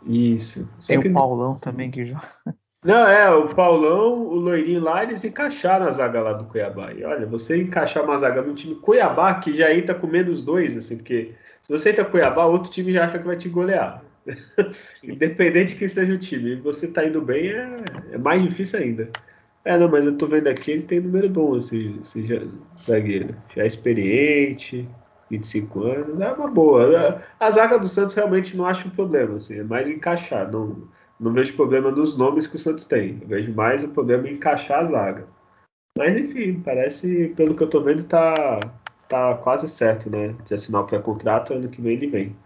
[0.07, 0.69] Isso.
[0.79, 2.23] Só Tem que- o Paulão também que joga.
[2.85, 6.93] Não, é, o Paulão, o loirinho lá, eles encaixaram a zaga lá do Cuiabá.
[6.93, 10.77] E olha, você encaixar uma zaga no time Cuiabá, que já entra com menos dois,
[10.77, 11.33] assim, porque
[11.63, 14.03] se você entra Cuiabá, outro time já acha que vai te golear.
[15.05, 16.51] Independente de que seja o time.
[16.53, 17.69] E você tá indo bem, é,
[18.13, 19.09] é mais difícil ainda.
[19.65, 22.41] É, não, mas eu tô vendo aqui, ele tem número bom, esse, esse ja-
[22.79, 23.37] zagueiro.
[23.55, 24.89] Já é experiente,
[25.31, 27.23] 25 anos, é uma boa.
[27.39, 30.51] A, a zaga do Santos realmente não acho um problema, assim, é mais encaixar.
[30.51, 33.19] Não, não vejo problema nos nomes que o Santos tem.
[33.23, 35.29] Eu vejo mais o problema em encaixar a zaga.
[35.97, 38.59] Mas enfim, parece, pelo que eu tô vendo, tá,
[39.09, 40.35] tá quase certo, né?
[40.47, 42.37] De assinar o pré-contrato, ano que vem ele vem.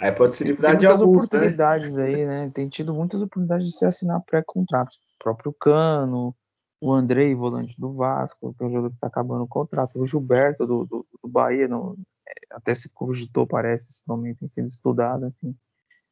[0.00, 1.24] Aí pode se Tem, livrar de muitas alguns, né?
[1.26, 2.50] oportunidades aí, né?
[2.54, 4.94] Tem tido muitas oportunidades de se assinar pré-contrato.
[4.94, 6.34] O próprio Cano,
[6.80, 10.00] o Andrei, volante do Vasco, que é um jogador que está acabando o contrato.
[10.00, 11.94] O Gilberto, do, do, do Bahia, não,
[12.26, 15.54] é, até se cogitou, parece, esse nome tem sido estudado, enfim.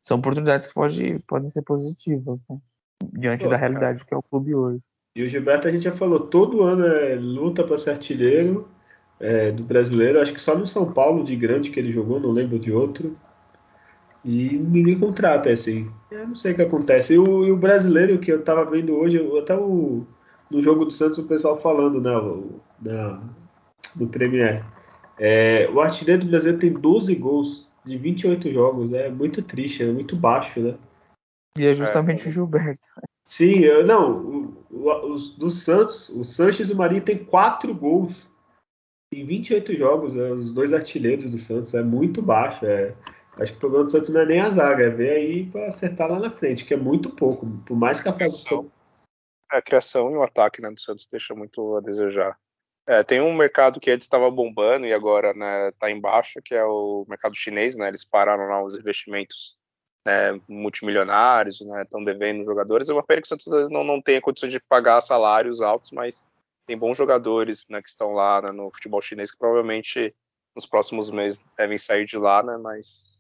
[0.02, 2.59] São oportunidades que pode, podem ser positivas, né?
[3.15, 3.69] Diante Pô, da cara.
[3.69, 4.85] realidade que é o clube hoje.
[5.16, 8.69] E o Gilberto a gente já falou, todo ano é luta para ser artilheiro
[9.19, 10.20] é, do brasileiro.
[10.20, 13.16] Acho que só no São Paulo de grande que ele jogou, não lembro de outro.
[14.24, 15.90] E ninguém contrata, assim.
[16.11, 17.15] Eu não sei o que acontece.
[17.15, 20.05] E o, e o brasileiro que eu tava vendo hoje, eu- até o,
[20.51, 22.16] no jogo do Santos, o pessoal falando, né?
[22.16, 23.20] o- na,
[23.97, 24.65] no Premier.
[25.19, 28.93] É, o artilheiro do brasileiro tem 12 gols de 28 jogos.
[28.93, 30.74] É muito triste, é muito baixo, né?
[31.57, 32.86] E é justamente o Gilberto.
[33.24, 37.74] Sim, eu, não, o, o, os do Santos, o Sanches e o Marinho tem quatro
[37.74, 38.27] gols
[39.12, 42.65] em 28 jogos, né, os dois artilheiros do Santos, é muito baixo.
[42.65, 42.95] É,
[43.40, 45.66] acho que o problema do Santos não é nem a zaga, é ver aí para
[45.66, 47.47] acertar lá na frente, que é muito pouco.
[47.66, 48.70] Por mais que a Criação.
[49.51, 52.39] A criação e o ataque né, do Santos deixa muito a desejar.
[52.86, 56.55] É, tem um mercado que antes estava bombando e agora né, tá em baixa, que
[56.55, 57.89] é o mercado chinês, né?
[57.89, 59.59] Eles pararam lá os investimentos
[60.06, 61.82] né, multimilionários, né?
[61.82, 62.89] Estão devendo jogadores.
[62.89, 66.27] É uma pena que o Santos não, não tenha condições de pagar salários altos, mas
[66.66, 70.15] tem bons jogadores né, que estão lá né, no futebol chinês que provavelmente
[70.55, 72.56] nos próximos meses devem sair de lá, né?
[72.56, 73.18] Mas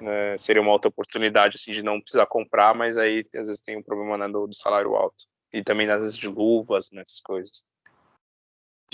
[0.00, 3.76] né, seria uma outra oportunidade assim, de não precisar comprar, mas aí às vezes tem
[3.76, 5.24] um problema né, do, do salário alto.
[5.52, 7.64] E também às vezes de luvas, nessas coisas.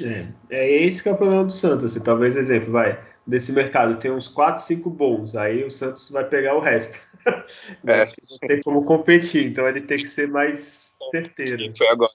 [0.00, 1.84] É, é esse que é o problema do Santos.
[1.92, 6.28] Assim, talvez, exemplo, vai, desse mercado tem uns 4, 5 bons, aí o Santos vai
[6.28, 6.98] pegar o resto.
[7.86, 8.06] É.
[8.06, 11.72] Não tem como competir, então ele tem que ser mais certeiro.
[11.76, 12.10] Foi agora.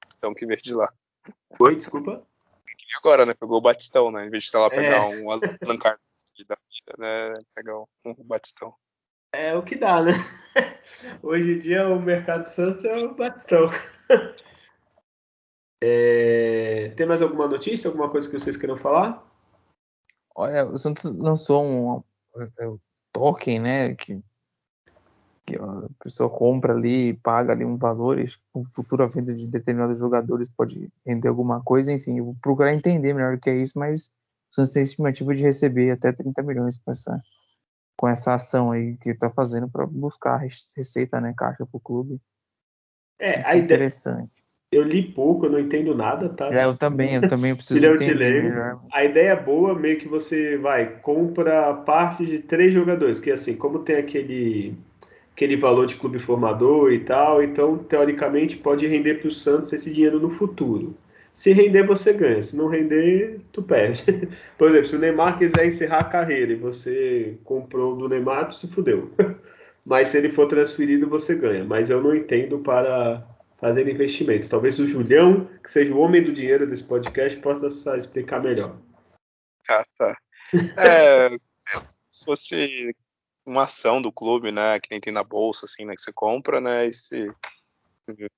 [0.00, 0.88] Batistão que veio de lá.
[1.58, 2.24] Oi, desculpa?
[2.88, 3.34] E agora, né?
[3.34, 4.26] Pegou o Batistão, né?
[4.26, 5.00] Em vez de estar lá pegar É.
[5.00, 5.40] um Alan
[5.82, 7.34] Carlos da vida, né?
[7.54, 8.74] Pegar um, um Batistão.
[9.34, 10.12] É o que dá, né?
[11.22, 13.66] Hoje em dia o mercado Santos é o Batistão.
[15.84, 19.26] É, Tem mais alguma notícia, alguma coisa que vocês queiram falar?
[20.32, 22.04] Olha, o Santos lançou um,
[22.56, 22.78] é, um
[23.12, 23.94] token, né?
[23.96, 24.22] Que,
[25.44, 29.46] que a pessoa compra ali, e paga ali um valor, e com futura venda de
[29.46, 33.56] determinados jogadores pode render alguma coisa, enfim, eu vou procurar entender melhor o que é
[33.56, 34.10] isso, mas
[34.52, 37.20] o Santos tem estimativa de receber até 30 milhões com essa,
[37.96, 41.34] com essa ação aí que está fazendo para buscar receita, né?
[41.36, 42.20] Caixa para o clube.
[43.18, 44.44] É, a é ideia, interessante.
[44.72, 46.52] eu li pouco, eu não entendo nada, tá?
[46.52, 48.48] É, eu também, eu também preciso Filhão entender Tileiro.
[48.48, 48.80] melhor.
[48.92, 53.56] A ideia é boa, meio que você vai, compra parte de três jogadores, que assim,
[53.56, 54.76] como tem aquele,
[55.42, 59.92] aquele valor de clube formador e tal, então teoricamente pode render para o Santos esse
[59.92, 60.96] dinheiro no futuro.
[61.34, 62.42] Se render, você ganha.
[62.42, 64.04] Se não render, tu perde.
[64.56, 68.54] Por exemplo, se o Neymar quiser encerrar a carreira e você comprou do Neymar, tu
[68.54, 69.10] se fudeu.
[69.84, 71.64] Mas se ele for transferido, você ganha.
[71.64, 73.26] Mas eu não entendo para
[73.58, 74.48] fazer investimentos.
[74.48, 78.76] Talvez o Julião, que seja o homem do dinheiro desse podcast, possa explicar melhor.
[79.68, 80.16] Ah, tá.
[80.76, 81.30] É,
[82.10, 82.94] se fosse
[83.44, 84.78] uma ação do clube, né?
[84.80, 85.94] Que nem tem na bolsa, assim, né?
[85.94, 86.86] Que você compra, né?
[86.86, 87.28] E se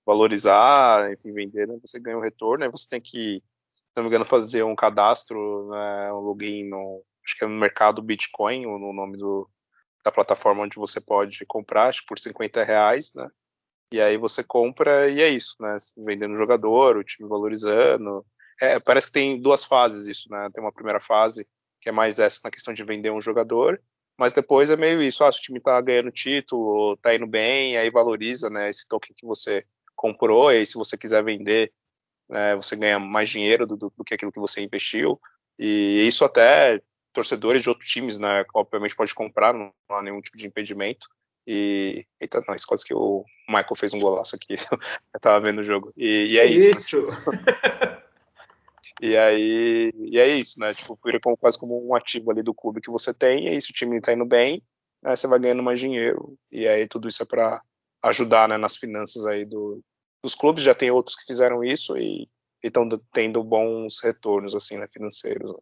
[0.04, 3.42] valorizar, enfim, vender, né, você ganha um retorno, aí você tem que,
[3.76, 7.58] se não me engano, fazer um cadastro, né, um login no, acho que é no
[7.58, 9.48] mercado Bitcoin, ou no nome do,
[10.04, 13.28] da plataforma onde você pode comprar, acho que por 50 reais, né?
[13.92, 15.76] E aí você compra e é isso, né?
[16.04, 18.26] Vendendo jogador, o time valorizando.
[18.60, 20.48] É, parece que tem duas fases isso, né?
[20.52, 21.46] Tem uma primeira fase
[21.80, 23.80] que é mais essa na questão de vender um jogador,
[24.18, 27.76] mas depois é meio isso, ah, se o time tá ganhando título, tá indo bem,
[27.76, 29.64] aí valoriza, né, esse token que você
[29.96, 31.72] comprou, e aí se você quiser vender,
[32.28, 35.20] né, você ganha mais dinheiro do, do, que aquilo que você investiu,
[35.58, 36.80] e isso até
[37.12, 41.08] torcedores de outros times, né, obviamente pode comprar, não, não há nenhum tipo de impedimento,
[41.46, 42.06] e.
[42.18, 44.54] Eita, nós, quase que o Michael fez um golaço aqui.
[45.12, 45.92] eu tava vendo o jogo.
[45.96, 46.70] E, e é isso.
[46.70, 47.02] isso.
[47.02, 47.14] Né?
[49.00, 50.72] E aí, e é isso, né?
[50.72, 53.60] Tipo, vira como, quase como um ativo ali do clube que você tem, e aí
[53.60, 54.62] se o time tá indo bem,
[55.02, 56.36] né, você vai ganhando mais dinheiro.
[56.50, 57.60] E aí tudo isso é para
[58.02, 59.80] ajudar né, nas finanças aí do,
[60.22, 60.62] dos clubes.
[60.62, 62.28] Já tem outros que fizeram isso e
[62.62, 65.50] estão tendo bons retornos assim, né, financeiros.
[65.50, 65.58] Né.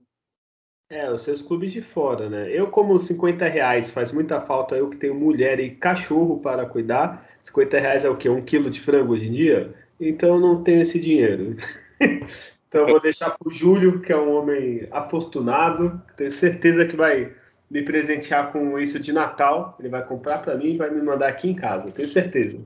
[0.90, 2.50] É, os seus clubes de fora, né?
[2.50, 7.26] Eu, como 50 reais faz muita falta, eu que tenho mulher e cachorro para cuidar,
[7.44, 8.28] 50 reais é o quê?
[8.28, 9.74] Um quilo de frango hoje em dia?
[9.98, 11.56] Então eu não tenho esse dinheiro.
[12.72, 16.96] Então eu vou deixar para o Júlio, que é um homem afortunado, tenho certeza que
[16.96, 17.30] vai
[17.70, 19.76] me presentear com isso de Natal.
[19.78, 22.58] Ele vai comprar para mim e vai me mandar aqui em casa, tenho certeza.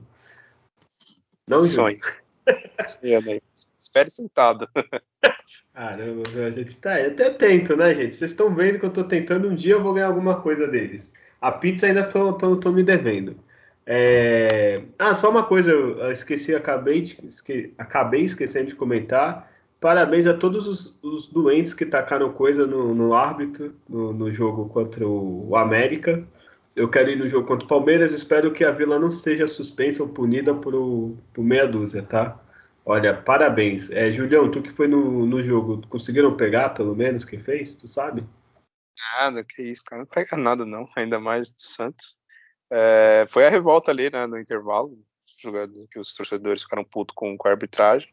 [1.45, 1.99] Não, Sonho.
[2.87, 3.41] Sonho.
[3.77, 4.69] Espere sentado.
[5.73, 7.01] Caramba, a gente tá.
[7.01, 8.15] Eu até tento, né, gente?
[8.15, 11.11] Vocês estão vendo que eu estou tentando, um dia eu vou ganhar alguma coisa deles.
[11.41, 13.37] A pizza ainda tô, tô, tô me devendo.
[13.85, 14.83] É...
[14.97, 17.73] Ah, só uma coisa, eu esqueci, acabei, de, esque...
[17.77, 19.56] acabei esquecendo de comentar.
[19.79, 24.67] Parabéns a todos os, os doentes que tacaram coisa no, no árbitro no, no, jogo
[24.69, 26.27] contra o, o, América.
[26.75, 28.11] Eu quero ir no jogo contra o Palmeiras.
[28.11, 30.73] Espero que a Vila não seja suspensa ou punida por,
[31.31, 32.39] por meia dúzia, tá?
[32.83, 33.91] Olha, parabéns.
[33.91, 37.75] É, Julião, tu que foi no, no jogo, conseguiram pegar pelo menos quem fez?
[37.75, 38.23] Tu sabe?
[39.15, 40.01] Nada, que isso, cara.
[40.01, 40.87] Não pega nada, não.
[40.95, 42.17] Ainda mais do Santos.
[42.71, 44.97] É, foi a revolta ali, né, no intervalo,
[45.91, 48.09] que os torcedores ficaram putos com, com a arbitragem.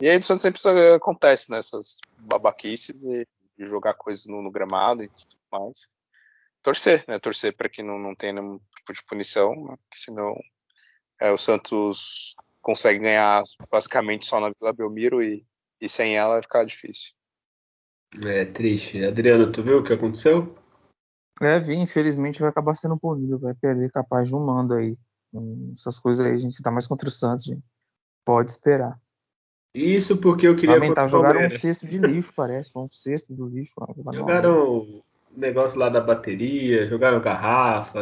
[0.00, 3.28] E aí o Santos sempre acontece nessas né, babaquices e,
[3.58, 5.90] e jogar coisas no, no, gramado e tudo mais.
[6.62, 7.18] Torcer, né?
[7.18, 9.76] Torcer para que não, não tenha nenhum tipo de punição, né?
[9.76, 10.34] porque senão
[11.20, 15.46] é, o Santos consegue ganhar basicamente só na Vila Belmiro e,
[15.80, 17.12] e sem ela vai ficar difícil.
[18.22, 19.04] É triste.
[19.04, 20.56] Adriano, tu viu o que aconteceu?
[21.42, 24.96] É, vi, infelizmente vai acabar sendo punido, vai perder capaz de um mando aí.
[25.72, 27.62] Essas coisas aí a gente tá mais contra o Santos, gente.
[28.24, 28.98] Pode esperar.
[29.74, 30.74] Isso porque eu queria.
[30.74, 32.70] Lamentar, jogaram um cesto de lixo, parece.
[32.74, 33.72] Um cesto do lixo.
[34.12, 35.02] Jogaram o
[35.36, 38.00] negócio lá da bateria, jogaram garrafa.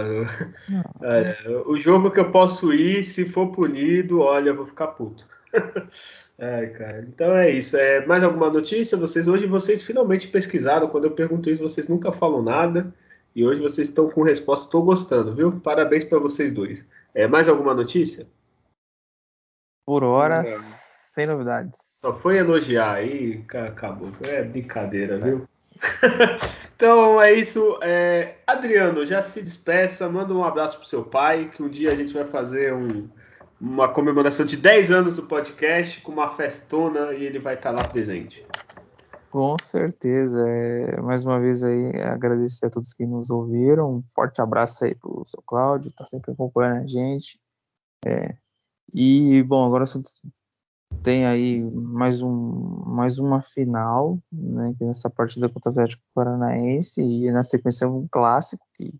[1.03, 5.27] É, o jogo que eu posso ir, se for punido, olha, eu vou ficar puto.
[6.40, 7.01] Ai, cara.
[7.01, 7.77] Então é isso.
[7.77, 8.97] É, mais alguma notícia?
[8.97, 10.89] Vocês hoje vocês finalmente pesquisaram.
[10.89, 12.95] Quando eu pergunto isso, vocês nunca falam nada.
[13.35, 14.66] E hoje vocês estão com resposta.
[14.66, 15.61] Estou gostando, viu?
[15.61, 16.85] Parabéns para vocês dois.
[17.15, 18.27] É, mais alguma notícia?
[19.85, 20.45] Por hora,
[21.19, 21.78] sem novidades.
[22.01, 24.09] Só foi elogiar aí, acabou.
[24.28, 25.49] É brincadeira, viu?
[26.77, 27.77] então é isso.
[27.82, 31.97] É, Adriano, já se despeça, manda um abraço pro seu pai, que um dia a
[31.97, 33.09] gente vai fazer um,
[33.61, 37.82] uma comemoração de 10 anos do podcast com uma festona e ele vai estar lá
[37.82, 38.47] presente.
[39.28, 40.49] Com certeza.
[40.49, 43.97] É, mais uma vez aí agradecer a todos que nos ouviram.
[43.97, 47.40] Um forte abraço aí pro seu Cláudio, tá sempre acompanhando a gente.
[48.07, 48.36] É,
[48.95, 49.85] e bom, agora
[51.03, 56.03] tem aí mais, um, mais uma final, né, que é nessa partida contra o Atlético
[56.15, 58.95] Paranaense, e na sequência um clássico, que,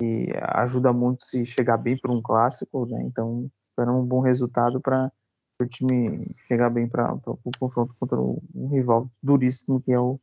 [0.00, 4.80] que ajuda muito se chegar bem para um clássico, né, então esperamos um bom resultado
[4.80, 5.12] para
[5.60, 10.20] o time chegar bem para o confronto contra um rival duríssimo que é o,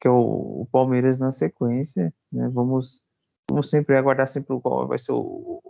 [0.00, 3.04] que é o, o Palmeiras na sequência, né, vamos,
[3.48, 5.62] vamos sempre aguardar sempre qual vai ser o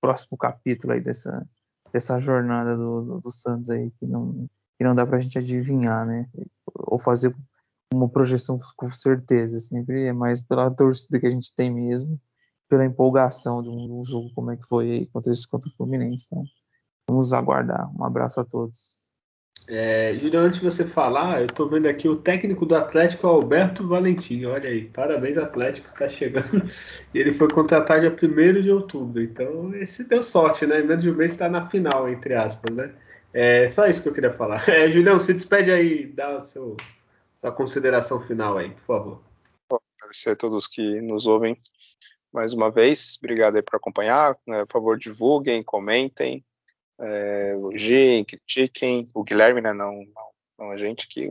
[0.00, 1.46] próximo capítulo aí dessa
[1.92, 6.28] dessa jornada do, do, Santos aí que não, que não dá pra gente adivinhar, né?
[6.74, 7.34] Ou fazer
[7.92, 12.20] uma projeção com certeza, sempre é mais pela torcida que a gente tem mesmo,
[12.68, 15.70] pela empolgação de um, de um jogo como é que foi aí contra, esse, contra
[15.70, 16.26] o Fluminense.
[16.26, 16.44] Então,
[17.08, 17.90] vamos aguardar.
[17.98, 19.07] Um abraço a todos.
[19.70, 23.86] É, Julião, antes de você falar, eu estou vendo aqui o técnico do Atlético, Alberto
[23.86, 24.46] Valentim.
[24.46, 26.62] Olha aí, parabéns, Atlético, está chegando.
[27.12, 29.22] E ele foi contratado dia 1 de outubro.
[29.22, 30.80] Então, esse deu sorte, né?
[30.80, 32.94] Menos de um mês está na final, entre aspas, né?
[33.32, 34.64] É só isso que eu queria falar.
[34.68, 36.74] É, Julião, se despede aí, dá a sua,
[37.54, 39.22] consideração final aí, por favor.
[39.98, 41.58] Agradecer a todos que nos ouvem
[42.32, 43.18] mais uma vez.
[43.18, 44.34] Obrigado aí por acompanhar.
[44.46, 44.64] Né?
[44.64, 46.42] Por favor, divulguem, comentem.
[47.00, 51.28] É, elogiem, critiquem, o Guilherme, né, não, não, não a gente aqui,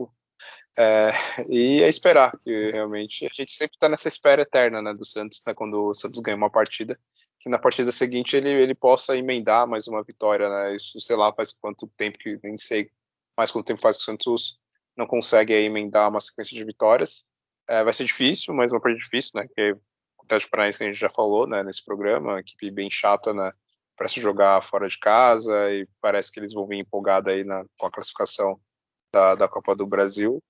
[0.76, 1.10] é,
[1.48, 5.42] e é esperar que realmente a gente sempre está nessa espera eterna né, do Santos,
[5.46, 6.98] né, quando o Santos ganha uma partida,
[7.40, 10.74] que na partida seguinte ele, ele possa emendar mais uma vitória, né?
[10.74, 12.90] Isso, sei lá, faz quanto tempo que nem sei
[13.36, 14.58] mais quanto tempo faz que o Santos
[14.96, 17.28] não consegue aí, emendar uma sequência de vitórias.
[17.68, 19.46] É, vai ser difícil, mas uma partida difícil, né?
[19.46, 21.62] Porque o Atlético Paranaense a gente já falou, né?
[21.62, 23.52] Nesse programa, equipe bem chata, né?
[23.98, 27.64] Para se jogar fora de casa e parece que eles vão vir empolgada aí na,
[27.78, 28.58] com a classificação
[29.12, 30.42] da, da Copa do Brasil.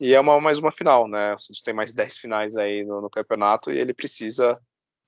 [0.00, 1.34] E é uma, mais uma final, né?
[1.34, 4.60] O Santos tem mais 10 finais aí no, no campeonato e ele precisa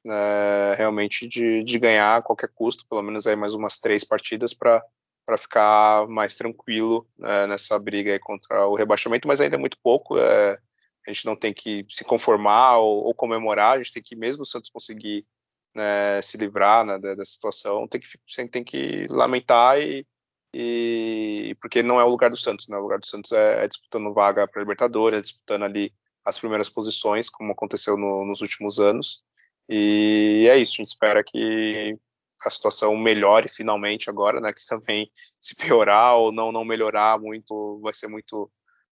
[0.04, 4.54] né, realmente de, de, ganhar a qualquer custo, pelo menos aí mais umas três partidas
[4.54, 4.84] para
[5.26, 10.16] para ficar mais tranquilo né, nessa briga contra o rebaixamento, mas ainda é muito pouco.
[10.16, 10.56] É,
[11.04, 14.42] a gente não tem que se conformar ou, ou, comemorar, a gente tem que, mesmo
[14.42, 15.26] o Santos conseguir
[15.76, 20.06] né, se livrar né, dessa situação, tem que, tem que lamentar e,
[20.54, 22.78] e, porque não é o lugar do Santos, né?
[22.78, 25.92] O lugar do Santos é, é disputando vaga para Libertadores, é disputando ali
[26.24, 29.22] as primeiras posições, como aconteceu no, nos últimos anos.
[29.68, 31.98] E é isso, a gente espera que
[32.44, 34.52] a situação melhore finalmente agora, né?
[34.52, 38.50] Que também se piorar ou não não melhorar muito, vai ser muito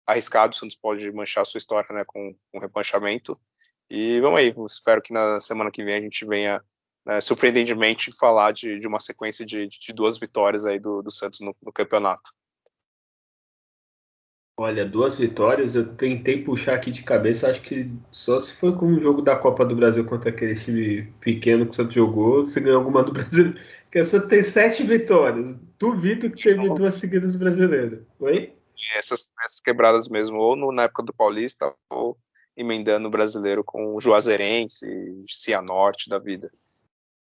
[0.05, 0.53] arriscado.
[0.53, 2.03] O Santos pode manchar a sua história, né?
[2.05, 3.39] Com, com rebanchamento.
[3.89, 6.61] E vamos aí, espero que na semana que vem a gente venha
[7.05, 11.39] né, surpreendentemente falar de, de uma sequência de, de, duas vitórias aí do, do Santos
[11.39, 12.31] no, no campeonato.
[14.59, 18.87] Olha, duas vitórias, eu tentei puxar aqui de cabeça, acho que só se foi com
[18.87, 22.59] o jogo da Copa do Brasil contra aquele time pequeno que o Santos jogou, você
[22.59, 23.53] ganhou alguma do Brasil.
[23.85, 25.55] Porque o Santos tem sete vitórias.
[25.79, 28.01] Duvido que teve duas seguidas brasileiras.
[28.19, 28.53] Oi?
[28.97, 32.17] Essas peças quebradas mesmo, ou no, na época do Paulista, ou
[32.57, 34.87] emendando o brasileiro com o Juazeirense,
[35.29, 36.49] Cianorte da vida.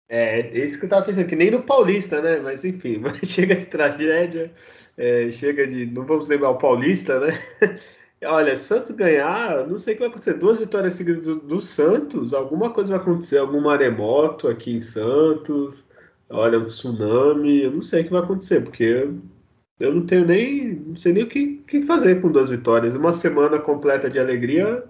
[0.09, 2.41] É, é isso que eu tava pensando, que nem no Paulista, né?
[2.41, 4.53] Mas enfim, mas chega de tragédia,
[4.99, 5.87] é, chega de.
[5.87, 7.41] Não vamos lembrar o Paulista, né?
[8.25, 10.35] Olha, Santos ganhar, não sei o que vai acontecer.
[10.35, 15.83] Duas vitórias seguidas do, do, Santos, alguma coisa vai acontecer, algum maremoto aqui em Santos,
[16.29, 19.09] olha, um tsunami, eu não sei o que vai acontecer, porque
[19.79, 20.75] eu, não tenho nem.
[20.75, 22.95] não sei nem o que, que fazer com duas vitórias.
[22.95, 24.85] Uma semana completa de alegria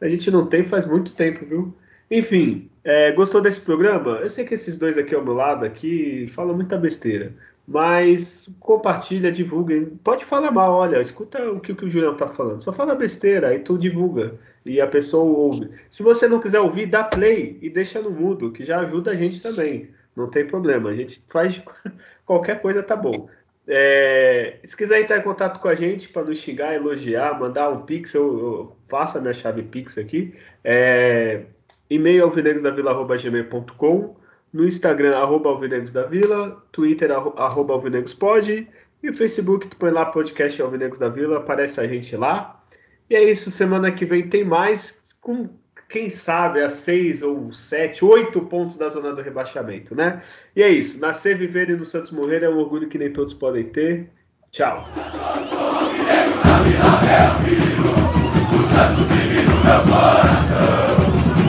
[0.00, 1.74] a gente não tem faz muito tempo, viu?
[2.10, 4.18] Enfim, é, gostou desse programa?
[4.20, 7.34] Eu sei que esses dois aqui ao meu lado aqui falam muita besteira,
[7.66, 9.86] mas compartilha, divulga.
[10.02, 12.62] Pode falar mal, olha, escuta o que, o, que o Julião tá falando.
[12.62, 14.34] Só fala besteira, aí tu divulga
[14.64, 15.70] e a pessoa ouve.
[15.90, 19.16] Se você não quiser ouvir, dá play e deixa no mudo, que já ajuda a
[19.16, 19.90] gente também.
[20.16, 21.60] Não tem problema, a gente faz
[22.24, 23.28] qualquer coisa tá bom.
[23.70, 27.82] É, se quiser entrar em contato com a gente para nos xingar, elogiar, mandar um
[27.82, 30.34] pix, eu, eu passo a minha chave pix aqui.
[30.64, 31.42] É,
[31.90, 34.16] e-mail alvinegosdavila.gmail.com,
[34.52, 38.66] no Instagram, arroba alvinegosdavila, Twitter, arroba alvinegospod,
[39.02, 42.60] e o Facebook, tu põe lá podcast Alvinegos da Vila, aparece a gente lá.
[43.08, 45.48] E é isso, semana que vem tem mais, com
[45.88, 50.22] quem sabe, a seis ou sete, oito pontos da zona do rebaixamento, né?
[50.54, 50.98] E é isso.
[50.98, 54.10] Nascer, viver e no Santos morrer é um orgulho que nem todos podem ter.
[54.50, 54.86] Tchau.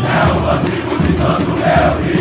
[0.05, 2.18] É o antigo de tanto